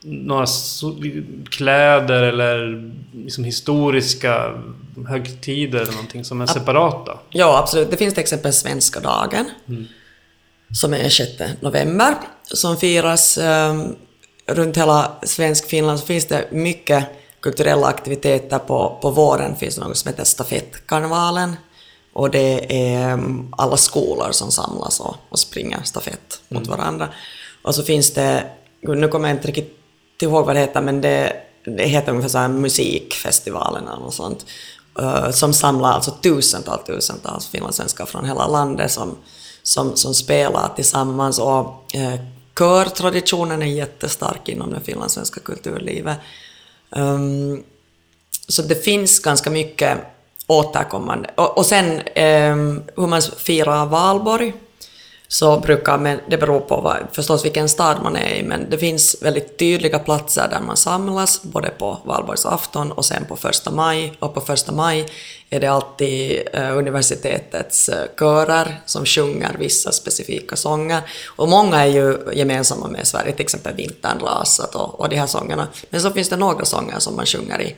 några 0.05 0.47
kläder 1.51 2.23
eller 2.23 2.91
liksom 3.13 3.45
historiska 3.45 4.63
högtider 5.09 5.81
eller 5.81 5.93
någonting 5.93 6.25
som 6.25 6.41
är 6.41 6.47
separata? 6.47 7.19
Ja, 7.31 7.59
absolut. 7.59 7.91
Det 7.91 7.97
finns 7.97 8.15
till 8.15 8.23
exempel 8.23 8.53
Svenska 8.53 9.01
dagen, 9.01 9.51
mm. 9.69 9.87
som 10.75 10.95
är 10.95 11.09
6 11.09 11.31
november, 11.61 12.15
som 12.43 12.77
firas 12.77 13.39
um, 13.39 13.97
runt 14.47 14.77
hela 14.77 15.13
svensk 15.23 15.69
Finland. 15.69 16.01
Så 16.01 16.07
finns 16.07 16.27
det 16.27 16.49
mycket 16.53 17.09
kulturella 17.41 17.87
aktiviteter 17.87 18.59
på, 18.59 18.99
på 19.03 19.11
våren. 19.11 19.57
finns 19.57 19.79
något 19.79 19.97
som 19.97 20.09
heter 20.09 20.25
stafettkarnevalen. 20.25 21.57
Och 22.13 22.31
det 22.31 22.81
är 22.93 23.13
um, 23.13 23.55
alla 23.57 23.77
skolor 23.77 24.33
som 24.33 24.51
samlas 24.51 25.01
och, 25.01 25.17
och 25.29 25.39
springer 25.39 25.83
stafett 25.83 26.41
mot 26.49 26.67
mm. 26.67 26.79
varandra. 26.79 27.09
Och 27.63 27.75
så 27.75 27.83
finns 27.83 28.15
det, 28.15 28.51
nu 28.81 29.09
kommer 29.09 29.29
jag 29.29 29.37
inte 29.37 29.49
riktigt 29.49 30.23
ihåg 30.23 30.47
vad 30.47 30.57
det 30.57 30.61
heter, 30.61 30.81
men 30.81 31.01
det, 31.01 31.33
det 31.65 31.85
heter 31.85 32.11
ungefär 32.11 32.29
så 32.29 32.39
här 32.39 32.49
musikfestivalen 32.49 33.89
eller 33.89 34.01
något 34.01 34.15
sånt. 34.15 34.47
Uh, 35.01 35.31
som 35.31 35.55
samlar 35.55 35.93
alltså 35.93 36.11
tusentals, 36.11 36.85
tusentals 36.87 37.49
finlandssvenskar 37.49 38.07
från 38.07 38.25
hela 38.25 38.47
landet 38.47 38.91
som, 38.91 39.17
som, 39.63 39.97
som 39.97 40.15
spelar 40.15 40.69
tillsammans. 40.77 41.39
Och 41.39 41.85
uh, 41.95 42.15
körtraditionen 42.59 43.63
är 43.63 43.67
jättestark 43.67 44.49
inom 44.49 44.71
det 44.71 44.81
finlandssvenska 44.81 45.41
kulturlivet. 45.41 46.17
Um, 46.91 47.65
så 48.49 48.63
det 48.63 48.85
finns 48.85 49.19
ganska 49.19 49.51
mycket 49.51 49.99
återkommande. 50.47 51.31
Och, 51.35 51.59
och 51.59 51.67
sen 51.67 51.91
um, 51.95 52.83
hur 52.97 53.07
man 53.07 53.23
firar 53.23 53.87
valborg 53.87 54.53
så 55.31 55.61
brukar 55.61 55.99
men 55.99 56.21
det 56.29 56.39
beror 56.39 56.61
på 56.61 56.81
vad, 56.81 56.97
förstås 57.13 57.45
vilken 57.45 57.69
stad 57.69 58.03
man 58.03 58.17
är 58.17 58.35
i, 58.35 58.43
men 58.43 58.71
det 58.71 58.79
finns 58.79 59.17
väldigt 59.21 59.59
tydliga 59.59 59.99
platser 59.99 60.49
där 60.51 60.61
man 60.61 60.77
samlas, 60.77 61.43
både 61.43 61.71
på 61.71 61.99
valborgsafton 62.05 62.93
och 62.93 63.05
sen 63.05 63.25
på 63.25 63.37
första 63.37 63.71
maj. 63.71 64.13
Och 64.19 64.35
på 64.35 64.41
första 64.41 64.73
maj 64.73 65.07
är 65.51 65.61
det 65.61 65.67
alltid 65.67 66.43
eh, 66.53 66.77
universitetets 66.77 67.89
eh, 67.89 68.05
körer 68.19 68.81
som 68.87 69.07
sjunger 69.07 69.57
vissa 69.59 69.93
specifika 69.93 70.57
sånger. 70.57 71.01
Och 71.37 71.49
många 71.49 71.85
är 71.85 71.87
ju 71.87 72.19
gemensamma 72.35 72.89
med 72.89 73.07
Sverige, 73.07 73.33
till 73.33 73.45
exempel 73.45 73.75
Vintern 73.75 74.19
rasat 74.21 74.75
och, 74.75 75.01
och 75.01 75.09
de 75.09 75.17
här 75.17 75.27
sångerna. 75.27 75.69
Men 75.91 76.01
så 76.01 76.11
finns 76.11 76.29
det 76.29 76.37
några 76.37 76.65
sånger 76.65 76.99
som 76.99 77.17
man 77.17 77.27
sjunger 77.27 77.61
i, 77.61 77.77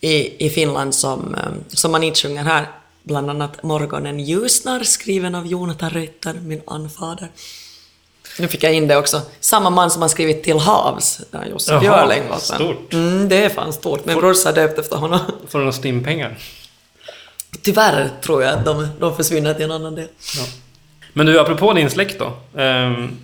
i, 0.00 0.46
i 0.46 0.50
Finland 0.50 0.94
som, 0.94 1.34
eh, 1.34 1.52
som 1.68 1.92
man 1.92 2.02
inte 2.02 2.20
sjunger 2.20 2.44
här 2.44 2.66
bland 3.08 3.30
annat 3.30 3.62
Morgonen 3.62 4.20
ljusnar, 4.20 4.82
skriven 4.84 5.34
av 5.34 5.46
Jonathan 5.46 5.90
Reuter, 5.90 6.34
min 6.42 6.62
anfader. 6.66 7.28
Nu 8.38 8.48
fick 8.48 8.62
jag 8.62 8.74
in 8.74 8.88
det 8.88 8.96
också. 8.96 9.20
Samma 9.40 9.70
man 9.70 9.90
som 9.90 10.02
har 10.02 10.08
skrivit 10.08 10.42
Till 10.42 10.58
havs, 10.58 11.20
där 11.30 11.46
Jussi 11.52 11.78
Björling 11.80 12.22
var 12.30 12.38
Stort. 12.38 12.92
Mm, 12.92 13.28
det 13.28 13.44
är 13.44 13.48
fan 13.48 13.72
stort. 13.72 14.04
Min 14.04 14.16
brorsa 14.16 14.52
döpt 14.52 14.78
efter 14.78 14.96
honom. 14.96 15.20
Får 15.48 15.58
några 15.58 15.72
stimpengar? 15.72 16.38
Tyvärr 17.62 18.10
tror 18.22 18.42
jag 18.42 18.54
att 18.54 18.64
de, 18.64 18.88
de 19.00 19.16
försvinner 19.16 19.54
till 19.54 19.64
en 19.64 19.72
annan 19.72 19.94
del. 19.94 20.08
Ja. 20.36 20.44
Men 21.12 21.26
du, 21.26 21.40
apropå 21.40 21.72
din 21.72 21.90
släkt 21.90 22.18
då. 22.18 22.26
Um, 22.62 23.18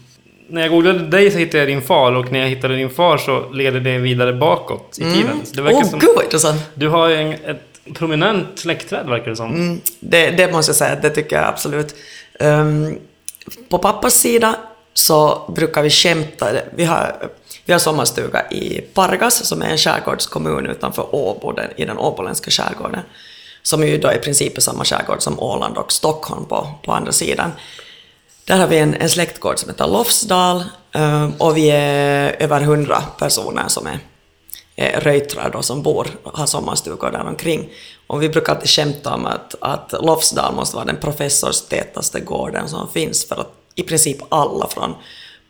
när 0.49 0.61
jag 0.61 0.71
googlade 0.71 0.99
dig 0.99 1.31
så 1.31 1.39
hittade 1.39 1.59
jag 1.59 1.69
din 1.69 1.83
far 1.83 2.13
och 2.13 2.33
när 2.33 2.41
jag 2.41 2.49
hittade 2.49 2.77
din 2.77 2.91
far 2.91 3.19
så 3.19 3.51
leder 3.53 3.81
det 3.81 3.99
vidare 3.99 4.33
bakåt 4.33 4.99
i 4.99 5.03
mm. 5.03 5.15
tiden. 5.15 5.43
Åh, 5.59 5.83
oh, 5.83 5.99
gud 5.99 6.11
vad 6.15 6.25
intressant! 6.25 6.63
Du 6.75 6.89
har 6.89 7.11
en, 7.11 7.33
ett 7.33 7.74
prominent 7.95 8.59
släktträd 8.59 9.09
verkar 9.09 9.31
det 9.31 9.37
som. 9.37 9.55
Mm, 9.55 9.81
det, 10.01 10.31
det, 10.31 10.53
måste 10.53 10.71
jag 10.71 10.77
säga, 10.77 10.97
det 11.03 11.11
tycker 11.11 11.37
jag 11.37 11.45
absolut. 11.45 11.95
Um, 12.41 12.99
på 13.69 13.79
pappas 13.79 14.15
sida 14.15 14.57
så 14.95 15.51
brukar 15.57 15.83
vi 15.83 15.91
skämta. 15.91 16.47
Vi 16.75 16.85
har, 16.85 17.31
vi 17.65 17.73
har 17.73 17.81
sommarstuga 17.81 18.51
i 18.51 18.81
Pargas 18.81 19.45
som 19.45 19.63
är 19.63 19.67
en 19.67 19.79
skärgårdskommun 19.79 20.67
utanför 20.67 21.15
Åbo, 21.15 21.53
den, 21.53 21.71
i 21.77 21.85
den 21.85 21.99
åboländska 21.99 22.51
skärgården. 22.51 23.01
Som 23.63 23.87
ju 23.87 23.99
då 23.99 24.13
i 24.13 24.19
princip 24.19 24.57
är 24.57 24.61
samma 24.61 24.85
skärgård 24.85 25.23
som 25.23 25.41
Åland 25.41 25.77
och 25.77 25.93
Stockholm 25.93 26.45
på, 26.45 26.69
på 26.85 26.93
andra 26.93 27.13
sidan. 27.13 27.53
Där 28.45 28.59
har 28.59 28.67
vi 28.67 28.79
en, 28.79 28.95
en 28.95 29.11
släktgård 29.11 29.59
som 29.59 29.71
heter 29.71 29.87
Lofsdal 29.87 30.65
um, 30.95 31.33
och 31.39 31.57
vi 31.57 31.71
är 31.71 32.37
över 32.43 32.61
hundra 32.61 33.03
personer 33.19 33.69
som 33.69 33.87
är 33.87 33.99
eh, 34.77 35.01
röjtrar 35.01 35.51
då 35.51 35.63
som 35.63 35.83
bor, 35.83 36.07
har 36.25 36.47
sommarstugor 36.47 37.11
där 37.11 37.27
omkring. 37.27 37.71
Och 38.07 38.23
vi 38.23 38.29
brukar 38.29 38.55
alltid 38.55 38.71
skämta 38.71 39.15
om 39.15 39.27
att, 39.27 39.55
att 39.61 39.95
Lofsdal 40.03 40.55
måste 40.55 40.77
vara 40.77 40.87
den 40.87 40.97
professorstätaste 40.97 42.21
gården 42.21 42.69
som 42.69 42.89
finns 42.89 43.29
för 43.29 43.41
att 43.41 43.53
i 43.75 43.83
princip 43.83 44.19
alla 44.29 44.69
från 44.69 44.95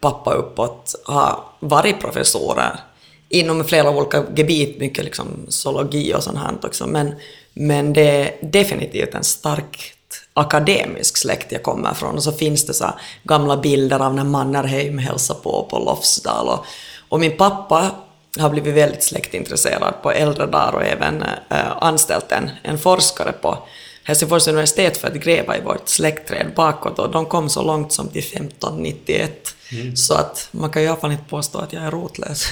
pappa 0.01 0.35
uppåt 0.35 0.95
har 1.05 1.45
varit 1.61 2.01
professorer 2.01 2.81
inom 3.29 3.65
flera 3.65 3.91
olika 3.91 4.25
gebit, 4.37 4.81
mycket 4.81 5.05
liksom 5.05 5.47
zoologi 5.49 6.15
och 6.15 6.23
sånt 6.23 6.39
här 6.39 6.55
också, 6.63 6.87
men, 6.87 7.15
men 7.53 7.93
det 7.93 8.09
är 8.09 8.37
definitivt 8.43 9.15
en 9.15 9.25
starkt 9.25 9.95
akademisk 10.35 11.17
släkt 11.17 11.53
jag 11.53 11.63
kommer 11.63 11.95
från. 11.95 12.15
Och 12.15 12.23
så 12.23 12.33
finns 12.33 12.67
det 12.67 12.75
så 12.75 12.87
gamla 13.23 13.57
bilder 13.57 14.01
av 14.01 14.15
när 14.15 14.25
Mannerheim 14.25 14.99
hälsar 14.99 15.35
på 15.35 15.67
på 15.71 15.79
Lofsdal. 15.79 16.49
Och, 16.49 16.67
och 17.09 17.21
min 17.21 17.37
pappa 17.37 17.91
har 18.39 18.51
blivit 18.51 18.75
väldigt 18.75 19.03
släktintresserad 19.03 19.95
på 20.03 20.13
äldre 20.13 20.47
dagar 20.47 20.73
och 20.73 20.85
även 20.85 21.23
äh, 21.23 21.57
anställt 21.81 22.33
en, 22.33 22.51
en 22.63 22.79
forskare 22.79 23.33
på, 23.33 23.59
Helsingfors 24.07 24.49
universitet 24.49 24.97
för 24.97 25.09
att 25.09 25.15
gräva 25.15 25.57
i 25.57 25.61
vårt 25.61 25.89
släktträd 25.89 26.47
bakåt 26.57 26.99
och 26.99 27.11
de 27.11 27.27
kom 27.27 27.49
så 27.49 27.63
långt 27.63 27.93
som 27.93 28.09
till 28.09 28.23
1591. 28.23 29.57
Så 29.95 30.15
att 30.15 30.49
man 30.51 30.71
kan 30.71 30.83
i 30.83 30.87
alla 30.87 30.97
fall 30.97 31.13
inte 31.13 31.25
påstå 31.25 31.59
att 31.59 31.73
jag 31.73 31.83
är 31.83 31.91
rotlös. 31.91 32.47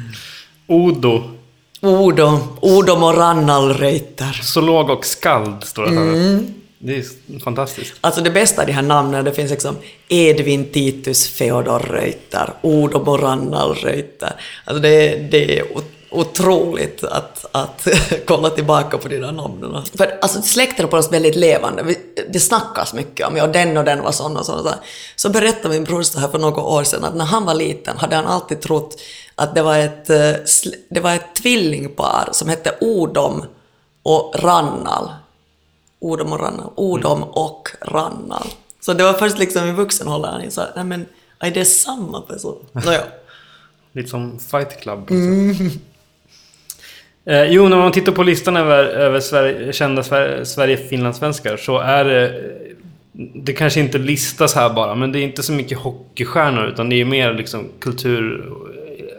Odo, 0.66 1.22
Odo, 1.80 2.38
Odo 2.60 2.96
Morannalreuter. 2.96 4.40
zoolog 4.42 4.90
och 4.90 5.04
skald 5.04 5.64
står 5.64 5.82
det 5.82 5.90
här. 5.90 6.02
Mm. 6.02 6.54
Det 6.82 6.96
är 6.96 7.38
fantastiskt. 7.38 7.94
Alltså 8.00 8.20
det 8.20 8.30
bästa 8.30 8.62
i 8.62 8.66
de 8.66 8.72
här 8.72 8.82
namnen, 8.82 9.24
det 9.24 9.32
finns 9.32 9.50
liksom 9.50 9.76
Edvin 10.08 10.72
Titus 10.72 11.28
Feodor 11.28 11.78
Reuter, 11.78 12.52
Odo 12.62 13.04
Morannalreuter. 13.04 14.32
Alltså 14.64 14.82
det, 14.82 15.16
det 15.30 15.58
är 15.58 15.64
otroligt 16.10 17.04
att, 17.04 17.46
att 17.52 17.88
kolla 18.26 18.50
tillbaka 18.50 18.98
på 18.98 19.08
de 19.08 19.18
där 19.18 19.32
namnen. 19.32 19.84
För 19.94 20.18
alltså 20.22 20.42
släkten 20.42 20.86
är 20.86 20.90
på 20.90 20.96
oss 20.96 21.12
väldigt 21.12 21.36
levande. 21.36 21.94
Det 22.28 22.40
snackas 22.40 22.94
mycket 22.94 23.26
om, 23.26 23.36
ja 23.36 23.46
den 23.46 23.76
och 23.76 23.84
den 23.84 24.02
var 24.02 24.12
sån 24.12 24.36
och 24.36 24.46
sån 24.46 24.58
och 24.58 24.64
sån. 24.64 24.78
Så 25.16 25.30
berättade 25.30 25.74
min 25.74 25.84
bror 25.84 26.02
så 26.02 26.20
här 26.20 26.28
för 26.28 26.38
några 26.38 26.62
år 26.62 26.84
sedan 26.84 27.04
att 27.04 27.14
när 27.14 27.24
han 27.24 27.44
var 27.44 27.54
liten 27.54 27.98
hade 27.98 28.16
han 28.16 28.26
alltid 28.26 28.60
trott 28.60 29.00
att 29.34 29.54
det 29.54 29.62
var 29.62 29.78
ett, 29.78 30.10
eh, 30.10 30.32
det 30.90 31.00
var 31.00 31.14
ett 31.14 31.34
tvillingpar 31.42 32.28
som 32.32 32.48
hette 32.48 32.74
Odom 32.80 33.44
och 34.02 34.34
Rannal. 34.38 35.10
Odom 36.00 36.32
och 36.32 36.40
Rannal. 36.40 36.72
Odom 36.76 37.22
och 37.22 37.68
Rannal. 37.80 38.46
Så 38.80 38.92
det 38.92 39.04
var 39.04 39.12
först 39.12 39.38
liksom 39.38 39.68
i 39.68 39.72
vuxen 39.72 40.08
ålder 40.08 40.28
han 40.28 40.42
insåg, 40.44 40.64
nej 40.76 40.84
men, 40.84 41.06
är 41.38 41.50
det 41.50 41.64
samma 41.64 42.20
person? 42.20 42.56
Nåja. 42.72 43.02
Lite 43.92 44.08
som 44.08 44.38
Fight 44.38 44.80
Club. 44.80 45.10
Eh, 47.24 47.42
jo, 47.44 47.68
när 47.68 47.76
man 47.76 47.92
tittar 47.92 48.12
på 48.12 48.22
listan 48.22 48.56
över, 48.56 48.84
över 48.84 49.20
Sverige, 49.20 49.72
kända 49.72 50.02
Sver- 50.02 50.44
Sverige-finlandssvenskar 50.44 51.56
så 51.56 51.78
är 51.78 52.04
det... 52.04 52.42
Det 53.34 53.52
kanske 53.52 53.80
inte 53.80 53.98
listas 53.98 54.54
här 54.54 54.70
bara, 54.74 54.94
men 54.94 55.12
det 55.12 55.18
är 55.18 55.22
inte 55.22 55.42
så 55.42 55.52
mycket 55.52 55.78
hockeystjärnor 55.78 56.66
utan 56.66 56.88
det 56.88 57.00
är 57.00 57.04
mer 57.04 57.34
liksom 57.34 57.68
kultur 57.80 58.52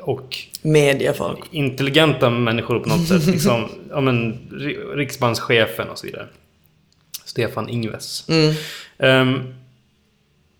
och 0.02 0.38
Mediefolk. 0.62 1.40
intelligenta 1.52 2.30
människor 2.30 2.80
på 2.80 2.90
något 2.90 3.08
sätt. 3.08 3.26
Liksom, 3.28 3.70
ja, 3.90 4.02
men, 4.02 4.34
ri- 4.52 4.96
riksbankschefen 4.96 5.90
och 5.90 5.98
så 5.98 6.06
vidare. 6.08 6.28
Stefan 7.32 7.70
Ingves. 7.70 8.30
Mm. 8.30 8.54
Ehm, 8.98 9.54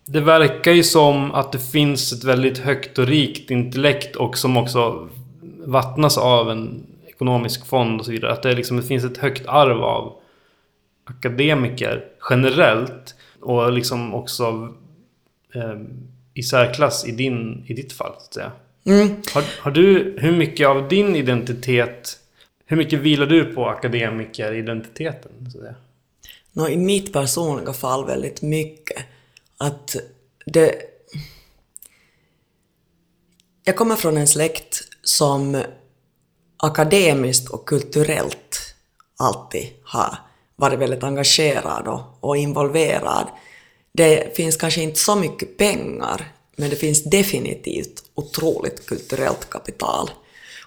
det 0.06 0.20
verkar 0.20 0.72
ju 0.72 0.82
som 0.82 1.32
att 1.32 1.52
det 1.52 1.58
finns 1.58 2.12
ett 2.12 2.24
väldigt 2.24 2.58
högt 2.58 2.98
och 2.98 3.06
rikt 3.06 3.50
intellekt 3.50 4.16
och 4.16 4.38
som 4.38 4.56
också 4.56 5.08
vattnas 5.66 6.18
av 6.18 6.50
en 6.50 6.86
ekonomisk 7.06 7.66
fond 7.66 8.00
och 8.00 8.06
så 8.06 8.12
vidare. 8.12 8.32
Att 8.32 8.42
det, 8.42 8.54
liksom, 8.54 8.76
det 8.76 8.82
finns 8.82 9.04
ett 9.04 9.16
högt 9.16 9.46
arv 9.46 9.82
av 9.82 10.14
akademiker 11.04 12.04
generellt 12.30 13.14
och 13.40 13.72
liksom 13.72 14.14
också 14.14 14.74
um, 15.54 16.08
i 16.34 16.42
särklass 16.42 17.06
i, 17.06 17.12
din, 17.12 17.64
i 17.66 17.74
ditt 17.74 17.92
fall. 17.92 18.12
Så 18.18 18.24
att 18.24 18.34
säga. 18.34 18.52
Mm. 18.86 19.16
Har, 19.34 19.44
har 19.60 19.70
du, 19.70 20.16
hur 20.18 20.32
mycket 20.32 20.68
av 20.68 20.88
din 20.88 21.16
identitet, 21.16 22.18
hur 22.66 22.76
mycket 22.76 22.98
vilar 22.98 23.26
du 23.26 23.44
på 23.44 23.68
akademikeridentiteten? 23.68 25.30
Så 25.40 25.58
att 25.58 25.64
säga? 25.64 25.74
Nå, 26.52 26.68
I 26.68 26.76
mitt 26.76 27.12
personliga 27.12 27.72
fall 27.72 28.06
väldigt 28.06 28.42
mycket. 28.42 29.04
Att 29.56 29.96
det... 30.46 30.74
Jag 33.64 33.76
kommer 33.76 33.96
från 33.96 34.16
en 34.16 34.28
släkt 34.28 34.80
som 35.02 35.62
akademiskt 36.56 37.50
och 37.50 37.68
kulturellt 37.68 38.74
alltid 39.16 39.68
har 39.84 40.18
varit 40.56 40.78
väldigt 40.78 41.04
engagerad 41.04 41.88
och, 41.88 42.00
och 42.20 42.36
involverad. 42.36 43.26
Det 43.92 44.36
finns 44.36 44.56
kanske 44.56 44.82
inte 44.82 45.00
så 45.00 45.16
mycket 45.16 45.56
pengar, 45.56 46.32
men 46.56 46.70
det 46.70 46.76
finns 46.76 47.04
definitivt 47.04 48.04
otroligt 48.14 48.86
kulturellt 48.86 49.50
kapital. 49.50 50.10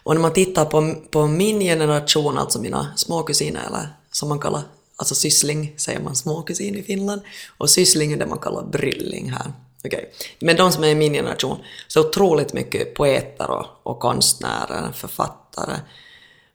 Och 0.04 0.15
när 0.15 0.21
man 0.21 0.34
tittar 0.34 0.65
på, 0.65 0.95
på 1.12 1.28
min 1.28 1.60
generation, 1.60 2.38
alltså 2.38 2.62
mina 2.62 2.93
småkusiner, 2.95 3.67
eller 3.67 3.88
som 4.12 4.30
man 4.30 4.39
kallar, 4.39 4.62
alltså 4.96 5.16
syssling 5.16 5.74
säger 5.78 6.00
man 6.00 6.16
småkusin 6.16 6.76
i 6.76 6.84
Finland, 6.84 7.22
och 7.58 7.70
syssling 7.70 8.14
är 8.14 8.18
det 8.18 8.26
man 8.26 8.38
kallar 8.38 8.64
brylling 8.64 9.32
här. 9.32 9.54
Okay. 9.84 10.06
Men 10.40 10.56
de 10.56 10.72
som 10.72 10.84
är 10.84 10.88
i 10.88 10.96
min 10.96 11.14
generation, 11.14 11.58
så 11.88 12.00
otroligt 12.00 12.54
mycket 12.54 12.94
poeter 12.94 13.52
och, 13.52 13.66
och 13.84 14.00
konstnärer, 14.00 14.92
författare. 14.92 15.80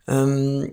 Um, 0.06 0.70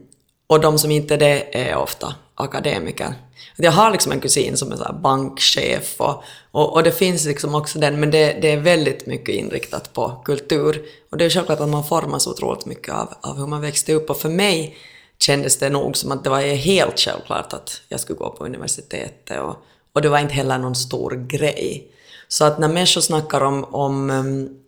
och 0.48 0.60
de 0.60 0.80
som 0.80 0.92
inte 0.92 1.14
är 1.14 1.18
det 1.18 1.70
är 1.70 1.76
ofta 1.76 2.16
akademiker. 2.36 3.14
Jag 3.56 3.72
har 3.72 3.92
liksom 3.92 4.12
en 4.12 4.20
kusin 4.20 4.58
som 4.58 4.72
är 4.72 4.76
så 4.76 4.84
här 4.84 4.94
bankchef 4.94 5.96
och, 5.98 6.24
och, 6.52 6.74
och 6.74 6.84
det 6.84 6.92
finns 6.92 7.26
liksom 7.26 7.56
också 7.56 7.80
den, 7.80 8.00
men 8.00 8.12
det, 8.12 8.38
det 8.42 8.52
är 8.52 8.58
väldigt 8.58 9.06
mycket 9.06 9.36
inriktat 9.36 9.94
på 9.94 10.22
kultur. 10.26 10.86
Och 11.12 11.18
det 11.18 11.26
är 11.26 11.30
självklart 11.30 11.60
att 11.60 11.70
man 11.70 11.84
formas 11.84 12.28
otroligt 12.28 12.66
mycket 12.66 12.94
av, 12.94 13.14
av 13.22 13.38
hur 13.38 13.48
man 13.48 13.62
växte 13.62 13.94
upp. 13.94 14.10
Och 14.10 14.18
för 14.18 14.30
mig 14.30 14.78
kändes 15.20 15.58
det 15.58 15.70
nog 15.70 15.98
som 15.98 16.12
att 16.12 16.24
det 16.24 16.30
var 16.30 16.42
helt 16.42 17.00
självklart 17.00 17.54
att 17.54 17.82
jag 17.90 18.00
skulle 18.00 18.20
gå 18.20 18.30
på 18.30 18.46
universitetet 18.46 19.40
och, 19.40 19.56
och 19.94 20.02
det 20.02 20.10
var 20.10 20.20
inte 20.20 20.34
heller 20.34 20.58
någon 20.58 20.76
stor 20.76 21.28
grej. 21.30 21.92
Så 22.28 22.46
att 22.46 22.60
när 22.60 22.68
människor 22.68 23.02
snackar 23.02 23.42
om, 23.42 23.64
om 23.64 24.10
um, 24.10 24.60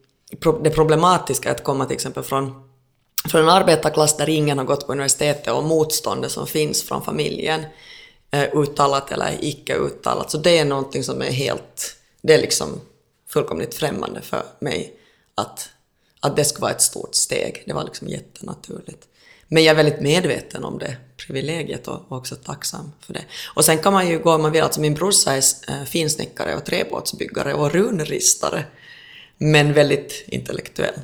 det 0.63 0.69
problematiska 0.69 1.51
att 1.51 1.63
komma 1.63 1.85
till 1.85 1.95
exempel 1.95 2.23
från 2.23 2.69
från 3.25 3.41
en 3.41 3.49
arbetarklass 3.49 4.17
där 4.17 4.29
ingen 4.29 4.57
har 4.57 4.65
gått 4.65 4.87
på 4.87 4.91
universitetet 4.91 5.53
och 5.53 5.63
motståndet 5.63 6.31
som 6.31 6.47
finns 6.47 6.83
från 6.83 7.01
familjen, 7.01 7.65
eh, 8.31 8.49
uttalat 8.53 9.11
eller 9.11 9.37
icke 9.39 9.75
uttalat. 9.75 10.31
Så 10.31 10.37
det 10.37 10.57
är 10.57 10.65
någonting 10.65 11.03
som 11.03 11.21
är 11.21 11.31
helt, 11.31 11.95
det 12.21 12.33
är 12.33 12.41
liksom 12.41 12.81
fullkomligt 13.27 13.73
främmande 13.73 14.21
för 14.21 14.43
mig 14.59 14.93
att, 15.35 15.69
att 16.19 16.35
det 16.35 16.45
skulle 16.45 16.61
vara 16.61 16.71
ett 16.71 16.81
stort 16.81 17.15
steg. 17.15 17.63
Det 17.65 17.73
var 17.73 17.83
liksom 17.83 18.07
jättenaturligt. 18.07 19.07
Men 19.51 19.63
jag 19.63 19.71
är 19.71 19.83
väldigt 19.83 20.01
medveten 20.01 20.63
om 20.63 20.77
det 20.77 20.97
privilegiet 21.17 21.87
och 21.87 22.11
också 22.11 22.35
tacksam 22.35 22.91
för 22.99 23.13
det. 23.13 23.25
Och 23.53 23.65
sen 23.65 23.77
kan 23.77 23.93
man 23.93 24.07
ju 24.07 24.19
gå 24.19 24.33
om 24.33 24.41
man 24.41 24.51
vill, 24.51 24.61
alltså 24.61 24.81
min 24.81 24.93
brorsa 24.93 25.35
är 25.35 25.43
eh, 25.67 25.83
finsnickare 25.83 26.55
och 26.55 26.65
träbåtsbyggare 26.65 27.53
och 27.53 27.71
runristare, 27.71 28.65
men 29.37 29.73
väldigt 29.73 30.23
intellektuell. 30.27 30.99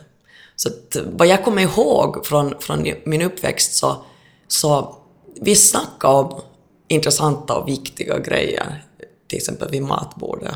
Så 0.55 0.69
att, 0.69 0.97
vad 1.03 1.27
jag 1.27 1.43
kommer 1.43 1.61
ihåg 1.61 2.25
från, 2.25 2.55
från 2.59 2.85
min 3.03 3.21
uppväxt 3.21 3.73
så, 3.73 4.05
så 4.47 4.97
vi 5.41 5.55
snackade 5.55 6.13
om 6.13 6.41
intressanta 6.87 7.53
och 7.57 7.67
viktiga 7.67 8.19
grejer, 8.19 8.83
till 9.27 9.37
exempel 9.37 9.71
vid 9.71 9.81
matbordet. 9.81 10.55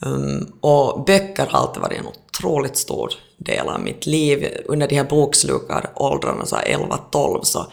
Um, 0.00 0.58
och 0.60 1.04
böcker 1.04 1.46
har 1.46 1.58
alltid 1.58 1.82
varit 1.82 2.04
något 2.04 2.25
otroligt 2.36 2.76
stor 2.76 3.12
del 3.36 3.68
av 3.68 3.80
mitt 3.80 4.06
liv. 4.06 4.62
Under 4.64 4.88
de 4.88 4.96
här 4.96 5.04
bokslukaråldrarna, 5.04 6.44
11-12, 6.44 7.42
så 7.42 7.66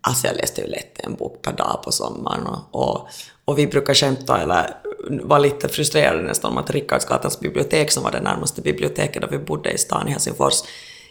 alltså 0.00 0.26
jag 0.26 0.36
läste 0.36 0.60
ju 0.60 0.66
lätt 0.66 1.00
en 1.00 1.14
bok 1.14 1.42
per 1.42 1.52
dag 1.52 1.80
på 1.84 1.92
sommaren. 1.92 2.46
Och, 2.46 2.82
och, 2.82 3.08
och 3.44 3.58
vi 3.58 3.66
brukar 3.66 3.94
skämta, 3.94 4.40
eller 4.40 4.76
var 5.22 5.38
lite 5.38 5.68
frustrerade 5.68 6.22
nästan 6.22 6.52
om 6.52 6.58
att 6.58 6.70
Rickardsgatans 6.70 7.40
bibliotek, 7.40 7.92
som 7.92 8.02
var 8.02 8.10
det 8.10 8.20
närmaste 8.20 8.62
biblioteket 8.62 9.22
där 9.22 9.28
vi 9.28 9.38
bodde 9.38 9.70
i 9.70 9.78
stan 9.78 10.08
i 10.08 10.10
Helsingfors, 10.10 10.62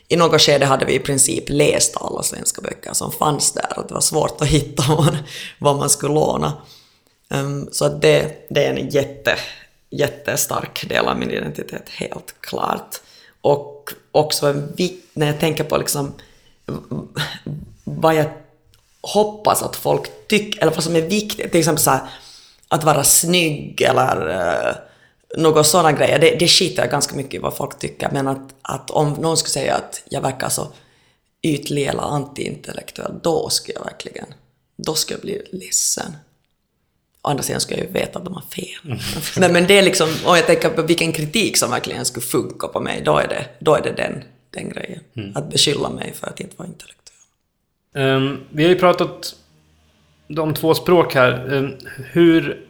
i 0.08 0.16
något 0.16 0.42
skede 0.42 0.66
hade 0.66 0.86
vi 0.86 0.94
i 0.94 1.00
princip 1.00 1.44
läst 1.48 1.98
alla 1.98 2.24
svenska 2.24 2.62
böcker 2.62 2.94
som 2.94 3.12
fanns 3.12 3.52
där 3.52 3.74
och 3.78 3.88
det 3.88 3.94
var 3.94 4.02
svårt 4.02 4.42
att 4.42 4.48
hitta 4.48 4.84
vad, 4.96 5.18
vad 5.60 5.76
man 5.76 5.90
skulle 5.90 6.14
låna. 6.14 6.54
Um, 7.30 7.70
så 7.72 7.86
att 7.86 8.02
det, 8.02 8.48
det 8.50 8.66
är 8.66 8.74
en 8.74 8.90
jätte, 8.90 9.36
jättestark 9.98 10.90
del 10.90 11.06
av 11.06 11.20
min 11.20 11.32
identitet, 11.32 11.90
helt 11.90 12.36
klart. 12.40 13.02
Och 13.42 13.94
också 14.12 14.54
när 15.14 15.28
jag 15.28 15.40
tänker 15.40 15.64
på 15.64 15.78
liksom 15.78 16.14
vad 17.84 18.16
jag 18.16 18.26
hoppas 19.02 19.64
att 19.64 19.76
folk 19.76 20.28
tycker, 20.28 20.62
eller 20.62 20.72
vad 20.72 20.84
som 20.84 20.96
är 20.96 21.02
viktigt, 21.02 21.52
till 21.52 21.60
exempel 21.60 21.84
så 21.84 21.90
här, 21.90 22.10
att 22.68 22.84
vara 22.84 23.04
snygg 23.04 23.82
eller 23.82 24.30
uh, 24.30 24.76
något 25.38 25.68
sådana 25.68 25.92
grejer, 25.92 26.20
det, 26.20 26.36
det 26.40 26.48
skiter 26.48 26.82
jag 26.84 26.92
ganska 26.92 27.16
mycket 27.16 27.34
i 27.34 27.38
vad 27.38 27.58
folk 27.58 27.80
tycker, 27.80 28.10
men 28.12 28.28
att, 28.28 28.56
att 28.62 28.92
om 28.92 29.14
någon 29.14 29.38
skulle 29.38 29.52
säga 29.52 29.76
att 29.76 30.04
jag 30.10 30.22
verkar 30.22 30.50
så 30.50 30.68
ytlig 31.42 31.86
eller 31.86 32.02
antiintellektuell, 32.02 33.20
då 33.24 33.50
skulle 33.50 33.78
jag 33.78 33.86
verkligen, 33.86 34.34
då 34.78 34.96
skulle 34.96 35.18
jag 35.18 35.22
bli 35.22 35.60
ledsen. 35.66 36.18
Å 37.26 37.30
andra 37.30 37.44
sidan 37.44 37.62
skulle 37.62 37.80
jag 37.80 37.88
ju 37.88 37.94
veta 37.94 38.20
att 38.20 38.26
de 38.26 38.34
har 38.34 38.42
fel. 38.42 38.98
Nej, 39.38 39.52
men 39.52 39.68
det 39.68 39.78
är 39.78 39.84
liksom, 39.84 40.10
om 40.26 40.36
jag 40.36 40.46
tänker 40.46 40.70
på 40.70 40.82
vilken 40.82 41.12
kritik 41.12 41.58
som 41.58 41.72
verkligen 41.72 42.06
skulle 42.06 42.26
funka 42.26 42.68
på 42.68 42.80
mig, 42.80 43.02
då 43.06 43.18
är 43.18 43.28
det, 43.28 43.46
då 43.60 43.76
är 43.76 43.82
det 43.82 43.92
den, 43.92 44.24
den 44.54 44.70
grejen. 44.70 45.00
Att 45.36 45.50
beskylla 45.50 45.90
mig 45.90 46.14
för 46.20 46.28
att 46.28 46.40
inte 46.40 46.56
vara 46.58 46.68
intellektuell. 46.68 46.96
Ehm, 47.96 48.38
vi 48.50 48.64
har 48.64 48.70
ju 48.70 48.76
pratat 48.80 49.36
om 50.40 50.54
två 50.54 50.74
språk 50.74 51.14
här. 51.16 51.54
Ehm, 51.54 51.72
hur 52.12 52.62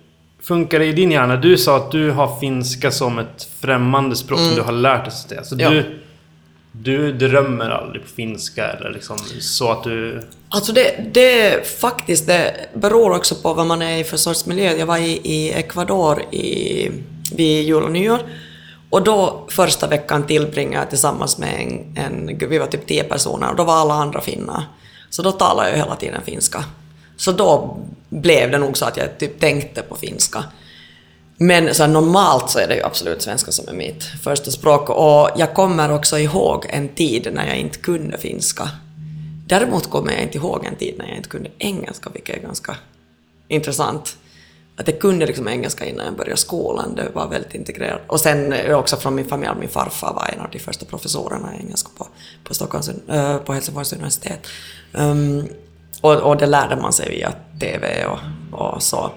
funkar 0.41 0.79
det 0.79 0.85
i 0.85 0.91
din 0.91 1.11
hjärna? 1.11 1.35
Du 1.35 1.57
sa 1.57 1.77
att 1.77 1.91
du 1.91 2.11
har 2.11 2.39
finska 2.39 2.91
som 2.91 3.19
ett 3.19 3.47
främmande 3.59 4.15
språk 4.15 4.39
som 4.39 4.55
du 4.55 4.61
har 4.61 4.71
lärt 4.71 5.03
dig. 5.05 5.11
Så 5.11 5.23
att 5.23 5.29
säga. 5.29 5.43
Så 5.43 5.55
Mm. 5.55 5.73
Ja. 5.77 5.81
du, 5.83 5.99
du 6.81 7.11
drömmer 7.11 7.69
aldrig 7.69 8.03
på 8.03 8.09
finska 8.09 8.65
eller 8.65 8.91
liksom 8.91 9.17
så 9.39 9.71
att 9.71 9.83
du... 9.83 10.23
Alltså 10.49 10.73
det, 10.73 11.13
det 11.13 11.67
faktiskt, 11.67 12.27
det 12.27 12.69
beror 12.73 13.15
också 13.15 13.35
på 13.35 13.53
vad 13.53 13.67
man 13.67 13.81
är 13.81 13.97
i 13.97 14.03
för 14.03 14.17
sorts 14.17 14.45
miljö. 14.45 14.73
Jag 14.73 14.85
var 14.85 14.97
i, 14.97 15.21
i 15.23 15.51
Ecuador 15.53 16.21
i, 16.21 16.91
vid 17.35 17.63
jul 17.63 17.83
och 17.83 17.91
nyår 17.91 18.19
och 18.89 19.03
då 19.03 19.45
första 19.49 19.87
veckan 19.87 20.27
tillbringade 20.27 20.83
jag 20.83 20.89
tillsammans 20.89 21.37
med 21.37 21.61
en, 21.61 21.97
en, 21.97 22.49
vi 22.49 22.57
var 22.57 22.67
typ 22.67 22.87
tio 22.87 23.03
personer 23.03 23.49
och 23.49 23.55
då 23.55 23.63
var 23.63 23.73
alla 23.73 23.93
andra 23.93 24.21
finnar. 24.21 24.63
Så 25.09 25.21
då 25.21 25.31
talade 25.31 25.69
jag 25.69 25.77
hela 25.77 25.95
tiden 25.95 26.21
finska. 26.25 26.63
Så 27.17 27.31
då 27.31 27.77
blev 28.09 28.51
det 28.51 28.57
nog 28.57 28.77
så 28.77 28.85
att 28.85 28.97
jag 28.97 29.17
typ 29.17 29.39
tänkte 29.39 29.81
på 29.81 29.95
finska. 29.95 30.43
Men 31.37 31.75
så 31.75 31.87
normalt 31.87 32.49
så 32.49 32.59
är 32.59 32.67
det 32.67 32.75
ju 32.75 32.83
absolut 32.83 33.21
svenska 33.21 33.51
som 33.51 33.67
är 33.67 33.73
mitt 33.73 34.03
första 34.03 34.51
språk 34.51 34.89
och 34.89 35.29
jag 35.37 35.53
kommer 35.53 35.91
också 35.91 36.19
ihåg 36.19 36.65
en 36.69 36.89
tid 36.89 37.29
när 37.33 37.47
jag 37.47 37.57
inte 37.57 37.77
kunde 37.77 38.17
finska. 38.17 38.69
Däremot 39.47 39.89
kommer 39.89 40.11
jag 40.11 40.21
inte 40.21 40.37
ihåg 40.37 40.65
en 40.65 40.75
tid 40.75 40.95
när 40.97 41.07
jag 41.07 41.17
inte 41.17 41.29
kunde 41.29 41.49
engelska, 41.57 42.09
vilket 42.13 42.37
är 42.37 42.41
ganska 42.41 42.75
intressant. 43.47 44.17
Att 44.77 44.87
jag 44.87 44.99
kunde 44.99 45.25
liksom 45.25 45.47
engelska 45.47 45.85
innan 45.85 46.05
jag 46.05 46.15
började 46.15 46.37
skolan, 46.37 46.95
det 46.95 47.09
var 47.13 47.27
väldigt 47.27 47.53
integrerat. 47.53 48.01
Och 48.07 48.19
sen 48.19 48.53
också 48.75 48.97
från 48.97 49.15
min 49.15 49.25
familj, 49.25 49.51
min 49.59 49.69
farfar 49.69 50.13
var 50.13 50.29
en 50.33 50.39
av 50.39 50.49
de 50.51 50.59
första 50.59 50.85
professorerna 50.85 51.55
i 51.55 51.59
engelska 51.59 51.89
på, 51.97 52.07
på, 52.43 52.53
Stockholms, 52.53 52.89
eh, 52.89 53.37
på 53.37 53.53
Helsingfors 53.53 53.93
universitet. 53.93 54.47
Um, 54.93 55.47
och, 56.01 56.13
och, 56.13 56.37
det 56.37 56.45
lärde 56.45 56.75
man 56.75 56.93
sig 56.93 57.09
via 57.09 57.33
TV 57.59 58.05
och, 58.05 58.19
och 58.51 58.83
så. 58.83 59.11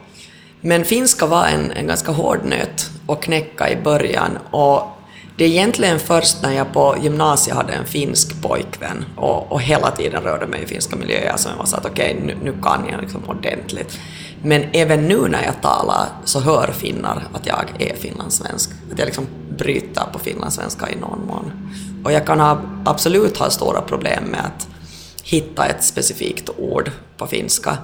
Men 0.61 0.85
finska 0.85 1.27
var 1.27 1.47
en, 1.47 1.71
en 1.71 1.87
ganska 1.87 2.13
hård 2.13 2.45
nöt 2.45 2.91
att 3.09 3.21
knäcka 3.21 3.71
i 3.71 3.77
början 3.77 4.39
och 4.51 4.99
det 5.39 5.45
är 5.45 5.49
egentligen 5.49 5.99
först 5.99 6.43
när 6.43 6.53
jag 6.53 6.73
på 6.73 6.97
gymnasiet 7.03 7.57
hade 7.57 7.73
en 7.73 7.85
finsk 7.85 8.43
pojkvän 8.43 9.05
och, 9.17 9.53
och 9.53 9.63
hela 9.63 9.91
tiden 9.91 10.23
rörde 10.23 10.47
mig 10.47 10.63
i 10.63 10.67
finska 10.67 10.97
miljöer 10.97 11.37
som 11.37 11.51
jag 11.51 11.59
var 11.59 11.67
så 11.67 11.77
att 11.77 11.87
okej, 11.87 12.15
okay, 12.15 12.27
nu, 12.27 12.37
nu, 12.45 12.63
kan 12.63 12.87
jag 12.91 13.01
liksom 13.01 13.25
ordentligt. 13.29 13.99
Men 14.43 14.65
även 14.73 15.09
nu 15.09 15.29
när 15.29 15.45
jag 15.45 15.63
talar 15.63 16.07
så 16.25 16.41
hör 16.41 16.73
finnar 16.73 17.23
att 17.33 17.47
jag 17.47 17.65
är 17.79 17.97
finlandssvensk. 17.97 18.71
Att 18.93 18.99
jag 18.99 19.07
liksom 19.07 19.27
bryter 19.59 20.05
på 20.13 20.19
finlandssvenska 20.19 20.91
i 20.91 20.97
någon 20.97 21.27
mån. 21.27 21.73
Och 22.05 22.13
jag 22.13 22.27
kan 22.27 22.41
ha, 22.41 22.61
absolut 22.85 23.37
ha 23.37 23.51
stora 23.51 23.81
problem 23.81 24.25
med 24.25 24.41
att 24.41 24.69
hitta 25.23 25.67
ett 25.67 25.85
specifikt 25.85 26.51
ord 26.57 26.91
på 27.17 27.27
finska. 27.27 27.79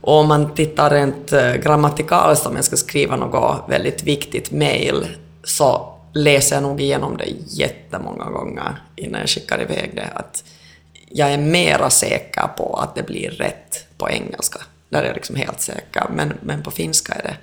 Och 0.00 0.14
om 0.14 0.28
man 0.28 0.54
tittar 0.54 0.90
rent 0.90 1.32
eh, 1.32 1.54
grammatikaliskt, 1.54 2.46
om 2.46 2.56
jag 2.56 2.64
ska 2.64 2.76
skriva 2.76 3.16
något 3.16 3.64
väldigt 3.68 4.02
viktigt 4.02 4.50
mejl, 4.50 5.06
så 5.44 5.94
läser 6.12 6.56
jag 6.56 6.62
nog 6.62 6.80
igenom 6.80 7.16
det 7.16 7.26
jättemånga 7.46 8.24
gånger 8.24 8.82
innan 8.96 9.20
jag 9.20 9.28
skickar 9.28 9.62
iväg 9.62 9.92
det. 9.94 10.08
Att 10.14 10.44
jag 11.08 11.32
är 11.32 11.38
mera 11.38 11.90
säker 11.90 12.46
på 12.56 12.74
att 12.76 12.94
det 12.94 13.02
blir 13.02 13.30
rätt 13.30 13.86
på 13.98 14.10
engelska. 14.10 14.60
Där 14.88 15.02
är 15.02 15.06
jag 15.06 15.14
liksom 15.14 15.36
helt 15.36 15.60
säker. 15.60 16.04
Men, 16.14 16.32
men 16.42 16.62
på 16.62 16.70
finska 16.70 17.12
är 17.12 17.22
det 17.22 17.36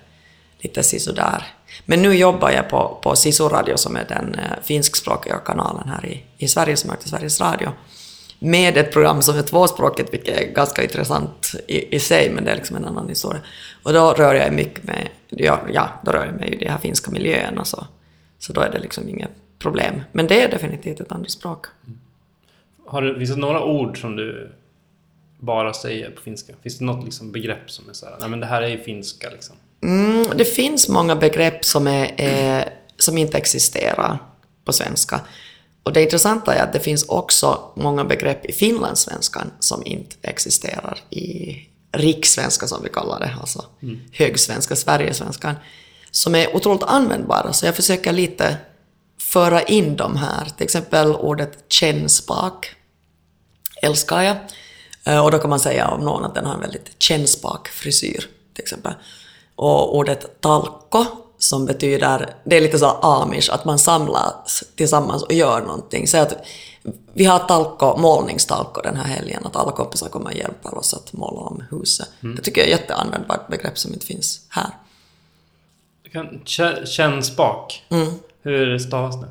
lite 0.59 0.83
sisådär. 0.83 1.43
Men 1.85 2.01
nu 2.01 2.15
jobbar 2.15 2.51
jag 2.51 2.69
på, 2.69 2.99
på 3.03 3.15
Sisu 3.15 3.43
Radio 3.43 3.77
som 3.77 3.95
är 3.95 4.05
den 4.09 4.35
eh, 4.35 4.63
finskspråkiga 4.63 5.37
kanalen 5.37 5.89
här 5.89 6.05
i, 6.05 6.23
i 6.37 6.47
Sverige 6.47 6.77
som 6.77 6.89
heter 6.89 7.09
Sveriges 7.09 7.41
Radio 7.41 7.71
med 8.39 8.77
ett 8.77 8.91
program 8.91 9.21
som 9.21 9.37
är 9.37 9.41
tvåspråkigt, 9.41 10.13
vilket 10.13 10.37
är 10.37 10.53
ganska 10.53 10.83
intressant 10.83 11.53
i, 11.67 11.95
i 11.95 11.99
sig, 11.99 12.29
men 12.29 12.43
det 12.45 12.51
är 12.51 12.55
liksom 12.55 12.75
en 12.75 12.85
annan 12.85 13.09
historia. 13.09 13.41
Och 13.83 13.93
då 13.93 14.13
rör 14.13 14.33
jag 14.33 14.53
mycket 14.53 14.83
med, 14.83 15.09
ja, 15.29 15.59
ja 15.73 15.89
då 16.05 16.11
rör 16.11 16.25
jag 16.25 16.35
mig 16.35 16.53
i 16.53 16.57
de 16.57 16.69
här 16.69 16.77
finska 16.77 17.11
miljöerna, 17.11 17.65
så, 17.65 17.87
så 18.39 18.53
då 18.53 18.61
är 18.61 18.71
det 18.71 18.79
liksom 18.79 19.09
inget 19.09 19.31
problem. 19.59 20.01
Men 20.11 20.27
det 20.27 20.41
är 20.41 20.51
definitivt 20.51 20.99
ett 20.99 21.11
annat 21.11 21.31
språk. 21.31 21.65
Har 22.87 23.01
det, 23.01 23.15
finns 23.17 23.29
det 23.29 23.35
några 23.35 23.63
ord 23.63 24.01
som 24.01 24.15
du 24.15 24.51
bara 25.39 25.73
säger 25.73 26.11
på 26.11 26.21
finska? 26.21 26.53
Finns 26.63 26.77
det 26.77 26.85
något 26.85 27.05
liksom 27.05 27.31
begrepp 27.31 27.71
som 27.71 27.89
är 27.89 27.93
så 27.93 28.05
här, 28.05 28.15
nej 28.19 28.29
men 28.29 28.39
det 28.39 28.45
här 28.45 28.61
är 28.61 28.67
ju 28.67 28.83
finska 28.83 29.29
liksom? 29.29 29.55
Mm, 29.83 30.37
det 30.37 30.45
finns 30.45 30.89
många 30.89 31.15
begrepp 31.15 31.65
som, 31.65 31.87
är, 31.87 32.21
eh, 32.21 32.63
som 32.97 33.17
inte 33.17 33.37
existerar 33.37 34.17
på 34.65 34.73
svenska. 34.73 35.21
Och 35.87 35.93
det 35.93 36.03
intressanta 36.03 36.53
är 36.53 36.63
att 36.63 36.73
det 36.73 36.79
finns 36.79 37.03
också 37.03 37.71
många 37.75 38.03
begrepp 38.03 38.45
i 38.45 38.53
finlandssvenskan 38.53 39.51
som 39.59 39.85
inte 39.85 40.15
existerar 40.21 40.99
i 41.09 41.55
rikssvenska 41.91 42.67
som 42.67 42.83
vi 42.83 42.89
kallar 42.89 43.19
det, 43.19 43.35
alltså 43.39 43.65
mm. 43.81 43.99
högsvenska, 44.11 44.75
sverigesvenskan, 44.75 45.55
som 46.11 46.35
är 46.35 46.55
otroligt 46.55 46.83
användbara. 46.83 47.53
Så 47.53 47.65
jag 47.65 47.75
försöker 47.75 48.13
lite 48.13 48.57
föra 49.21 49.61
in 49.61 49.95
dem 49.95 50.15
här. 50.15 50.45
Till 50.45 50.63
exempel 50.63 51.15
ordet 51.15 51.63
kännspak 51.69 52.75
älskar 53.81 54.21
jag. 54.21 54.37
Eh, 55.03 55.25
och 55.25 55.31
då 55.31 55.39
kan 55.39 55.49
man 55.49 55.59
säga 55.59 55.87
om 55.87 55.99
någon 55.99 56.25
att 56.25 56.35
den 56.35 56.45
har 56.45 56.53
en 56.53 56.61
väldigt 56.61 57.01
kännspak 57.03 57.67
frisyr, 57.67 58.29
till 58.53 58.63
exempel. 58.63 58.93
Och 59.55 59.97
ordet 59.97 60.41
talko 60.41 61.05
som 61.37 61.65
betyder, 61.65 62.33
det 62.43 62.57
är 62.57 62.61
lite 62.61 62.79
så 62.79 62.87
amish, 62.87 63.49
att 63.49 63.65
man 63.65 63.79
samlas 63.79 64.63
tillsammans 64.75 65.23
och 65.23 65.33
gör 65.33 65.61
någonting. 65.61 66.07
Så 66.07 66.17
att 66.17 66.33
vi 67.13 67.25
har 67.25 67.39
talko, 67.39 67.97
målningstalko 67.97 68.81
den 68.81 68.95
här 68.95 69.03
helgen, 69.03 69.45
att 69.45 69.55
alla 69.55 69.71
kompisar 69.71 70.09
kommer 70.09 70.25
och 70.25 70.35
hjälper 70.35 70.77
oss 70.77 70.93
att 70.93 71.13
måla 71.13 71.39
om 71.39 71.63
huset. 71.71 72.09
Mm. 72.23 72.35
Det 72.35 72.41
tycker 72.41 72.61
jag 72.61 72.69
är 72.69 72.73
ett 72.73 72.79
jätteanvändbart 72.79 73.47
begrepp 73.47 73.77
som 73.77 73.93
inte 73.93 74.05
finns 74.05 74.41
här. 74.49 74.69
Kännspak, 76.85 77.83
mm. 77.89 78.07
hur 78.41 78.79
stavas 78.79 79.15
det? 79.21 79.27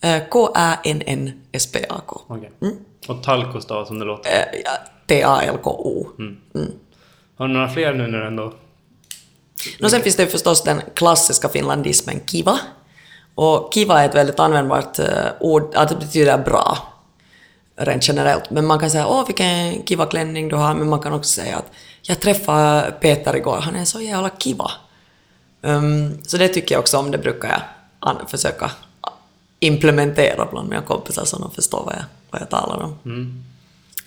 Eh, 0.00 0.28
K-Ä-N-N-S-P-A-K. 0.28 2.20
Okay. 2.28 2.48
Mm. 2.62 2.76
Och 3.08 3.22
talko 3.22 3.60
stavas 3.60 3.88
som 3.88 3.98
det 3.98 4.04
låter? 4.04 4.30
Eh, 4.30 4.44
T-A-L-K-O. 5.06 6.06
Mm. 6.18 6.36
Mm. 6.54 6.72
Har 7.36 7.48
du 7.48 7.54
några 7.54 7.68
fler 7.68 7.94
nu 7.94 8.06
när 8.06 8.18
du 8.18 8.26
ändå 8.26 8.52
No, 9.78 9.88
sen 9.88 10.02
finns 10.02 10.16
det 10.16 10.26
förstås 10.26 10.62
den 10.62 10.82
klassiska 10.94 11.48
finlandismen 11.48 12.20
kiva. 12.26 12.58
Och 13.34 13.74
kiva 13.74 14.02
är 14.02 14.08
ett 14.08 14.14
väldigt 14.14 14.40
användbart 14.40 14.98
uh, 14.98 15.06
ord, 15.40 15.74
att 15.74 15.88
det 15.88 15.96
betyder 15.96 16.38
bra, 16.38 16.78
rent 17.76 18.08
generellt. 18.08 18.50
Men 18.50 18.66
man 18.66 18.78
kan 18.78 18.90
säga 18.90 19.06
åh 19.06 19.26
vilken 19.26 19.82
kiva 19.82 20.06
klänning 20.06 20.48
du 20.48 20.56
har, 20.56 20.74
men 20.74 20.88
man 20.88 21.00
kan 21.00 21.12
också 21.12 21.30
säga 21.30 21.56
att 21.56 21.70
jag 22.02 22.20
träffade 22.20 22.94
Peter 23.00 23.36
igår, 23.36 23.56
han 23.56 23.76
är 23.76 23.84
så 23.84 24.00
jävla 24.00 24.30
kiva. 24.30 24.70
Um, 25.62 26.24
så 26.24 26.36
det 26.36 26.48
tycker 26.48 26.74
jag 26.74 26.80
också 26.80 26.98
om, 26.98 27.10
det 27.10 27.18
brukar 27.18 27.62
jag 28.00 28.30
försöka 28.30 28.70
implementera 29.60 30.48
bland 30.50 30.68
mina 30.68 30.82
kompisar 30.82 31.24
så 31.24 31.38
de 31.38 31.50
förstår 31.50 31.84
vad 31.84 31.94
jag, 31.94 32.04
vad 32.30 32.40
jag 32.40 32.50
talar 32.50 32.82
om. 32.82 32.98
Mm. 33.04 33.44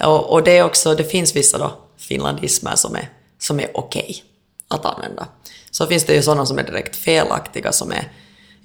Och, 0.04 0.34
och, 0.34 0.44
det, 0.44 0.58
är 0.58 0.64
också, 0.64 0.96
det 0.96 1.04
finns 1.04 1.36
vissa 1.36 1.58
då 1.58 1.72
finlandismer 1.98 2.76
som 2.76 2.96
är, 2.96 3.10
som 3.40 3.60
är 3.60 3.72
okej. 3.74 4.02
Okay 4.02 4.31
att 4.71 4.86
använda. 4.86 5.27
Så 5.71 5.88
finns 5.88 6.05
det 6.05 6.13
ju 6.13 6.21
sådana 6.21 6.45
som 6.45 6.60
är 6.60 6.63
direkt 6.63 6.95
felaktiga 6.95 7.71
som 7.71 7.91
är, 7.91 8.12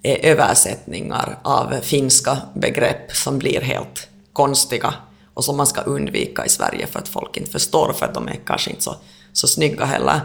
är 0.02 0.30
översättningar 0.30 1.38
av 1.42 1.74
finska 1.82 2.38
begrepp 2.54 3.12
som 3.12 3.38
blir 3.38 3.60
helt 3.60 4.08
konstiga 4.32 4.94
och 5.34 5.44
som 5.44 5.56
man 5.56 5.66
ska 5.66 5.80
undvika 5.80 6.46
i 6.46 6.48
Sverige 6.48 6.86
för 6.86 6.98
att 6.98 7.08
folk 7.08 7.36
inte 7.36 7.50
förstår 7.50 7.92
för 7.92 8.06
att 8.06 8.14
de 8.14 8.28
är 8.28 8.38
kanske 8.44 8.70
inte 8.70 8.82
så, 8.82 8.96
så 9.32 9.48
snygga 9.48 9.84
heller. 9.84 10.20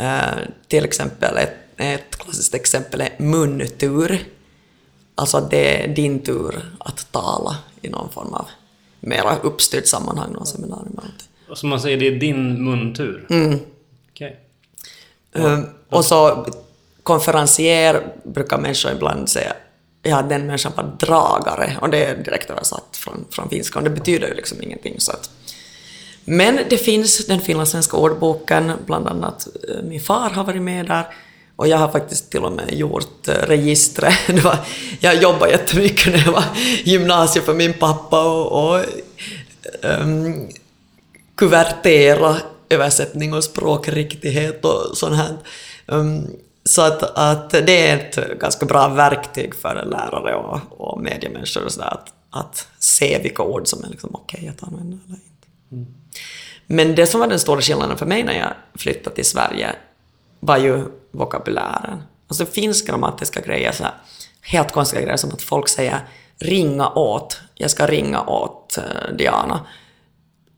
Uh, 0.00 0.38
till 0.68 0.84
exempel, 0.84 1.36
ett, 1.36 1.54
ett 1.76 2.16
klassiskt 2.16 2.54
exempel 2.54 3.00
är 3.00 3.16
muntur. 3.18 4.24
Alltså 5.14 5.36
att 5.36 5.50
det 5.50 5.84
är 5.84 5.88
din 5.88 6.18
tur 6.18 6.74
att 6.78 7.12
tala 7.12 7.56
i 7.82 7.88
någon 7.88 8.10
form 8.10 8.34
av 8.34 8.46
mera 9.00 9.36
uppstyrt 9.36 9.86
sammanhang, 9.86 10.32
någon 10.32 10.46
seminarium. 10.46 11.00
Och 11.50 11.58
som 11.58 11.68
man 11.68 11.80
säger, 11.80 11.96
det 11.96 12.06
är 12.06 12.16
din 12.20 12.64
muntur? 12.64 13.26
Mm. 13.30 13.58
Um, 15.32 15.66
och 15.88 16.04
så 16.04 16.46
konferencier 17.02 18.12
brukar 18.24 18.58
människor 18.58 18.92
ibland 18.92 19.28
säga 19.28 19.52
ja, 20.02 20.22
den 20.22 20.46
människan 20.46 20.72
var 20.76 20.96
dragare, 20.98 21.76
och 21.80 21.90
det 21.90 22.04
är 22.04 22.16
direkt 22.16 22.50
översatt 22.50 22.96
från, 22.96 23.24
från 23.30 23.48
finska, 23.48 23.78
och 23.78 23.84
det 23.84 23.90
betyder 23.90 24.28
ju 24.28 24.34
liksom 24.34 24.62
ingenting. 24.62 24.94
Så 24.98 25.12
att. 25.12 25.30
Men 26.24 26.58
det 26.70 26.76
finns 26.76 27.26
den 27.26 27.40
finlandssvenska 27.40 27.96
ordboken, 27.96 28.72
bland 28.86 29.08
annat 29.08 29.48
eh, 29.68 29.82
min 29.82 30.00
far 30.00 30.30
har 30.30 30.44
varit 30.44 30.62
med 30.62 30.86
där, 30.86 31.06
och 31.56 31.68
jag 31.68 31.78
har 31.78 31.88
faktiskt 31.88 32.30
till 32.30 32.44
och 32.44 32.52
med 32.52 32.74
gjort 32.74 33.28
eh, 33.28 33.34
registret. 33.34 34.14
jag 35.00 35.22
jobbade 35.22 35.52
jättemycket 35.52 36.12
när 36.12 36.24
jag 36.24 36.32
var 36.32 36.44
gymnasiet 36.84 37.44
för 37.44 37.54
min 37.54 37.72
pappa 37.72 38.24
och, 38.24 38.74
och 38.74 38.84
um, 39.82 40.48
kuvertera 41.34 42.36
översättning 42.72 43.34
och 43.34 43.44
språkriktighet 43.44 44.64
och 44.64 44.96
sånt 44.96 45.16
här. 45.16 45.36
Um, 45.86 46.26
så 46.64 46.82
att, 46.82 47.02
att 47.02 47.50
det 47.50 47.88
är 47.88 47.96
ett 47.96 48.38
ganska 48.38 48.66
bra 48.66 48.88
verktyg 48.88 49.54
för 49.54 49.84
lärare 49.84 50.34
och, 50.34 50.60
och 50.70 51.00
mediemänniskor 51.00 51.64
och 51.64 51.72
sådär, 51.72 51.88
att, 51.88 52.12
att 52.30 52.68
se 52.78 53.18
vilka 53.22 53.42
ord 53.42 53.68
som 53.68 53.84
är 53.84 53.88
liksom 53.88 54.10
okej 54.12 54.48
att 54.48 54.68
använda 54.68 54.98
eller 55.06 55.16
inte. 55.16 55.48
Mm. 55.72 55.86
Men 56.66 56.94
det 56.94 57.06
som 57.06 57.20
var 57.20 57.26
den 57.26 57.38
stora 57.38 57.60
skillnaden 57.60 57.98
för 57.98 58.06
mig 58.06 58.22
när 58.22 58.32
jag 58.32 58.52
flyttade 58.74 59.16
till 59.16 59.24
Sverige 59.24 59.76
var 60.40 60.56
ju 60.56 60.84
vokabulären. 61.10 62.02
Alltså 62.28 62.44
det 62.44 62.50
finns 62.50 62.82
grammatiska 62.82 63.40
grejer, 63.40 63.72
så 63.72 63.82
här, 63.82 63.94
helt 64.42 64.72
konstiga 64.72 65.02
grejer 65.02 65.16
som 65.16 65.30
att 65.30 65.42
folk 65.42 65.68
säger 65.68 66.00
ringa 66.38 66.88
åt, 66.88 67.40
jag 67.54 67.70
ska 67.70 67.86
ringa 67.86 68.22
åt 68.22 68.78
eh, 68.78 69.16
Diana, 69.16 69.66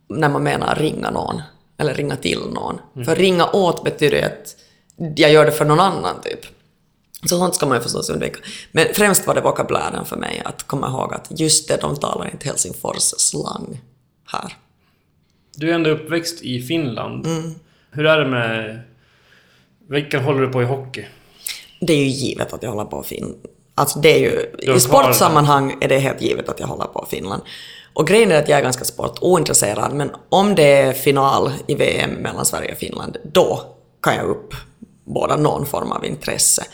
när 0.08 0.28
man 0.28 0.42
menar 0.42 0.74
ringa 0.74 1.10
någon, 1.10 1.42
eller 1.78 1.94
ringa 1.94 2.16
till 2.16 2.40
någon. 2.40 3.04
För 3.04 3.16
ringa 3.16 3.50
åt 3.50 3.84
betyder 3.84 4.16
ju 4.16 4.22
att 4.22 4.56
jag 5.18 5.32
gör 5.32 5.44
det 5.44 5.52
för 5.52 5.64
någon 5.64 5.80
annan 5.80 6.20
typ. 6.22 6.40
Så 7.22 7.38
sånt 7.38 7.54
ska 7.54 7.66
man 7.66 7.76
ju 7.76 7.82
förstås 7.82 8.10
undvika. 8.10 8.40
Men 8.72 8.86
främst 8.94 9.26
var 9.26 9.34
det 9.34 9.40
vokabulären 9.40 10.04
för 10.04 10.16
mig, 10.16 10.42
att 10.44 10.62
komma 10.62 10.88
ihåg 10.88 11.14
att 11.14 11.40
just 11.40 11.68
det, 11.68 11.78
de 11.80 11.96
talar 11.96 12.30
inte 12.32 12.48
Helsingfors 12.48 13.02
slang 13.02 13.80
här. 14.32 14.56
Du 15.56 15.70
är 15.70 15.74
ändå 15.74 15.90
uppväxt 15.90 16.42
i 16.42 16.62
Finland. 16.62 17.26
Hur 17.90 18.06
är 18.06 18.18
det 18.18 18.30
med... 18.30 18.80
Vilken 19.88 20.24
håller 20.24 20.40
du 20.40 20.48
på 20.48 20.62
i 20.62 20.64
hockey? 20.64 21.06
Det 21.80 21.92
är 21.92 21.98
ju 21.98 22.06
givet 22.06 22.52
att 22.52 22.62
jag 22.62 22.70
håller 22.70 22.84
på 22.84 23.02
Finland. 23.02 23.36
Alltså 23.74 23.98
det 23.98 24.08
är 24.08 24.18
ju, 24.18 24.74
i 24.74 24.80
sportsammanhang 24.80 25.78
är 25.80 25.88
det 25.88 25.98
helt 25.98 26.22
givet 26.22 26.48
att 26.48 26.60
jag 26.60 26.66
håller 26.66 26.84
på 26.84 27.06
Finland. 27.10 27.42
Och 27.94 28.06
grejen 28.06 28.32
är 28.32 28.38
att 28.38 28.48
jag 28.48 28.58
är 28.58 28.62
ganska 28.62 28.84
sportointresserad, 28.84 29.92
men 29.92 30.10
om 30.28 30.54
det 30.54 30.72
är 30.72 30.92
final 30.92 31.52
i 31.66 31.74
VM 31.74 32.10
mellan 32.10 32.46
Sverige 32.46 32.72
och 32.72 32.78
Finland, 32.78 33.16
då 33.24 33.62
kan 34.02 34.16
jag 34.16 34.26
uppbåda 34.26 35.36
någon 35.36 35.66
form 35.66 35.92
av 35.92 36.04
intresse. 36.04 36.64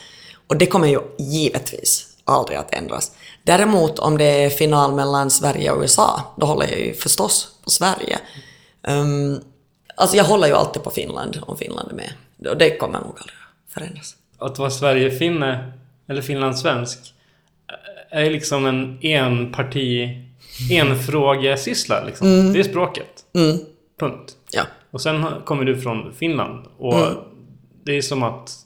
Och 0.47 0.57
det 0.57 0.67
kommer 0.67 0.89
ju 0.89 1.01
givetvis 1.19 2.07
aldrig 2.25 2.59
att 2.59 2.75
ändras. 2.75 3.13
Däremot 3.43 3.99
om 3.99 4.19
det 4.19 4.45
är 4.45 4.51
final 4.51 4.95
mellan 4.95 5.31
Sverige 5.31 5.71
och 5.71 5.81
USA, 5.83 6.35
då 6.37 6.47
håller 6.47 6.67
jag 6.67 6.81
ju 6.81 6.95
förstås 6.95 7.49
på 7.65 7.71
Sverige. 7.71 8.19
Um, 8.89 9.41
alltså 9.95 10.17
jag 10.17 10.25
håller 10.25 10.47
ju 10.49 10.55
alltid 10.55 10.83
på 10.83 10.91
Finland 10.91 11.39
om 11.43 11.57
Finland 11.57 11.91
är 11.91 11.95
med. 11.95 12.13
Och 12.51 12.59
det 12.59 12.77
kommer 12.77 12.99
nog 12.99 13.09
aldrig 13.09 13.37
att 13.67 13.73
förändras. 13.75 14.17
Att 14.39 14.59
vara 14.59 14.71
Sverige-finne, 14.71 15.73
eller 16.09 16.23
finlandssvensk, 16.23 16.99
är 18.11 18.31
liksom 18.31 18.67
en 18.67 18.99
enparti... 19.03 20.27
Enfrågesyssla 20.71 22.05
liksom. 22.05 22.53
Det 22.53 22.59
är 22.59 22.63
språket. 22.63 23.25
Punkt. 24.01 24.33
Ja. 24.51 24.63
Och 24.91 25.01
sen 25.01 25.27
kommer 25.45 25.65
du 25.65 25.81
från 25.81 26.15
Finland. 26.15 26.65
Och 26.79 26.95
det 27.85 27.97
är 27.97 28.03
som 28.03 28.23
att 28.23 28.57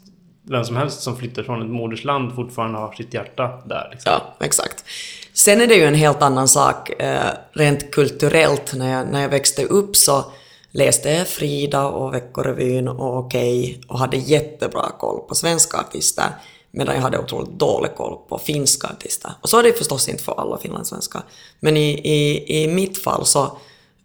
vem 0.48 0.64
som 0.64 0.76
helst 0.76 1.02
som 1.02 1.16
flyttar 1.16 1.42
från 1.42 1.62
ett 1.62 1.70
modersland 1.70 2.34
fortfarande 2.34 2.78
har 2.78 2.92
sitt 2.92 3.14
hjärta 3.14 3.62
där. 3.66 3.88
Liksom. 3.92 4.12
Ja, 4.12 4.46
exakt. 4.46 4.84
Sen 5.32 5.60
är 5.60 5.66
det 5.66 5.74
ju 5.74 5.84
en 5.84 5.94
helt 5.94 6.22
annan 6.22 6.48
sak 6.48 6.90
eh, 7.02 7.30
rent 7.52 7.90
kulturellt. 7.90 8.74
När 8.74 8.92
jag, 8.92 9.06
när 9.12 9.22
jag 9.22 9.28
växte 9.28 9.64
upp 9.64 9.96
så 9.96 10.24
läste 10.70 11.10
jag 11.10 11.28
Frida 11.28 11.86
och 11.86 12.14
Veckorevyn 12.14 12.88
och 12.88 13.18
Okej 13.18 13.80
och 13.88 13.98
hade 13.98 14.16
jättebra 14.16 14.90
koll 14.98 15.20
på 15.28 15.34
svenska 15.34 15.78
artister 15.78 16.26
medan 16.74 16.94
jag 16.94 17.02
hade 17.02 17.18
otroligt 17.18 17.58
dålig 17.58 17.94
koll 17.94 18.18
på 18.28 18.38
finska 18.38 18.88
artister. 18.88 19.32
Och 19.40 19.48
så 19.48 19.58
är 19.58 19.62
det 19.62 19.72
förstås 19.72 20.08
inte 20.08 20.24
för 20.24 20.40
alla 20.40 20.58
finlandssvenskar. 20.58 21.22
Men 21.60 21.76
i, 21.76 21.90
i, 21.90 22.62
i 22.62 22.68
mitt 22.68 23.02
fall 23.02 23.26
så 23.26 23.58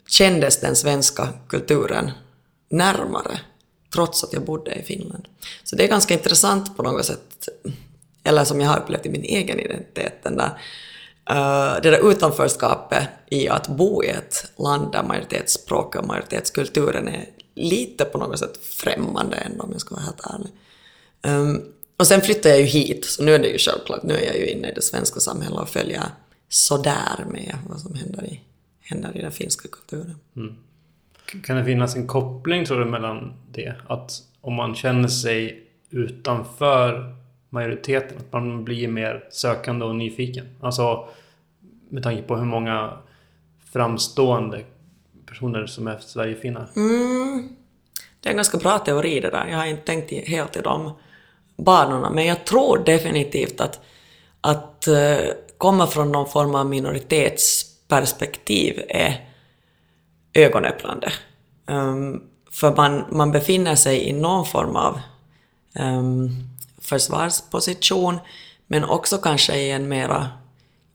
kändes 0.08 0.60
den 0.60 0.76
svenska 0.76 1.28
kulturen 1.48 2.12
närmare 2.70 3.40
trots 3.94 4.24
att 4.24 4.34
jag 4.34 4.46
bodde 4.46 4.74
i 4.74 4.84
Finland. 4.84 5.28
Så 5.64 5.76
det 5.76 5.84
är 5.84 5.88
ganska 5.88 6.14
intressant 6.14 6.78
på 6.78 6.84
något 6.84 7.06
sätt, 7.06 7.50
eller 8.24 8.44
som 8.44 8.62
jag 8.62 8.70
har 8.70 8.80
upplevt 8.80 9.06
i 9.06 9.10
min 9.10 9.24
egen 9.24 9.60
identitet, 9.60 10.24
den 10.24 10.38
där, 10.38 10.50
uh, 11.30 11.82
det 11.82 11.90
där 11.90 12.12
utanförskapet 12.12 13.08
i 13.30 13.50
att 13.50 13.68
bo 13.68 14.04
i 14.04 14.08
ett 14.08 14.52
land 14.58 14.92
där 14.92 15.04
majoritetsspråket 15.04 16.02
och 16.02 16.08
majoritetskulturen 16.08 17.08
är 17.08 17.26
lite 17.56 18.06
på 18.06 18.18
något 18.18 18.40
sätt 18.40 18.58
främmande 18.66 19.36
ändå 19.36 19.64
om 19.64 19.72
jag 19.72 19.82
ska 19.82 19.96
vara 19.96 20.06
helt 20.06 20.26
ärlig. 20.34 20.52
Um, 21.22 21.74
och 22.00 22.08
sen 22.08 22.22
flyttade 22.22 22.50
jag 22.50 22.60
ju 22.60 22.66
hit, 22.66 23.06
så 23.06 23.24
nu 23.24 23.32
är 23.32 23.40
det 23.40 23.48
ju 23.48 23.58
självklart, 23.58 24.04
nu 24.04 24.14
är 24.14 24.26
jag 24.26 24.38
ju 24.38 24.46
inne 24.46 24.70
i 24.70 24.74
det 24.74 24.82
svenska 24.82 25.20
samhället 25.20 25.60
och 25.60 25.70
följer 25.70 26.04
sådär 26.50 27.26
med 27.32 27.58
vad 27.70 27.80
som 27.80 27.96
händer 27.96 28.24
i, 28.26 28.42
händer 28.82 29.18
i 29.18 29.22
den 29.22 29.32
finska 29.32 29.68
kulturen. 29.68 30.16
Kan 31.44 31.58
det 31.58 31.66
finnas 31.66 31.96
en 31.96 32.08
koppling 32.08 32.66
tror 32.66 32.80
du 32.80 32.86
mellan 32.86 33.34
det? 33.52 33.74
Att 33.88 34.12
om 34.42 34.54
man 34.54 34.76
känner 34.76 35.08
sig 35.08 35.68
utanför 35.90 37.16
majoriteten, 37.50 38.18
att 38.18 38.34
man 38.34 38.64
blir 38.64 38.88
mer 38.88 39.28
sökande 39.32 39.86
och 39.86 39.96
nyfiken? 39.96 40.46
Alltså 40.62 41.10
med 41.90 42.04
tanke 42.04 42.22
på 42.22 42.38
hur 42.38 42.46
många 42.46 42.98
framstående 43.72 44.64
personer 45.26 45.66
som 45.66 45.88
är 45.88 45.98
Sverigefinnar. 46.00 46.70
Det 48.20 48.30
är 48.30 48.32
en 48.32 48.36
ganska 48.36 48.58
bra 48.58 48.80
teori 48.80 49.20
det 49.20 49.30
där. 49.30 49.48
Jag 49.48 49.58
har 49.58 49.66
inte 49.66 49.84
tänkt 49.84 50.28
helt 50.28 50.58
i 50.58 50.62
de 50.62 50.92
banorna. 51.64 52.10
Men 52.10 52.26
jag 52.26 52.46
tror 52.46 52.78
definitivt 52.78 53.62
att, 53.62 53.80
att 54.42 54.88
eh, 54.88 55.18
komma 55.58 55.88
från 55.88 56.12
någon 56.12 56.30
form 56.30 56.56
av 56.56 56.66
minoritetsperspektiv 56.66 58.82
är 58.90 59.30
ögonöppnande. 60.34 61.12
Um, 61.68 62.24
för 62.52 62.76
man, 62.76 63.06
man 63.12 63.32
befinner 63.32 63.76
sig 63.76 64.10
i 64.10 64.14
någon 64.14 64.46
form 64.46 64.76
av 64.76 65.00
um, 65.80 66.30
försvarsposition, 66.82 68.20
men 68.68 68.84
också 68.84 69.18
kanske 69.18 69.56
i 69.56 69.72
en 69.72 69.90
mera 69.90 70.28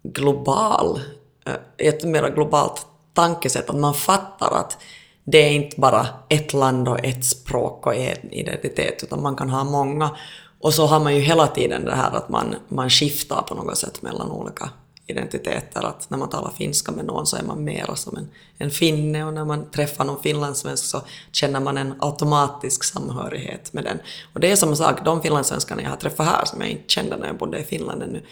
global, 0.03 1.01
eh, 1.47 1.55
ett 1.79 2.05
mera 2.05 2.31
globalt 2.31 2.87
tankesätt, 3.13 3.71
att 3.71 3.77
man 3.77 3.95
fattar 3.95 4.57
att 4.57 4.79
det 5.25 5.39
är 5.39 5.51
inte 5.51 5.81
bara 5.81 6.07
ett 6.29 6.53
land 6.53 6.89
och 6.89 7.05
ett 7.05 7.25
språk 7.25 7.87
och 7.87 7.95
en 7.95 8.33
identitet, 8.33 9.03
utan 9.03 9.23
man 9.23 9.37
kan 9.37 9.51
ha 9.51 9.65
många. 9.65 10.17
Och 10.65 10.75
så 10.75 10.87
har 10.87 11.01
man 11.01 11.15
ju 11.15 11.21
hela 11.21 11.47
tiden 11.47 11.85
det 11.85 11.95
här 11.95 12.11
att 12.11 12.29
man, 12.29 12.55
man 12.69 12.91
skiftar 12.91 13.43
på 13.43 13.55
något 13.55 13.79
sätt 13.79 14.03
mellan 14.03 14.31
olika 14.31 14.71
identiteter. 15.07 15.83
Att 15.83 16.11
när 16.11 16.19
man 16.19 16.31
talar 16.31 16.51
finska 16.51 16.93
med 16.93 17.05
någon 17.05 17.27
så 17.27 17.37
är 17.37 17.43
man 17.43 17.65
mera 17.65 17.97
som 17.97 18.17
en, 18.17 18.29
en 18.59 18.71
finne 18.71 19.25
och 19.25 19.33
när 19.33 19.45
man 19.45 19.71
träffar 19.71 20.05
någon 20.05 20.23
finlandssvensk 20.23 20.85
så 20.85 21.03
känner 21.33 21.61
man 21.61 21.77
en 21.77 21.95
automatisk 21.99 22.85
samhörighet 22.85 23.73
med 23.73 23.85
den. 23.85 23.99
Och 24.35 24.41
det 24.41 24.51
är 24.51 24.57
samma 24.57 24.77
sak, 24.77 25.05
de 25.05 25.23
finlandssvenskarna 25.23 25.83
jag 25.83 25.91
har 25.91 25.97
träffat 25.97 26.27
här 26.27 26.45
som 26.45 26.61
jag 26.61 26.71
inte 26.71 26.89
kände 26.89 27.17
när 27.17 27.27
jag 27.27 27.39
bodde 27.39 27.59
i 27.59 27.65
Finland 27.65 28.03
ännu. 28.03 28.23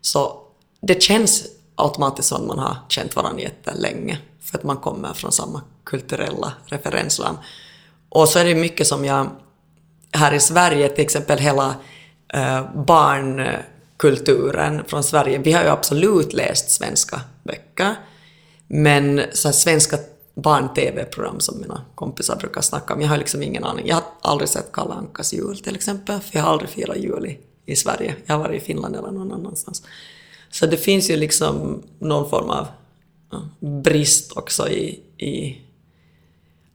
Så 0.00 0.40
det 0.80 1.02
känns 1.02 1.44
automatiskt 1.74 2.28
som 2.28 2.40
att 2.40 2.46
man 2.46 2.58
har 2.58 2.76
känt 2.88 3.16
varandra 3.16 3.42
jättelänge 3.42 4.18
för 4.42 4.58
att 4.58 4.64
man 4.64 4.76
kommer 4.76 5.12
från 5.12 5.32
samma 5.32 5.62
kulturella 5.84 6.52
referensram. 6.64 7.36
Och 8.08 8.28
så 8.28 8.38
är 8.38 8.44
det 8.44 8.54
mycket 8.54 8.86
som 8.86 9.04
jag 9.04 9.30
här 10.16 10.34
i 10.34 10.40
Sverige, 10.40 10.88
till 10.88 11.04
exempel 11.04 11.38
hela 11.38 11.74
eh, 12.34 12.74
barnkulturen 12.74 14.84
från 14.86 15.04
Sverige. 15.04 15.38
Vi 15.38 15.52
har 15.52 15.62
ju 15.62 15.68
absolut 15.68 16.32
läst 16.32 16.70
svenska 16.70 17.20
böcker, 17.42 17.94
men 18.66 19.22
så 19.32 19.48
här, 19.48 19.52
svenska 19.52 19.98
barn-tv-program 20.34 21.40
som 21.40 21.60
mina 21.60 21.82
kompisar 21.94 22.36
brukar 22.36 22.60
snacka 22.60 22.94
om, 22.94 23.00
jag 23.00 23.08
har 23.08 23.16
liksom 23.16 23.42
ingen 23.42 23.64
aning. 23.64 23.86
Jag 23.86 23.94
har 23.94 24.04
aldrig 24.20 24.48
sett 24.48 24.72
Kalle 24.72 24.94
Ankas 24.94 25.32
jul 25.32 25.58
till 25.58 25.74
exempel, 25.74 26.20
för 26.20 26.36
jag 26.36 26.42
har 26.42 26.50
aldrig 26.50 26.70
firat 26.70 26.96
jul 26.96 27.26
i, 27.26 27.38
i 27.72 27.76
Sverige. 27.76 28.14
Jag 28.26 28.34
har 28.34 28.42
varit 28.42 28.62
i 28.62 28.64
Finland 28.64 28.96
eller 28.96 29.10
någon 29.10 29.32
annanstans. 29.32 29.82
Så 30.50 30.66
det 30.66 30.76
finns 30.76 31.10
ju 31.10 31.16
liksom 31.16 31.82
någon 31.98 32.30
form 32.30 32.50
av 32.50 32.66
ja, 33.30 33.48
brist 33.82 34.36
också 34.36 34.68
i, 34.68 35.00
i 35.18 35.60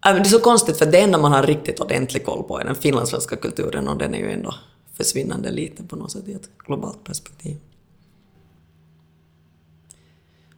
Äh, 0.06 0.14
det 0.14 0.20
är 0.20 0.24
så 0.24 0.40
konstigt 0.40 0.78
för 0.78 0.86
det 0.86 1.00
enda 1.00 1.18
man 1.18 1.32
har 1.32 1.44
riktigt 1.44 1.80
ordentlig 1.80 2.26
koll 2.26 2.44
på 2.44 2.60
är 2.60 2.66
den 2.66 2.76
finlandssvenska 2.76 3.36
kulturen 3.36 3.88
och 3.88 3.98
den 3.98 4.16
är 4.16 4.20
ju 4.20 4.32
ändå 4.32 4.56
försvinnande 4.98 5.52
lite 5.52 5.84
på 5.84 5.96
något 5.96 6.12
sätt 6.12 6.28
i 6.28 6.34
ett 6.34 6.50
globalt 6.66 7.04
perspektiv. 7.04 7.58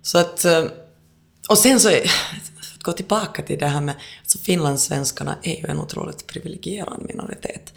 Så 0.01 0.17
att... 0.17 0.45
Eh, 0.45 0.65
och 1.49 1.57
sen 1.57 1.79
så, 1.79 1.89
att 1.89 2.83
gå 2.83 2.91
tillbaka 2.91 3.41
till 3.43 3.59
det 3.59 3.65
här 3.65 3.81
med, 3.81 3.95
alltså 4.19 4.37
finlandssvenskarna 4.37 5.35
är 5.43 5.55
ju 5.55 5.65
en 5.67 5.79
otroligt 5.79 6.27
privilegierad 6.27 7.01
minoritet. 7.07 7.73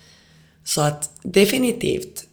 Så 0.65 0.81
att 0.81 1.11
definitivt 1.23 2.25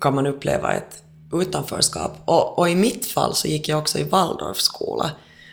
kan 0.00 0.14
man 0.14 0.26
uppleva 0.26 0.72
ett 0.72 1.02
utanförskap. 1.32 2.12
Och, 2.24 2.58
och 2.58 2.70
i 2.70 2.74
mitt 2.74 3.06
fall 3.06 3.34
så 3.34 3.48
gick 3.48 3.68
jag 3.68 3.78
också 3.78 3.98
i 3.98 4.04
Waldorfskola. 4.04 5.10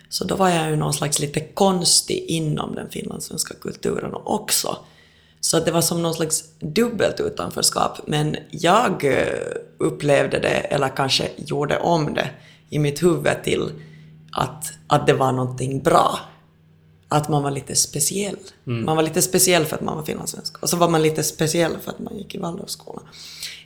Så 0.09 0.23
då 0.23 0.35
var 0.35 0.49
jag 0.49 0.69
ju 0.69 0.75
någon 0.75 0.93
slags 0.93 1.19
lite 1.19 1.39
konstig 1.39 2.25
inom 2.27 2.75
den 2.75 2.89
finlandssvenska 2.89 3.53
kulturen 3.53 4.13
också. 4.13 4.77
Så 5.41 5.59
det 5.59 5.71
var 5.71 5.81
som 5.81 6.01
någon 6.01 6.13
slags 6.13 6.43
dubbelt 6.59 7.19
utanförskap. 7.19 7.99
Men 8.07 8.35
jag 8.51 9.05
eh, 9.05 9.27
upplevde 9.77 10.39
det, 10.39 10.49
eller 10.49 10.95
kanske 10.95 11.29
gjorde 11.35 11.79
om 11.79 12.13
det, 12.13 12.29
i 12.69 12.79
mitt 12.79 13.03
huvud 13.03 13.43
till 13.43 13.71
att, 14.31 14.71
att 14.87 15.07
det 15.07 15.13
var 15.13 15.31
någonting 15.31 15.83
bra. 15.83 16.19
Att 17.07 17.29
man 17.29 17.43
var 17.43 17.51
lite 17.51 17.75
speciell. 17.75 18.37
Man 18.63 18.95
var 18.95 19.03
lite 19.03 19.21
speciell 19.21 19.65
för 19.65 19.75
att 19.75 19.81
man 19.81 19.95
var 19.95 20.03
finlandssvensk. 20.03 20.63
Och 20.63 20.69
så 20.69 20.77
var 20.77 20.89
man 20.89 21.01
lite 21.01 21.23
speciell 21.23 21.71
för 21.83 21.91
att 21.91 21.99
man 21.99 22.17
gick 22.17 22.35
i 22.35 22.37
Waldorfskolan. 22.37 23.03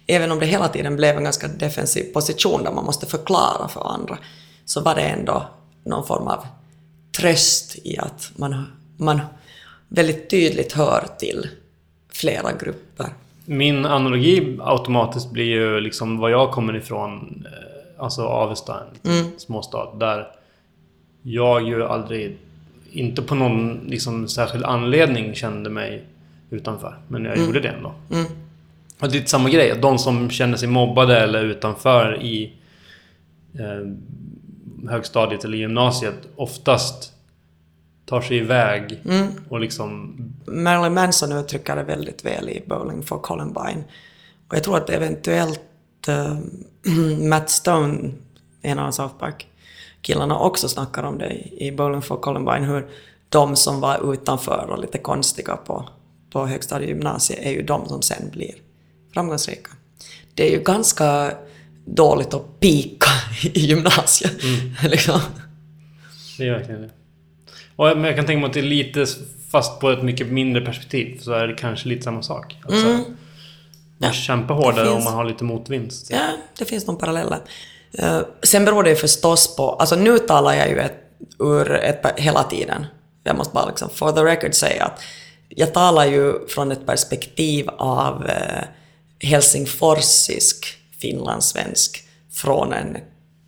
Även 0.08 0.32
om 0.32 0.40
det 0.40 0.46
hela 0.46 0.68
tiden 0.68 0.96
blev 0.96 1.18
en 1.18 1.24
ganska 1.24 1.48
defensiv 1.48 2.14
position 2.14 2.64
där 2.64 2.72
man 2.72 2.86
måste 2.86 3.06
förklara 3.06 3.68
för 3.68 3.94
andra, 3.94 4.18
så 4.66 4.82
var 4.82 4.96
det 4.96 5.02
ändå 5.02 5.50
någon 5.84 6.06
form 6.06 6.28
av 6.28 6.46
tröst 7.18 7.76
i 7.84 7.98
att 7.98 8.32
man, 8.36 8.66
man 8.98 9.20
väldigt 9.88 10.30
tydligt 10.30 10.72
hör 10.74 11.06
till 11.20 11.48
flera 12.10 12.52
grupper. 12.52 13.08
Min 13.46 13.86
analogi 13.86 14.58
automatiskt 14.62 15.32
blir 15.32 15.46
ju 15.46 15.80
liksom 15.80 16.18
var 16.18 16.30
jag 16.30 16.52
kommer 16.52 16.76
ifrån. 16.76 17.46
eh, 17.46 18.04
alltså 18.04 18.22
Avesta, 18.22 18.80
en 18.80 18.94
liten 18.94 19.40
småstad, 19.40 19.96
där 20.00 20.28
jag 21.22 21.68
ju 21.68 21.84
aldrig, 21.84 22.38
inte 22.92 23.22
på 23.22 23.36
någon 23.36 23.80
liksom, 23.88 24.28
särskild 24.28 24.64
anledning 24.64 25.36
kände 25.36 25.70
mig 25.70 26.04
utanför. 26.50 26.98
Men 27.08 27.26
jag 27.26 27.38
gjorde 27.38 27.60
det 27.60 27.70
ändå. 27.70 27.94
Och 29.00 29.12
det 29.12 29.18
är 29.18 29.26
samma 29.26 29.50
grej, 29.50 29.80
de 29.82 29.98
som 30.00 30.30
känner 30.30 30.58
sig 30.58 30.68
mobbade 30.68 31.20
eller 31.20 31.44
utanför 31.44 32.22
i 32.22 32.54
eh, 33.54 33.88
högstadiet 34.90 35.46
eller 35.46 35.58
gymnasiet 35.58 36.16
oftast 36.36 37.14
tar 38.06 38.22
sig 38.22 38.38
iväg 38.38 39.00
och 39.50 39.60
liksom... 39.60 40.16
Marilyn 40.46 40.94
Manson 40.94 41.32
uttrycker 41.32 41.76
det 41.76 41.84
väldigt 41.84 42.26
väl 42.26 42.50
i 42.50 42.64
Bowling 42.68 43.04
for 43.04 43.20
Columbine. 43.20 43.84
Och 44.48 44.56
jag 44.56 44.64
tror 44.64 44.78
att 44.78 44.90
eventuellt 44.90 46.08
eh, 46.08 46.38
Matt 47.30 47.50
Stone, 47.50 48.12
en 48.62 48.80
av 48.80 48.92
South 48.92 49.16
Park-killarna, 49.20 50.40
också 50.40 50.70
snackar 50.70 51.04
om 51.04 51.18
det 51.18 51.34
i 51.64 51.72
Bowling 51.72 52.02
for 52.02 52.18
Columbine, 52.18 52.64
hur 52.64 52.88
de 53.30 53.56
som 53.56 53.80
var 53.80 54.14
utanför 54.14 54.68
och 54.70 54.80
lite 54.80 54.98
konstiga 54.98 55.56
på, 55.56 55.90
på 56.32 56.46
högstadiegymnasiet 56.46 57.40
är 57.42 57.52
ju 57.52 57.62
de 57.62 57.88
som 57.88 58.02
sen 58.02 58.30
blir 58.32 58.56
framgångsrika. 59.14 59.72
Det 60.34 60.48
är 60.48 60.58
ju 60.58 60.64
ganska 60.64 61.32
dåligt 61.86 62.34
att 62.34 62.60
pika 62.60 63.10
i 63.54 63.60
gymnasiet. 63.60 64.32
liksom. 64.84 65.20
Det 66.38 66.48
är 66.48 66.52
verkligen 66.52 66.82
det. 66.82 66.90
Och, 67.76 67.86
men 67.98 68.04
jag 68.04 68.16
kan 68.16 68.26
tänka 68.26 68.40
mig 68.40 68.48
att 68.48 68.54
det 68.54 68.60
är 68.60 68.64
lite, 68.64 69.06
fast 69.52 69.80
på 69.80 69.90
ett 69.92 70.04
mycket 70.04 70.28
mindre 70.28 70.62
perspektiv, 70.66 71.20
så 71.22 71.32
är 71.34 71.48
det 71.48 71.54
kanske 71.56 71.90
lite 71.90 72.02
samma 72.02 72.22
sak. 72.24 72.58
Alltså, 72.66 72.88
Man 72.88 73.06
Ja, 73.98 74.12
kämpar 74.12 74.56
hårdare 74.56 74.86
finns- 74.86 74.98
om 74.98 75.04
man 75.04 75.14
har 75.14 75.24
lite 75.26 75.44
motvinst. 75.44 76.10
Ja, 76.12 76.28
det 76.60 76.66
finns 76.66 76.88
nog 76.88 77.00
paralleller. 77.00 77.40
Eh, 77.94 78.20
sen 78.44 78.66
beror 78.66 78.84
det 78.84 78.90
ju 78.90 78.96
förstås 78.96 79.56
på, 79.56 79.70
alltså 79.72 79.96
nu 79.96 80.20
talar 80.20 80.54
jag 80.54 80.70
ju 80.70 80.80
ett, 80.80 80.98
ur 81.40 81.72
ett, 81.72 82.20
hela 82.20 82.44
tiden. 82.44 82.86
Jag 83.24 83.36
måste 83.38 83.54
bara 83.54 83.66
liksom 83.68 83.90
for 83.90 84.12
the 84.12 84.22
record 84.24 84.54
säga 84.54 84.86
att 84.86 85.02
jag 85.50 85.74
talar 85.74 86.06
ju 86.06 86.48
från 86.48 86.72
ett 86.72 86.86
perspektiv 86.86 87.70
av 87.78 88.26
eh, 88.30 88.64
helsingforsisk 89.20 90.78
finlandssvensk 91.04 92.04
från 92.32 92.74
en 92.74 92.98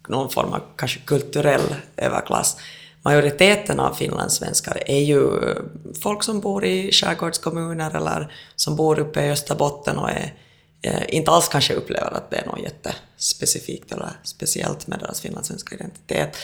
någon 0.08 0.30
form 0.30 0.54
av 0.54 0.62
kanske 0.76 1.00
kulturell 1.00 1.76
överklass. 1.98 2.58
Majoriteten 3.02 3.80
av 3.80 3.94
finlandssvenskar 3.94 4.84
är 4.86 5.00
ju 5.00 5.50
eh, 5.50 5.62
folk 6.02 6.24
som 6.24 6.40
bor 6.40 6.66
i 6.66 6.92
skärgårdskommuner 6.92 7.96
eller 7.96 8.34
som 8.56 8.76
bor 8.76 9.00
uppe 9.00 9.22
i 9.22 9.32
Österbotten 9.32 9.98
och 9.98 10.10
är, 10.10 10.34
eh, 10.82 11.04
inte 11.08 11.32
alls 11.32 11.48
kanske 11.48 11.74
upplever 11.74 12.12
att 12.12 12.30
det 12.30 12.38
är 12.38 12.46
något 12.46 12.60
jättespecifikt 12.60 13.92
eller 13.92 14.10
speciellt 14.24 14.88
med 14.88 15.00
deras 15.00 15.22
finlandssvenska 15.22 15.76
identitet. 15.76 16.38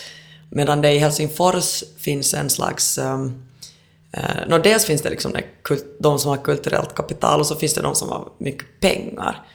Medan 0.50 0.82
det 0.82 0.92
i 0.92 0.98
Helsingfors 0.98 1.84
finns 1.98 2.34
en 2.34 2.50
slags 2.50 2.98
ehm, 2.98 3.06
eh, 3.06 3.16
um, 3.16 3.48
Uh, 4.18 4.48
no, 4.48 4.58
dels 4.58 4.86
finns 4.86 5.02
det 5.02 5.10
liksom 5.10 5.36
de 6.00 6.20
som 6.20 6.30
har 6.30 6.38
kulturellt 6.38 6.96
kapital 6.96 7.40
och 7.40 7.48
så 7.48 7.56
finns 7.56 7.74
det 7.74 7.82
de 7.82 7.96
som 7.96 8.10
har 8.10 8.30
mycket 8.38 8.80
pengar. 8.80 9.46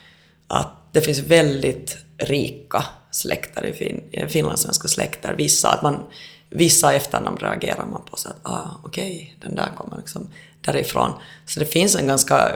Att 0.47 0.86
det 0.97 1.01
finns 1.01 1.19
väldigt 1.19 1.97
rika 2.17 2.85
släkter 3.11 3.65
i 3.65 3.73
fin, 3.73 4.29
finlandssvenska 4.29 4.87
släkter. 4.87 5.33
Vissa, 5.37 5.69
att 5.69 5.81
man, 5.81 6.03
vissa 6.49 6.93
efternamn 6.93 7.37
reagerar 7.37 7.85
man 7.85 8.01
på 8.11 8.17
så 8.17 8.29
att 8.29 8.39
ah, 8.41 8.69
okej, 8.83 9.37
den 9.41 9.55
där 9.55 9.69
kommer 9.77 9.97
liksom 9.97 10.29
därifrån. 10.61 11.11
Så 11.45 11.59
det 11.59 11.65
finns 11.65 11.95
en 11.95 12.07
ganska 12.07 12.51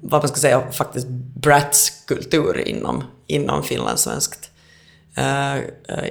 vad 0.00 0.22
man 0.22 0.28
ska 0.28 0.36
säga, 0.36 0.72
faktiskt 0.72 1.06
bratskultur 1.34 2.68
inom, 2.68 3.04
inom 3.26 3.62
finlandssvenskt. 3.62 4.50
Uh, 5.18 5.58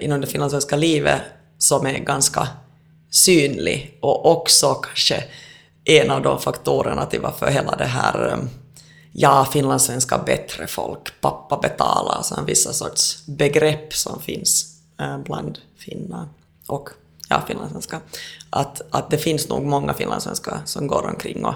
inom 0.03 0.21
det 0.21 0.27
finlandssvenska 0.27 0.75
livet 0.75 1.21
som 1.57 1.85
är 1.85 1.97
ganska 1.99 2.47
synlig 3.09 3.97
och 3.99 4.31
också 4.31 4.73
kanske 4.73 5.23
en 5.83 6.11
av 6.11 6.21
de 6.21 6.39
faktorerna 6.39 7.05
till 7.05 7.21
varför 7.21 7.47
hela 7.47 7.75
det 7.75 7.85
här 7.85 8.33
um, 8.33 8.49
ja, 9.11 9.45
finlandssvenska 9.45 10.17
bättre 10.17 10.67
folk, 10.67 11.21
pappa 11.21 11.57
betalar, 11.57 12.15
alltså 12.15 12.43
vissa 12.47 12.73
sorts 12.73 13.25
begrepp 13.25 13.93
som 13.93 14.21
finns 14.21 14.79
eh, 14.99 15.17
bland 15.17 15.59
finnar 15.77 16.27
och 16.67 16.89
ja, 17.29 17.43
finlandssvenska. 17.47 18.01
Att, 18.49 18.81
att 18.89 19.09
det 19.09 19.17
finns 19.17 19.49
nog 19.49 19.65
många 19.65 19.93
finlandssvenskar 19.93 20.61
som 20.65 20.87
går 20.87 21.05
omkring 21.09 21.45
och, 21.45 21.55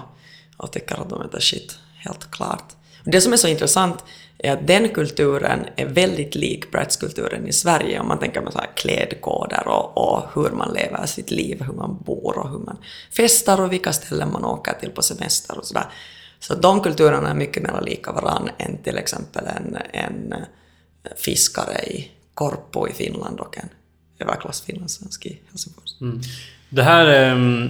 och 0.58 0.72
tycker 0.72 0.95
att 0.95 1.10
de 1.10 1.22
är 1.22 1.28
the 1.28 1.41
shit, 1.41 1.78
helt 1.97 2.32
klart. 2.32 2.74
Det 3.03 3.22
som 3.22 3.34
är 3.34 3.38
så 3.38 3.47
intressant 3.47 4.03
är 4.38 4.53
att 4.53 4.68
den 4.68 4.89
kulturen 4.89 5.66
är 5.76 5.86
väldigt 5.86 6.36
lik 6.36 6.72
bratskulturen 6.72 7.47
i 7.47 7.53
Sverige 7.53 7.99
om 7.99 8.08
man 8.08 8.20
tänker 8.20 8.41
på 8.41 8.51
så 8.51 8.58
här 8.58 8.70
klädkoder 8.76 9.68
och, 9.68 9.97
och 9.97 10.24
hur 10.36 10.49
man 10.49 10.74
lever 10.74 11.06
sitt 11.06 11.32
liv, 11.32 11.62
hur 11.62 11.74
man 11.74 11.97
bor 12.06 12.38
och 12.38 12.49
hur 12.49 12.60
man 12.60 12.78
festar 13.12 13.62
och 13.62 13.72
vilka 13.74 13.93
ställen 13.93 14.32
man 14.32 14.45
åker 14.45 14.74
till 14.74 14.89
på 14.89 15.01
semester 15.01 15.58
och 15.58 15.66
sådär. 15.66 15.88
Så 16.48 16.56
de 16.56 16.82
kulturerna 16.82 17.30
är 17.30 17.34
mycket 17.34 17.64
mer 17.64 17.82
lika 17.82 18.12
varann 18.12 18.50
än 18.58 18.78
till 18.78 18.98
exempel 18.98 19.43
en, 19.46 19.78
en 19.91 20.34
fiskare 21.18 21.74
i 21.74 22.12
Korpo 22.34 22.88
i 22.88 22.93
Finland 22.93 23.39
och 23.39 23.58
en 23.58 23.70
överklass 24.20 24.62
finlandssvensk 24.62 25.26
i 25.26 25.39
Helsingfors. 25.50 25.91
Det 26.70 26.84
här 26.84 27.32
eh, 27.32 27.70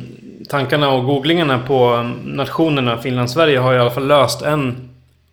tankarna 0.49 0.89
och 0.89 1.05
googlingarna 1.05 1.59
på 1.59 2.11
nationerna 2.25 3.01
Finland-Sverige 3.01 3.59
har 3.59 3.73
i 3.73 3.79
alla 3.79 3.91
fall 3.91 4.07
löst 4.07 4.41
en 4.41 4.89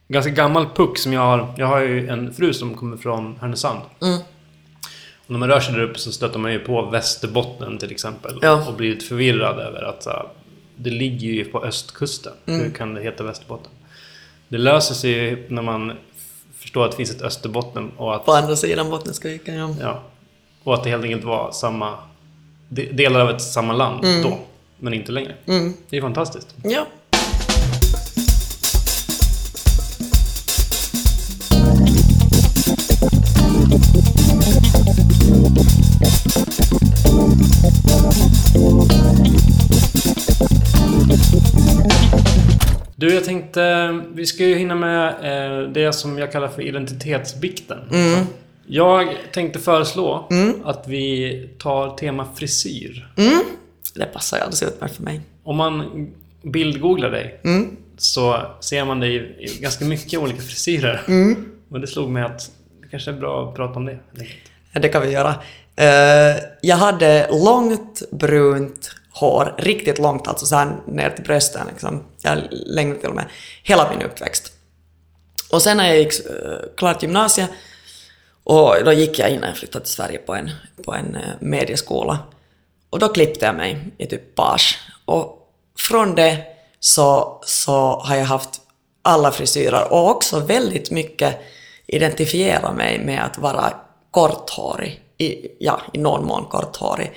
ganska 0.09 0.31
gammal 0.31 0.67
puck 0.75 0.99
som 0.99 1.13
jag 1.13 1.21
har. 1.21 1.55
Jag 1.57 1.67
har 1.67 1.81
ju 1.81 2.09
en 2.09 2.35
fru 2.35 2.53
som 2.53 2.75
kommer 2.75 2.97
från 2.97 3.39
Härnösand. 3.41 3.81
Och 5.27 5.31
när 5.31 5.39
man 5.39 5.49
rör 5.49 5.61
sig 5.61 5.75
där 5.75 5.83
uppe 5.83 5.99
så 5.99 6.13
stöter 6.13 6.39
man 6.39 6.53
ju 6.53 6.59
på 6.59 6.83
Västerbotten 6.83 7.79
till 7.79 7.91
exempel. 7.91 8.39
Ja. 8.43 8.69
Och 8.69 8.75
blir 8.75 8.91
lite 8.91 9.07
förvirrad 9.07 9.59
över 9.59 9.83
att 9.83 10.07
det 10.77 10.91
ligger 10.91 11.29
ju 11.29 11.45
på 11.45 11.65
östkusten. 11.65 12.33
Hur 12.47 12.71
kan 12.71 12.95
det 12.95 13.03
heta 13.03 13.25
Västerbotten? 13.25 13.71
Det 14.49 14.59
löser 14.59 14.95
sig 14.95 15.11
ju 15.11 15.47
när 15.49 15.63
man 15.63 15.93
förstår 16.59 16.85
att 16.85 16.91
det 16.91 16.97
finns 16.97 17.11
ett 17.11 17.23
Österbotten 17.23 17.91
och 17.97 18.15
att 18.15 18.25
På 18.25 18.33
andra 18.33 18.57
sidan 18.57 18.91
Bottniska 18.91 19.29
viken, 19.29 19.55
ja. 19.55 19.75
Ja. 19.81 20.03
Och 20.63 20.75
att 20.75 20.85
det 20.85 20.91
helt 20.91 21.05
enkelt 21.05 21.25
var 21.25 21.51
samma... 21.53 21.95
de- 22.69 22.93
Delar 22.93 23.21
av 23.21 23.31
ett 23.31 23.43
samma 23.43 23.73
land 23.73 24.03
då. 24.23 24.39
Men 24.79 24.95
inte 24.95 25.13
längre. 25.13 25.35
Det 25.89 25.97
är 25.97 26.01
fantastiskt. 26.01 26.55
Ja. 26.65 26.87
Du, 43.03 43.15
jag 43.15 43.25
tänkte... 43.25 44.01
Vi 44.15 44.27
ska 44.27 44.45
ju 44.45 44.55
hinna 44.55 44.75
med 44.75 45.09
eh, 45.09 45.69
det 45.69 45.93
som 45.93 46.19
jag 46.19 46.33
kallar 46.33 46.49
för 46.49 46.63
identitetsbikten. 46.63 47.79
Jag 48.67 49.17
tänkte 49.33 49.59
föreslå 49.59 50.29
att 50.65 50.89
vi 50.89 51.49
tar 51.59 51.97
tema 51.97 52.27
frisyr. 52.35 53.09
Det 53.95 54.05
passar 54.05 54.37
ju 54.37 54.41
alldeles 54.43 54.63
utmärkt 54.63 54.97
för 54.97 55.03
mig. 55.03 55.21
Om 55.43 55.57
man 55.57 56.09
bildgooglar 56.43 57.11
dig 57.11 57.41
så 57.97 58.43
ser 58.61 58.85
man 58.85 59.01
dig 59.01 59.37
i 59.39 59.63
ganska 59.63 59.85
mycket 59.85 60.21
olika 60.21 60.41
frisyrer. 60.41 61.03
Och 61.71 61.81
det 61.81 61.87
slog 61.87 62.11
mig 62.11 62.23
att 62.23 62.51
det 62.83 62.89
kanske 62.91 63.11
är 63.11 63.15
bra 63.15 63.49
att 63.49 63.57
prata 63.57 63.75
om 63.75 63.85
det. 63.87 63.99
Ja, 64.73 64.81
Det 64.81 64.89
kan 64.89 65.03
vi 65.03 65.11
göra. 65.11 65.35
Eh, 65.77 66.43
jag 66.61 66.77
hade 66.77 67.29
långt 67.31 68.03
brunt 68.11 68.91
hår, 69.13 69.55
riktigt 69.59 69.99
långt, 69.99 70.29
alltså 70.29 70.47
så 70.47 70.57
här 70.57 70.77
ner 70.87 71.11
till 71.11 71.25
brösten, 71.25 71.67
liksom. 71.71 72.05
ja, 72.23 72.37
längre 72.51 72.97
till 72.97 73.09
och 73.09 73.15
med, 73.15 73.27
hela 73.63 73.91
min 73.91 74.03
uppväxt. 74.03 74.53
Och 75.51 75.63
sen 75.63 75.77
när 75.77 75.89
jag 75.89 75.99
gick 75.99 76.27
eh, 76.27 76.59
klart 76.77 77.03
gymnasiet, 77.03 77.51
och 78.45 78.85
då 78.85 78.93
gick 78.93 79.19
jag 79.19 79.31
innan 79.31 79.49
jag 79.49 79.59
flyttade 79.59 79.85
till 79.85 79.95
Sverige 79.95 80.19
på 80.19 80.35
en, 80.35 80.51
på 80.85 80.95
en 80.95 81.15
eh, 81.15 81.21
medieskola. 81.41 82.19
Och 82.91 82.99
då 82.99 83.09
klippte 83.09 83.47
jag 83.47 83.55
mig 83.55 83.79
i 83.99 84.07
typ 84.07 84.35
page. 84.35 84.79
Och 85.05 85.49
från 85.79 86.15
det 86.15 86.45
så, 86.81 87.41
så 87.47 88.01
har 88.05 88.17
jag 88.17 88.25
haft 88.25 88.61
alla 89.03 89.33
frisyrer 89.33 89.93
och 89.93 90.11
också 90.11 90.41
väldigt 90.41 90.91
mycket 90.91 91.41
identifiera 91.87 92.73
mig 92.73 92.99
med 92.99 93.25
att 93.25 93.39
vara 93.39 93.75
korthårig. 94.11 95.01
I, 95.19 95.49
ja, 95.59 95.81
i 95.93 95.99
någon 95.99 96.27
mån 96.27 96.45
korthårig. 96.45 97.13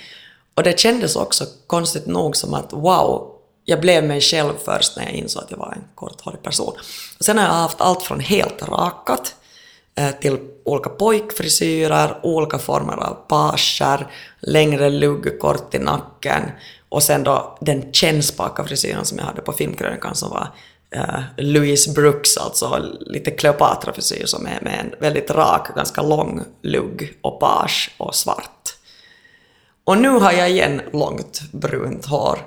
Och 0.55 0.63
det 0.63 0.79
kändes 0.79 1.15
också 1.15 1.45
konstigt 1.67 2.05
nog 2.05 2.35
som 2.35 2.53
att 2.53 2.73
wow, 2.73 3.31
jag 3.65 3.81
blev 3.81 4.03
mig 4.03 4.21
själv 4.21 4.53
först 4.65 4.97
när 4.97 5.03
jag 5.03 5.13
insåg 5.13 5.43
att 5.43 5.51
jag 5.51 5.57
var 5.57 5.71
en 5.71 5.83
korthårig 5.95 6.43
person. 6.43 6.73
Och 7.19 7.25
sen 7.25 7.37
har 7.37 7.45
jag 7.45 7.51
haft 7.51 7.81
allt 7.81 8.03
från 8.03 8.19
helt 8.19 8.61
rakat 8.69 9.35
eh, 9.95 10.11
till 10.11 10.37
olika 10.65 10.89
pojkfrisyrer, 10.89 12.19
olika 12.23 12.59
former 12.59 12.93
av 12.93 13.17
pager, 13.27 14.07
längre 14.39 14.89
lugg, 14.89 15.39
kort 15.39 15.75
i 15.75 15.79
nacken 15.79 16.41
och 16.89 17.03
sen 17.03 17.23
då 17.23 17.57
den 17.61 17.93
kännspaka 17.93 18.63
frisyren 18.63 19.05
som 19.05 19.17
jag 19.17 19.25
hade 19.25 19.41
på 19.41 19.53
filmkrönikan 19.53 20.15
som 20.15 20.29
var 20.29 20.47
eh, 20.91 21.19
Louise 21.37 21.91
Brooks, 21.91 22.37
alltså 22.37 22.77
lite 22.99 23.31
Cleopatra-frisyr 23.31 24.25
som 24.25 24.45
är 24.45 24.59
med 24.61 24.79
en 24.79 24.99
väldigt 24.99 25.31
rak, 25.31 25.75
ganska 25.75 26.01
lång 26.01 26.43
lugg 26.61 27.17
och 27.21 27.39
page 27.39 27.91
och 27.97 28.15
svart. 28.15 28.74
Och 29.85 29.97
nu 29.97 30.09
har 30.09 30.31
jag 30.31 30.49
igen 30.49 30.81
långt 30.93 31.41
brunt 31.51 32.05
hår. 32.05 32.39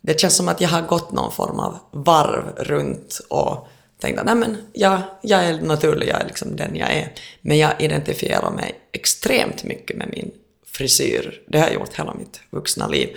Det 0.00 0.20
känns 0.20 0.36
som 0.36 0.48
att 0.48 0.60
jag 0.60 0.68
har 0.68 0.82
gått 0.82 1.12
någon 1.12 1.32
form 1.32 1.60
av 1.60 1.78
varv 1.90 2.44
runt 2.56 3.20
och 3.28 3.68
tänkt 4.00 4.18
att 4.18 4.26
nej 4.26 4.34
men 4.34 4.56
jag, 4.72 5.00
jag 5.22 5.44
är 5.44 5.60
naturlig, 5.60 6.08
jag 6.08 6.20
är 6.20 6.26
liksom 6.26 6.56
den 6.56 6.76
jag 6.76 6.92
är. 6.92 7.12
Men 7.40 7.58
jag 7.58 7.80
identifierar 7.80 8.50
mig 8.50 8.74
extremt 8.92 9.64
mycket 9.64 9.96
med 9.96 10.08
min 10.08 10.30
frisyr. 10.66 11.42
Det 11.48 11.58
har 11.58 11.66
jag 11.66 11.74
gjort 11.74 11.98
hela 11.98 12.14
mitt 12.14 12.40
vuxna 12.50 12.88
liv. 12.88 13.16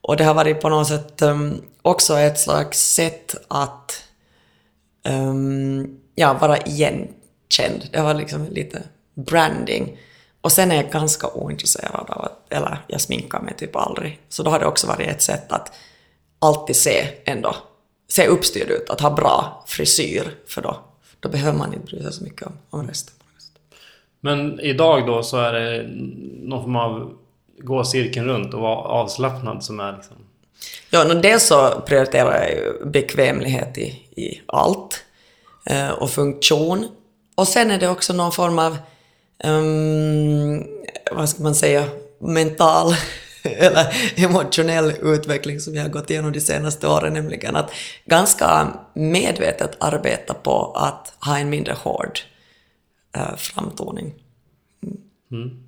Och 0.00 0.16
det 0.16 0.24
har 0.24 0.34
varit 0.34 0.60
på 0.60 0.68
något 0.68 0.88
sätt 0.88 1.22
um, 1.22 1.62
också 1.82 2.18
ett 2.18 2.40
slags 2.40 2.94
sätt 2.94 3.34
att 3.48 4.04
um, 5.08 6.00
ja, 6.14 6.34
vara 6.40 6.58
igenkänd. 6.58 7.88
Det 7.92 8.00
var 8.00 8.14
liksom 8.14 8.48
lite 8.50 8.82
branding. 9.14 9.98
Och 10.46 10.52
sen 10.52 10.70
är 10.70 10.76
jag 10.76 10.90
ganska 10.90 11.28
ointresserad 11.28 12.10
av 12.10 12.24
att, 12.24 12.52
eller 12.52 12.78
jag 12.86 13.00
sminkar 13.00 13.40
mig 13.40 13.54
typ 13.56 13.76
aldrig. 13.76 14.20
Så 14.28 14.42
då 14.42 14.50
har 14.50 14.58
det 14.58 14.66
också 14.66 14.86
varit 14.86 15.08
ett 15.08 15.22
sätt 15.22 15.52
att 15.52 15.72
alltid 16.38 16.76
se 16.76 17.08
ändå, 17.24 17.56
se 18.08 18.26
uppstyrd 18.26 18.70
ut, 18.70 18.90
att 18.90 19.00
ha 19.00 19.10
bra 19.10 19.64
frisyr, 19.66 20.34
för 20.46 20.62
då, 20.62 20.78
då 21.20 21.28
behöver 21.28 21.58
man 21.58 21.74
inte 21.74 21.86
bry 21.86 22.02
sig 22.02 22.12
så 22.12 22.24
mycket 22.24 22.46
om, 22.46 22.52
om 22.70 22.88
resten. 22.88 23.14
Men 24.20 24.60
idag 24.60 25.06
då 25.06 25.22
så 25.22 25.36
är 25.36 25.52
det 25.52 25.88
någon 26.42 26.62
form 26.62 26.76
av 26.76 27.16
gå 27.58 27.84
cirkeln 27.84 28.26
runt 28.26 28.54
och 28.54 28.60
vara 28.60 28.76
avslappnad 28.76 29.64
som 29.64 29.80
är 29.80 29.92
liksom... 29.92 30.16
Ja, 30.90 31.04
no, 31.04 31.14
dels 31.14 31.46
så 31.46 31.82
prioriterar 31.86 32.42
jag 32.42 32.50
ju 32.50 32.84
bekvämlighet 32.84 33.78
i, 33.78 33.86
i 34.16 34.42
allt 34.46 35.04
eh, 35.70 35.90
och 35.90 36.10
funktion. 36.10 36.88
Och 37.34 37.48
sen 37.48 37.70
är 37.70 37.78
det 37.78 37.88
också 37.88 38.12
någon 38.12 38.32
form 38.32 38.58
av, 38.58 38.78
um, 39.44 40.66
vad 41.12 41.28
ska 41.28 41.42
man 41.42 41.54
säga, 41.54 41.84
mental 42.18 42.94
eller 43.42 43.86
emotionell 44.16 44.92
utveckling 45.02 45.60
som 45.60 45.74
jag 45.74 45.82
har 45.82 45.90
gått 45.90 46.10
igenom 46.10 46.32
de 46.32 46.40
senaste 46.40 46.88
åren, 46.88 47.12
nämligen 47.12 47.56
att 47.56 47.70
ganska 48.04 48.68
medvetet 48.94 49.76
arbeta 49.80 50.34
på 50.34 50.72
att 50.72 51.14
ha 51.20 51.38
en 51.38 51.50
mindre 51.50 51.72
hård 51.72 52.18
uh, 53.16 53.36
framtoning. 53.36 54.14
Mm. 54.82 54.98
Mm. 55.30 55.62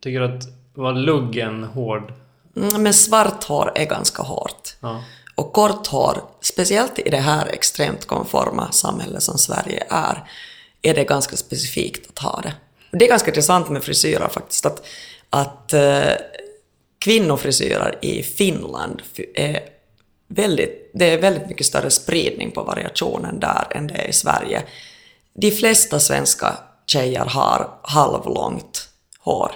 Tycker 0.00 0.20
du 0.20 0.36
att 0.36 0.44
var 0.74 0.92
luggen 0.92 1.64
hård? 1.64 2.12
Mm, 2.56 2.82
men 2.82 2.94
svart 2.94 3.44
hår 3.44 3.72
är 3.74 3.86
ganska 3.86 4.22
hårt. 4.22 4.76
Ja. 4.80 5.04
Och 5.34 5.52
kort 5.52 5.86
hår, 5.86 6.18
speciellt 6.40 6.98
i 6.98 7.10
det 7.10 7.16
här 7.16 7.46
extremt 7.46 8.06
konforma 8.06 8.72
samhället 8.72 9.22
som 9.22 9.38
Sverige 9.38 9.86
är, 9.90 10.28
är 10.82 10.94
det 10.94 11.04
ganska 11.04 11.36
specifikt 11.36 12.10
att 12.10 12.18
ha 12.18 12.40
det. 12.40 12.54
Det 12.98 13.04
är 13.04 13.08
ganska 13.08 13.30
intressant 13.30 13.68
med 13.68 13.84
frisyrer 13.84 14.28
faktiskt, 14.28 14.66
att, 14.66 14.86
att 15.30 15.72
eh, 15.72 16.12
kvinnofrisyrer 16.98 17.98
i 18.02 18.22
Finland 18.22 19.02
är 19.34 19.60
väldigt, 20.28 20.90
det 20.94 21.10
är 21.10 21.18
väldigt 21.20 21.48
mycket 21.48 21.66
större 21.66 21.90
spridning 21.90 22.50
på 22.50 22.62
variationen 22.62 23.40
där 23.40 23.66
än 23.70 23.86
det 23.86 23.94
är 23.94 24.08
i 24.08 24.12
Sverige. 24.12 24.62
De 25.34 25.50
flesta 25.50 26.00
svenska 26.00 26.58
tjejer 26.86 27.24
har 27.24 27.78
halvlångt 27.82 28.88
hår. 29.18 29.52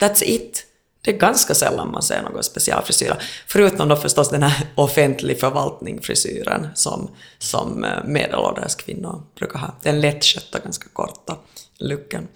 That's 0.00 0.24
it. 0.24 0.66
Det 1.06 1.12
är 1.12 1.18
ganska 1.18 1.54
sällan 1.54 1.90
man 1.90 2.02
ser 2.02 2.22
några 2.22 2.42
specialfrisyrer. 2.42 3.22
Förutom 3.46 3.88
då 3.88 3.96
förstås 3.96 4.30
den 4.30 4.42
här 4.42 4.66
offentlig 4.74 5.40
förvaltning-frisyren 5.40 6.68
som, 6.74 7.10
som 7.38 7.84
eh, 7.84 8.04
medelålders 8.04 8.74
kvinnor 8.74 9.22
brukar 9.38 9.58
ha. 9.58 9.74
Den 9.82 10.00
lättskötta, 10.00 10.58
ganska 10.58 10.88
korta 10.92 11.36
looken. 11.78 12.28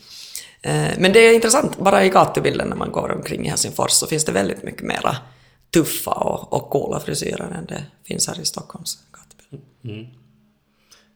Eh, 0.62 0.88
men 0.98 1.12
det 1.12 1.18
är 1.18 1.34
intressant, 1.34 1.78
bara 1.78 2.04
i 2.04 2.08
gatubilden 2.08 2.68
när 2.68 2.76
man 2.76 2.92
går 2.92 3.12
omkring 3.12 3.46
i 3.46 3.48
Helsingfors 3.48 3.90
så 3.90 4.06
finns 4.06 4.24
det 4.24 4.32
väldigt 4.32 4.62
mycket 4.62 4.82
mera 4.82 5.16
tuffa 5.70 6.10
och, 6.10 6.52
och 6.52 6.70
coola 6.70 7.00
frisyrer 7.00 7.50
än 7.58 7.66
det 7.66 7.82
finns 8.04 8.28
här 8.28 8.40
i 8.40 8.44
Stockholms 8.44 8.98
gatubild. 9.12 9.62
Mm. 9.84 10.06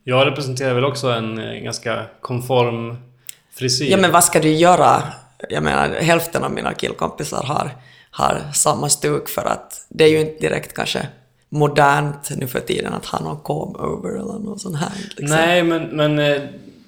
Jag 0.04 0.26
representerar 0.26 0.74
väl 0.74 0.84
också 0.84 1.08
en 1.08 1.38
eh, 1.38 1.54
ganska 1.54 2.06
konform 2.20 2.96
frisyr. 3.50 3.90
Ja 3.90 3.96
men 3.96 4.12
vad 4.12 4.24
ska 4.24 4.40
du 4.40 4.52
göra? 4.52 5.02
Jag 5.48 5.62
menar, 5.62 5.88
hälften 5.88 6.44
av 6.44 6.50
mina 6.50 6.74
killkompisar 6.74 7.42
har, 7.42 7.70
har 8.10 8.42
samma 8.54 8.88
stuk 8.88 9.28
för 9.28 9.44
att 9.44 9.86
det 9.88 10.04
är 10.04 10.08
ju 10.08 10.20
inte 10.20 10.48
direkt 10.48 10.74
kanske 10.74 11.08
modernt 11.48 12.30
nu 12.36 12.46
för 12.46 12.60
tiden 12.60 12.92
att 12.92 13.06
ha 13.06 13.20
någon 13.20 13.36
comb-over 13.36 14.10
eller 14.10 14.38
något 14.38 14.60
sånt 14.60 14.76
här. 14.76 14.92
Liksom. 15.16 15.36
Nej, 15.36 15.62
men, 15.62 15.82
men 15.82 16.18
eh, 16.18 16.42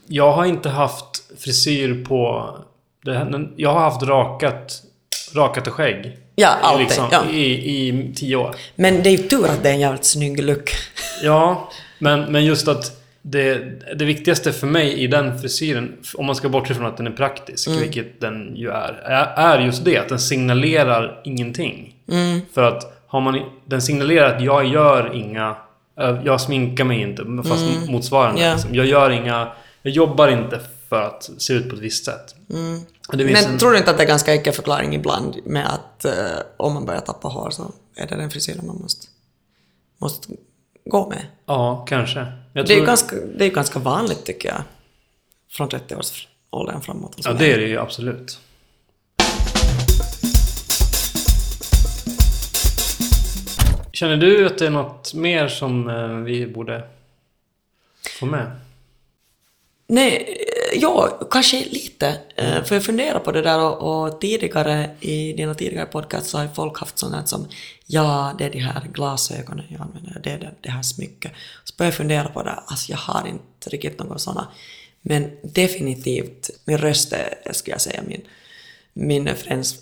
jag 0.06 0.32
har 0.32 0.44
inte 0.44 0.68
haft 0.68 1.22
frisyr 1.38 2.04
på... 2.04 2.50
Det, 3.04 3.48
jag 3.56 3.72
har 3.72 3.80
haft 3.80 4.02
rakat, 4.02 4.82
rakat 5.34 5.66
och 5.66 5.72
skägg. 5.72 6.18
Ja, 6.34 6.48
alltid. 6.48 6.86
Liksom, 6.86 7.08
ja. 7.10 7.24
i, 7.30 7.88
I 7.88 8.12
tio 8.16 8.36
år. 8.36 8.56
Men 8.74 9.02
det 9.02 9.08
är 9.08 9.10
ju 9.10 9.28
tur 9.28 9.46
att 9.46 9.62
det 9.62 9.68
är 9.68 9.72
en 9.72 9.80
jävligt 9.80 10.04
snygg 10.04 10.42
look. 10.42 10.70
Ja, 11.22 11.68
men, 11.98 12.32
men 12.32 12.44
just 12.44 12.68
att 12.68 13.05
det, 13.30 13.58
det 13.98 14.04
viktigaste 14.04 14.52
för 14.52 14.66
mig 14.66 15.02
i 15.02 15.06
den 15.06 15.38
frisyren, 15.38 15.96
om 16.14 16.26
man 16.26 16.34
ska 16.36 16.48
bortse 16.48 16.74
från 16.74 16.86
att 16.86 16.96
den 16.96 17.06
är 17.06 17.10
praktisk, 17.10 17.68
mm. 17.68 17.80
vilket 17.80 18.20
den 18.20 18.56
ju 18.56 18.70
är, 18.70 18.92
är 19.36 19.58
just 19.58 19.84
det 19.84 19.98
att 19.98 20.08
den 20.08 20.18
signalerar 20.18 21.20
ingenting. 21.24 21.94
Mm. 22.08 22.40
För 22.52 22.62
att 22.62 23.02
har 23.06 23.20
man, 23.20 23.40
den 23.64 23.82
signalerar 23.82 24.36
att 24.36 24.42
jag 24.42 24.66
gör 24.66 25.14
inga... 25.14 25.56
Jag 26.24 26.40
sminkar 26.40 26.84
mig 26.84 27.00
inte, 27.00 27.42
fast 27.48 27.62
mm. 27.62 27.92
motsvarande. 27.92 28.40
Yeah. 28.40 28.54
Liksom. 28.54 28.74
Jag 28.74 28.86
gör 28.86 29.10
inga 29.10 29.48
jag 29.86 29.94
jobbar 29.94 30.28
inte 30.28 30.60
för 30.88 31.02
att 31.02 31.30
se 31.38 31.52
ut 31.52 31.68
på 31.68 31.76
ett 31.76 31.82
visst 31.82 32.04
sätt. 32.04 32.34
Mm. 32.50 32.80
Men 33.12 33.36
en... 33.36 33.58
tror 33.58 33.70
du 33.70 33.78
inte 33.78 33.90
att 33.90 33.96
det 33.96 34.02
är 34.02 34.08
ganska 34.08 34.32
enkel 34.32 34.52
förklaring 34.52 34.94
ibland 34.94 35.36
med 35.44 35.66
att 35.66 36.06
uh, 36.06 36.12
om 36.56 36.74
man 36.74 36.86
börjar 36.86 37.00
tappa 37.00 37.28
hår 37.28 37.50
så 37.50 37.72
är 37.96 38.06
det 38.06 38.16
den 38.16 38.30
frisyren 38.30 38.66
man 38.66 38.76
måste, 38.76 39.06
måste 39.98 40.28
gå 40.86 41.08
med? 41.08 41.26
Ja, 41.46 41.84
kanske. 41.88 42.26
Jag 42.52 42.66
det, 42.66 42.74
är 42.74 42.86
ganska, 42.86 43.16
det 43.36 43.44
är 43.44 43.50
ganska 43.50 43.78
vanligt 43.78 44.24
tycker 44.24 44.48
jag. 44.48 44.62
Från 45.50 45.68
30-årsåldern 45.68 46.80
framåt. 46.80 47.14
Ja, 47.24 47.32
det 47.32 47.52
är 47.52 47.58
det 47.58 47.66
ju 47.66 47.78
absolut. 47.78 48.40
Känner 53.92 54.16
du 54.16 54.46
att 54.46 54.58
det 54.58 54.66
är 54.66 54.70
något 54.70 55.14
mer 55.14 55.48
som 55.48 55.88
eh, 55.88 56.08
vi 56.08 56.46
borde 56.46 56.82
få 58.18 58.26
med? 58.26 58.50
Nej, 59.86 60.36
ja, 60.74 61.20
kanske 61.30 61.64
lite. 61.64 62.18
Eh, 62.36 62.64
för 62.64 62.74
jag 62.74 62.84
funderar 62.84 63.18
på 63.18 63.32
det 63.32 63.42
där 63.42 63.58
och, 63.58 64.04
och, 64.04 64.20
tidigare 64.20 64.90
i 65.00 65.32
dina 65.32 65.54
tidigare 65.54 65.86
podcasts 65.86 66.30
så 66.30 66.38
har 66.38 66.48
folk 66.48 66.78
haft 66.80 66.98
sånt 66.98 67.28
som 67.28 67.48
ja, 67.86 68.34
det 68.38 68.44
är 68.44 68.50
de 68.50 68.58
här 68.58 68.82
glasögonen 68.92 69.64
jag 69.68 69.80
använder, 69.80 70.20
det 70.24 70.30
är 70.30 70.38
det, 70.38 70.50
det 70.60 70.70
här 70.70 70.82
smycket. 70.82 71.32
Så 71.64 71.74
började 71.78 71.92
jag 71.92 71.96
fundera 71.96 72.28
på 72.28 72.42
det, 72.42 72.50
alltså 72.66 72.90
jag 72.92 72.98
har 72.98 73.28
inte 73.28 73.70
riktigt 73.70 73.98
några 73.98 74.18
sådana. 74.18 74.48
Men 75.02 75.30
definitivt, 75.42 76.50
min 76.64 76.78
röst 76.78 77.12
är, 77.12 77.52
skulle 77.52 77.74
jag 77.74 77.80
säga, 77.80 78.02
min, 78.06 78.22
min 78.92 79.30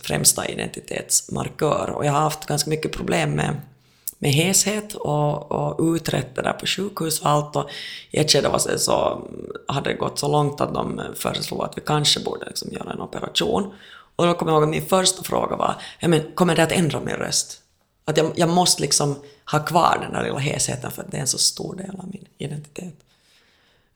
främsta 0.02 0.48
identitetsmarkör. 0.48 1.90
Och 1.90 2.06
jag 2.06 2.12
har 2.12 2.20
haft 2.20 2.46
ganska 2.46 2.70
mycket 2.70 2.92
problem 2.92 3.30
med 3.30 3.56
med 4.18 4.32
heshet 4.32 4.94
och, 4.94 5.52
och 5.52 5.94
utrett 5.94 6.34
det 6.34 6.42
där 6.42 6.52
på 6.52 6.66
sjukhus 6.66 7.20
och 7.20 7.28
allt. 7.28 7.56
Och 7.56 7.70
I 8.10 8.18
ett 8.18 8.30
skede 8.30 8.78
så 8.78 9.22
hade 9.68 9.90
det 9.90 9.96
gått 9.96 10.18
så 10.18 10.28
långt 10.28 10.60
att 10.60 10.74
de 10.74 11.00
föreslog 11.14 11.64
att 11.64 11.78
vi 11.78 11.82
kanske 11.86 12.20
borde 12.20 12.46
liksom 12.46 12.72
göra 12.72 12.92
en 12.92 13.00
operation. 13.00 13.74
Och 14.16 14.26
då 14.26 14.34
kommer 14.34 14.52
jag 14.52 14.56
ihåg 14.56 14.62
att 14.62 14.70
min 14.70 14.86
första 14.86 15.22
fråga 15.22 15.56
var, 15.56 15.74
ja, 16.00 16.08
men 16.08 16.22
kommer 16.34 16.56
det 16.56 16.62
att 16.62 16.72
ändra 16.72 17.00
min 17.00 17.14
röst? 17.14 17.60
Att 18.04 18.16
jag, 18.16 18.32
jag 18.36 18.48
måste 18.48 18.82
liksom 18.82 19.16
ha 19.52 19.64
kvar 19.64 19.98
den 20.02 20.12
där 20.12 20.24
lilla 20.24 20.38
hesheten 20.38 20.90
för 20.90 21.02
att 21.02 21.10
det 21.10 21.16
är 21.16 21.20
en 21.20 21.26
så 21.26 21.38
stor 21.38 21.76
del 21.76 21.96
av 21.98 22.08
min 22.08 22.26
identitet. 22.38 22.94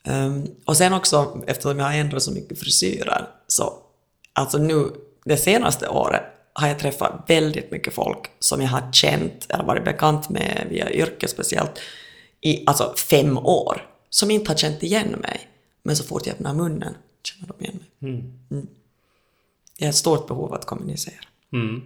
Um, 0.04 0.46
och 0.64 0.76
sen 0.76 0.92
också, 0.94 1.42
eftersom 1.46 1.78
jag 1.78 1.86
har 1.86 1.92
ändrat 1.92 2.22
så 2.22 2.32
mycket 2.32 2.60
frisyrer, 2.60 3.28
så 3.46 3.72
alltså 4.32 4.58
nu 4.58 4.90
det 5.24 5.36
senaste 5.36 5.88
året 5.88 6.22
har 6.52 6.68
jag 6.68 6.78
träffat 6.78 7.24
väldigt 7.26 7.70
mycket 7.70 7.94
folk 7.94 8.30
som 8.38 8.60
jag 8.60 8.68
har 8.68 8.92
känt 8.92 9.46
eller 9.48 9.64
varit 9.64 9.84
bekant 9.84 10.28
med 10.28 10.66
via 10.70 10.92
yrke 10.92 11.28
speciellt 11.28 11.80
i 12.40 12.64
alltså 12.66 12.94
fem 13.10 13.38
år, 13.38 13.86
som 14.10 14.30
inte 14.30 14.50
har 14.50 14.56
känt 14.56 14.82
igen 14.82 15.10
mig. 15.20 15.48
Men 15.82 15.96
så 15.96 16.04
fort 16.04 16.26
jag 16.26 16.34
öppnar 16.34 16.54
munnen 16.54 16.94
känner 17.22 17.52
de 17.58 17.64
igen 17.64 17.78
mig. 17.78 18.10
Mm. 18.10 18.32
Mm. 18.50 18.66
Jag 19.78 19.86
har 19.86 19.90
ett 19.90 19.96
stort 19.96 20.28
behov 20.28 20.54
att 20.54 20.64
kommunicera. 20.64 21.24
Mm. 21.52 21.82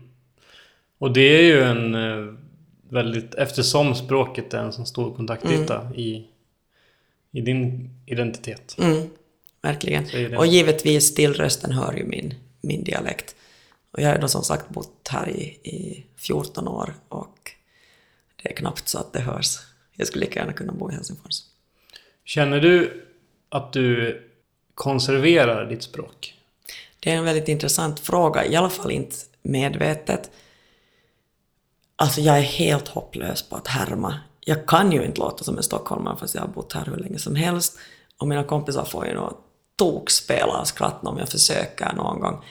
Och 0.98 1.12
det 1.12 1.38
är 1.38 1.42
ju 1.42 1.62
en 1.62 1.94
eh, 1.94 2.34
väldigt, 2.88 3.34
eftersom 3.34 3.94
språket 3.94 4.54
är 4.54 4.58
en 4.58 4.72
så 4.72 4.84
stor 4.84 5.14
kontaktyta 5.16 5.80
mm. 5.80 5.94
i, 5.94 6.26
i 7.32 7.40
din 7.40 7.90
identitet. 8.06 8.76
Mm, 8.78 9.10
verkligen. 9.62 10.36
Och 10.36 10.46
givetvis 10.46 11.14
till 11.14 11.34
rösten 11.34 11.72
hör 11.72 11.92
ju 11.92 12.04
min, 12.04 12.34
min 12.60 12.84
dialekt. 12.84 13.36
Och 13.92 14.00
jag 14.00 14.08
har 14.08 14.18
då 14.18 14.28
som 14.28 14.44
sagt 14.44 14.68
bott 14.68 15.08
här 15.10 15.28
i, 15.28 15.42
i 15.62 16.06
14 16.16 16.68
år 16.68 16.94
och 17.08 17.52
det 18.42 18.50
är 18.50 18.56
knappt 18.56 18.88
så 18.88 18.98
att 18.98 19.12
det 19.12 19.20
hörs 19.20 19.58
Jag 19.92 20.06
skulle 20.06 20.24
lika 20.24 20.40
gärna 20.40 20.52
kunna 20.52 20.72
bo 20.72 20.90
i 20.90 20.94
Helsingfors. 20.94 21.40
Känner 22.24 22.60
du 22.60 23.04
att 23.48 23.72
du 23.72 24.22
konserverar 24.74 25.66
ditt 25.66 25.82
språk? 25.82 26.34
Det 27.00 27.10
är 27.10 27.16
en 27.16 27.24
väldigt 27.24 27.48
intressant 27.48 28.00
fråga, 28.00 28.46
i 28.46 28.56
alla 28.56 28.70
fall 28.70 28.90
inte 28.90 29.16
medvetet. 29.42 30.30
Alltså 31.96 32.20
jag 32.20 32.38
är 32.38 32.42
helt 32.42 32.88
hopplös 32.88 33.42
på 33.42 33.56
att 33.56 33.68
härma. 33.68 34.20
Jag 34.40 34.66
kan 34.66 34.92
ju 34.92 35.04
inte 35.04 35.20
låta 35.20 35.44
som 35.44 35.56
en 35.56 35.62
stockholmare 35.62 36.16
fast 36.16 36.34
jag 36.34 36.42
har 36.42 36.48
bott 36.48 36.72
här 36.72 36.84
hur 36.84 36.96
länge 36.96 37.18
som 37.18 37.34
helst. 37.34 37.78
Och 38.18 38.28
mina 38.28 38.44
kompisar 38.44 38.84
får 38.84 39.06
ju 39.06 39.14
nog 39.14 39.36
tokspela 39.76 40.60
och 40.60 40.68
skratta 40.68 41.08
om 41.08 41.18
jag 41.18 41.28
försöker 41.28 41.92
någon 41.92 42.20
gång. 42.20 42.44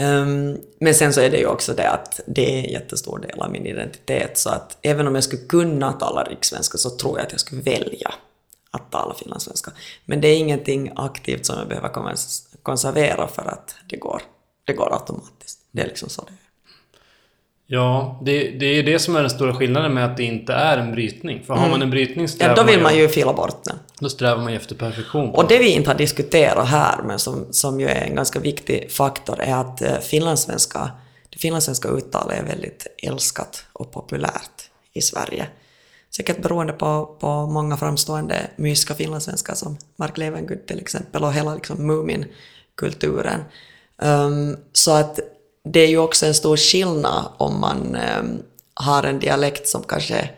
Um, 0.00 0.58
men 0.80 0.94
sen 0.94 1.12
så 1.12 1.20
är 1.20 1.30
det 1.30 1.38
ju 1.38 1.46
också 1.46 1.72
det 1.72 1.90
att 1.90 2.20
det 2.26 2.54
är 2.54 2.64
en 2.64 2.72
jättestor 2.72 3.18
del 3.18 3.40
av 3.40 3.50
min 3.50 3.66
identitet 3.66 4.38
så 4.38 4.50
att 4.50 4.78
även 4.82 5.06
om 5.06 5.14
jag 5.14 5.24
skulle 5.24 5.42
kunna 5.42 5.92
tala 5.92 6.22
rikssvenska 6.22 6.78
så 6.78 6.90
tror 6.90 7.18
jag 7.18 7.26
att 7.26 7.32
jag 7.32 7.40
skulle 7.40 7.62
välja 7.62 8.14
att 8.70 8.90
tala 8.92 9.14
finlandssvenska. 9.14 9.72
Men 10.04 10.20
det 10.20 10.28
är 10.28 10.38
ingenting 10.38 10.92
aktivt 10.96 11.46
som 11.46 11.58
jag 11.58 11.68
behöver 11.68 11.90
konservera 12.62 13.28
för 13.28 13.42
att 13.42 13.76
det 13.88 13.96
går, 13.96 14.22
det 14.64 14.72
går 14.72 14.92
automatiskt. 14.92 15.60
Det 15.70 15.82
är 15.82 15.86
liksom 15.86 16.08
så 16.08 16.22
det 16.22 16.32
är. 16.32 16.38
Ja, 17.66 18.20
det, 18.24 18.50
det 18.50 18.66
är 18.66 18.82
det 18.82 18.98
som 18.98 19.16
är 19.16 19.20
den 19.20 19.30
stora 19.30 19.54
skillnaden 19.54 19.94
med 19.94 20.04
att 20.04 20.16
det 20.16 20.24
inte 20.24 20.52
är 20.52 20.78
en 20.78 20.92
brytning. 20.92 21.42
För 21.46 21.54
har 21.54 21.70
man 21.70 21.82
en 21.82 21.90
brytning 21.90 22.28
Ja, 22.38 22.54
då 22.54 22.62
vill 22.62 22.80
man 22.80 22.96
ju 22.96 23.08
fila 23.08 23.32
bort 23.32 23.64
den. 23.64 23.76
Då 24.04 24.10
strävar 24.10 24.42
man 24.42 24.52
ju 24.52 24.56
efter 24.56 24.74
perfektion. 24.74 25.30
Och 25.30 25.48
det 25.48 25.58
vi 25.58 25.68
inte 25.68 25.90
har 25.90 25.94
diskuterat 25.94 26.68
här, 26.68 27.02
men 27.02 27.18
som, 27.18 27.46
som 27.50 27.80
ju 27.80 27.88
är 27.88 28.04
en 28.04 28.14
ganska 28.14 28.40
viktig 28.40 28.90
faktor, 28.90 29.40
är 29.40 29.54
att 29.54 29.82
eh, 29.82 29.98
finlandssvenska, 29.98 30.90
det 31.30 31.38
finlandssvenska 31.38 31.88
uttalet 31.88 32.38
är 32.38 32.44
väldigt 32.44 32.86
älskat 33.02 33.64
och 33.72 33.92
populärt 33.92 34.70
i 34.92 35.02
Sverige. 35.02 35.46
Säkert 36.16 36.42
beroende 36.42 36.72
på, 36.72 37.16
på 37.20 37.46
många 37.46 37.76
framstående 37.76 38.36
myska 38.56 38.94
finlandssvenskar 38.94 39.54
som 39.54 39.76
Mark 39.96 40.18
Levengood 40.18 40.66
till 40.66 40.78
exempel 40.78 41.24
och 41.24 41.32
hela 41.32 41.54
liksom 41.54 41.86
Mumin-kulturen. 41.86 43.40
Um, 43.98 44.56
så 44.72 44.90
att 44.90 45.20
det 45.64 45.80
är 45.80 45.88
ju 45.88 45.98
också 45.98 46.26
en 46.26 46.34
stor 46.34 46.56
skillnad 46.56 47.24
om 47.36 47.60
man 47.60 47.96
um, 48.20 48.42
har 48.74 49.02
en 49.02 49.18
dialekt 49.18 49.68
som 49.68 49.82
kanske 49.82 50.30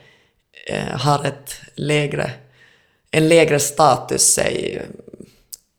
uh, 0.73 0.97
har 0.99 1.25
ett 1.25 1.55
lägre, 1.75 2.31
en 3.17 3.29
lägre 3.29 3.61
status, 3.61 4.23
säg 4.23 4.83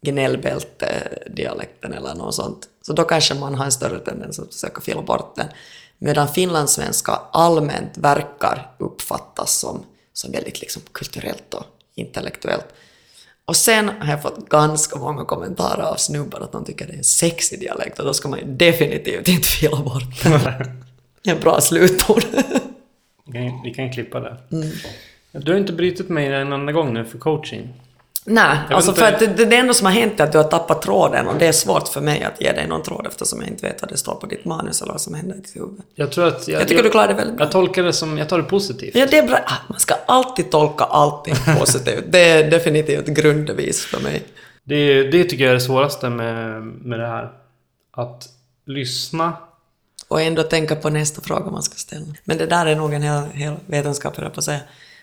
gnällbälte-dialekten 0.01 1.93
eller 1.93 2.15
något 2.15 2.35
sånt. 2.35 2.67
Så 2.81 2.93
då 2.93 3.03
kanske 3.03 3.33
man 3.33 3.55
har 3.55 3.65
en 3.65 3.71
större 3.71 3.99
tendens 3.99 4.39
att 4.39 4.53
försöka 4.53 4.81
fila 4.81 5.01
bort 5.01 5.35
den. 5.35 5.47
Medan 5.97 6.27
finlandssvenska 6.27 7.11
allmänt 7.31 7.97
verkar 7.97 8.71
uppfattas 8.77 9.59
som, 9.59 9.85
som 10.13 10.31
väldigt 10.31 10.61
liksom 10.61 10.81
kulturellt 10.91 11.53
och 11.53 11.63
intellektuellt. 11.95 12.65
Och 13.45 13.55
sen 13.55 13.89
har 13.89 14.11
jag 14.11 14.21
fått 14.21 14.49
ganska 14.49 14.99
många 14.99 15.25
kommentarer 15.25 15.83
av 15.83 15.95
snubbar 15.95 16.39
att 16.39 16.51
de 16.51 16.65
tycker 16.65 16.87
det 16.87 16.93
är 16.93 16.97
en 16.97 17.03
sexig 17.03 17.59
dialekt 17.59 17.99
och 17.99 18.05
då 18.05 18.13
ska 18.13 18.29
man 18.29 18.57
definitivt 18.57 19.27
inte 19.27 19.47
fila 19.47 19.77
bort 19.77 20.23
den. 20.23 20.41
En 21.33 21.39
bra 21.39 21.61
slutord. 21.61 22.23
vi, 23.25 23.33
kan, 23.33 23.61
vi 23.63 23.73
kan 23.73 23.93
klippa 23.93 24.19
det. 24.19 24.37
Mm. 24.51 24.71
Du 25.41 25.51
har 25.51 25.59
inte 25.59 25.73
brutit 25.73 26.09
mig 26.09 26.27
en 26.27 26.53
enda 26.53 26.71
gång 26.71 26.93
nu 26.93 27.05
för 27.05 27.17
coaching. 27.17 27.73
Nej, 28.29 28.57
alltså 28.69 28.93
för 28.93 29.03
att 29.03 29.19
det, 29.19 29.45
det 29.45 29.55
enda 29.55 29.73
som 29.73 29.85
har 29.85 29.93
hänt 29.93 30.19
är 30.19 30.23
att 30.23 30.31
du 30.31 30.37
har 30.37 30.45
tappat 30.45 30.81
tråden 30.81 31.27
och 31.27 31.35
det 31.39 31.47
är 31.47 31.51
svårt 31.51 31.87
för 31.87 32.01
mig 32.01 32.23
att 32.23 32.41
ge 32.41 32.51
dig 32.51 32.67
någon 32.67 32.83
tråd 32.83 33.07
eftersom 33.07 33.41
jag 33.41 33.49
inte 33.49 33.67
vet 33.67 33.81
vad 33.81 33.91
det 33.91 33.97
står 33.97 34.15
på 34.15 34.25
ditt 34.25 34.45
manus 34.45 34.81
eller 34.81 34.91
vad 34.91 35.01
som 35.01 35.13
händer 35.13 35.35
i 35.35 35.39
ditt 35.39 35.55
huvud. 35.55 35.81
Jag 35.95 36.11
tror 36.11 36.27
att... 36.27 36.47
Jag, 36.47 36.61
jag 36.61 36.67
tycker 36.67 36.75
jag, 36.75 36.85
du 36.85 36.89
klarar 36.89 37.07
det 37.07 37.13
väldigt 37.13 37.35
bra. 37.37 37.45
Jag 37.45 37.51
tolkar 37.51 37.83
det 37.83 37.93
som... 37.93 38.17
Jag 38.17 38.29
tar 38.29 38.37
det 38.37 38.43
positivt. 38.43 38.95
Ja, 38.95 39.07
det 39.11 39.17
är 39.17 39.27
bra. 39.27 39.37
Ah, 39.45 39.53
man 39.69 39.79
ska 39.79 39.93
alltid 40.05 40.51
tolka 40.51 40.83
allting 40.83 41.35
positivt. 41.59 42.03
det 42.07 42.29
är 42.29 42.51
definitivt 42.51 43.07
ett 43.09 43.15
grunddevis 43.15 43.85
för 43.85 43.99
mig. 43.99 44.23
Det, 44.63 45.03
det 45.03 45.23
tycker 45.23 45.43
jag 45.43 45.49
är 45.49 45.55
det 45.55 45.61
svåraste 45.61 46.09
med, 46.09 46.61
med 46.63 46.99
det 46.99 47.07
här. 47.07 47.31
Att 47.91 48.29
lyssna 48.65 49.33
och 50.07 50.21
ändå 50.21 50.43
tänka 50.43 50.75
på 50.75 50.89
nästa 50.89 51.21
fråga 51.21 51.51
man 51.51 51.63
ska 51.63 51.75
ställa. 51.75 52.05
Men 52.23 52.37
det 52.37 52.45
där 52.45 52.65
är 52.65 52.75
nog 52.75 52.93
en 52.93 53.01
hel, 53.01 53.23
hel 53.33 53.53
vetenskap, 53.65 54.15
på 54.15 54.31
att 54.35 54.43
säga. 54.43 54.59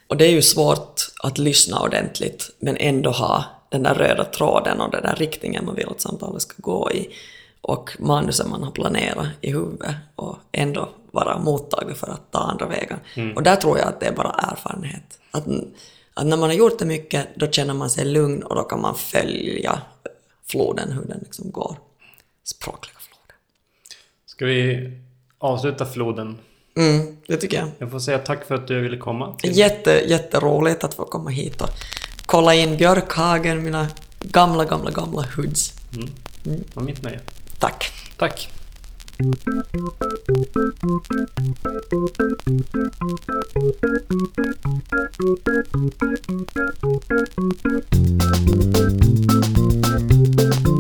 Och 0.07 0.17
det 0.17 0.27
är 0.27 0.31
ju 0.31 0.43
svårt 0.43 1.01
att 1.23 1.39
lyssna 1.39 1.81
ordentligt 1.81 2.51
men 2.59 2.77
ändå 2.77 3.11
ha 3.11 3.45
den 3.69 3.83
där 3.83 3.95
röda 3.95 4.25
tråden 4.25 4.81
och 4.81 4.91
den 4.91 5.03
där 5.03 5.17
riktningen 5.17 5.65
man 5.65 5.75
vill 5.75 5.89
att 5.89 6.01
samtalet 6.01 6.43
ska 6.43 6.55
gå 6.57 6.93
i 6.93 7.09
och 7.61 7.97
manusen 7.99 8.51
man 8.51 8.63
har 8.63 8.71
planerat 8.71 9.27
i 9.41 9.53
huvudet 9.53 9.95
och 10.15 10.39
ändå 10.53 10.89
vara 11.11 11.39
mottaglig 11.39 11.97
för 11.97 12.07
att 12.07 12.31
ta 12.31 12.39
andra 12.39 12.67
vägar. 12.67 12.99
Mm. 13.15 13.37
Och 13.37 13.43
där 13.43 13.57
tror 13.57 13.79
jag 13.79 13.89
att 13.89 14.01
det 14.01 14.07
är 14.07 14.13
bara 14.13 14.31
erfarenhet. 14.31 15.19
Att, 15.31 15.47
att 16.15 16.27
när 16.27 16.37
man 16.37 16.49
har 16.49 16.57
gjort 16.57 16.79
det 16.79 16.85
mycket, 16.85 17.29
då 17.37 17.51
känner 17.51 17.75
man 17.75 17.91
sig 17.91 18.05
lugn 18.05 18.43
och 18.43 18.55
då 18.55 18.63
kan 18.63 18.81
man 18.81 18.95
följa 18.95 19.83
floden, 20.47 20.93
hur 20.93 21.05
den 21.05 21.19
liksom 21.19 21.51
går. 21.51 21.77
Språkliga 22.45 22.99
floden. 22.99 23.37
Ska 24.27 24.47
vi 24.47 24.91
avsluta 25.39 25.87
floden 25.87 26.39
Mm, 26.77 27.16
det 27.27 27.37
tycker 27.37 27.57
jag. 27.57 27.68
Jag 27.79 27.91
får 27.91 27.99
säga 27.99 28.18
tack 28.18 28.47
för 28.47 28.55
att 28.55 28.68
du 28.68 28.81
ville 28.81 28.97
komma. 28.97 29.35
Till... 29.35 29.59
Jätte, 29.59 29.91
jätteroligt 29.91 30.85
att 30.85 30.95
få 30.95 31.05
komma 31.05 31.31
hit 31.31 31.61
och 31.61 31.68
kolla 32.27 32.55
in 32.55 32.77
Björkhagen, 32.77 33.62
mina 33.62 33.89
gamla, 34.20 34.64
gamla, 34.64 34.91
gamla 34.91 35.27
hoods. 35.37 35.72
Mm. 35.95 36.09
Mm. 36.47 36.64
Var 36.75 36.83
mitt 36.83 37.03
nöje. 37.03 37.20
Tack. 37.59 37.93
Tack. 38.18 38.51
Thank 49.87 50.74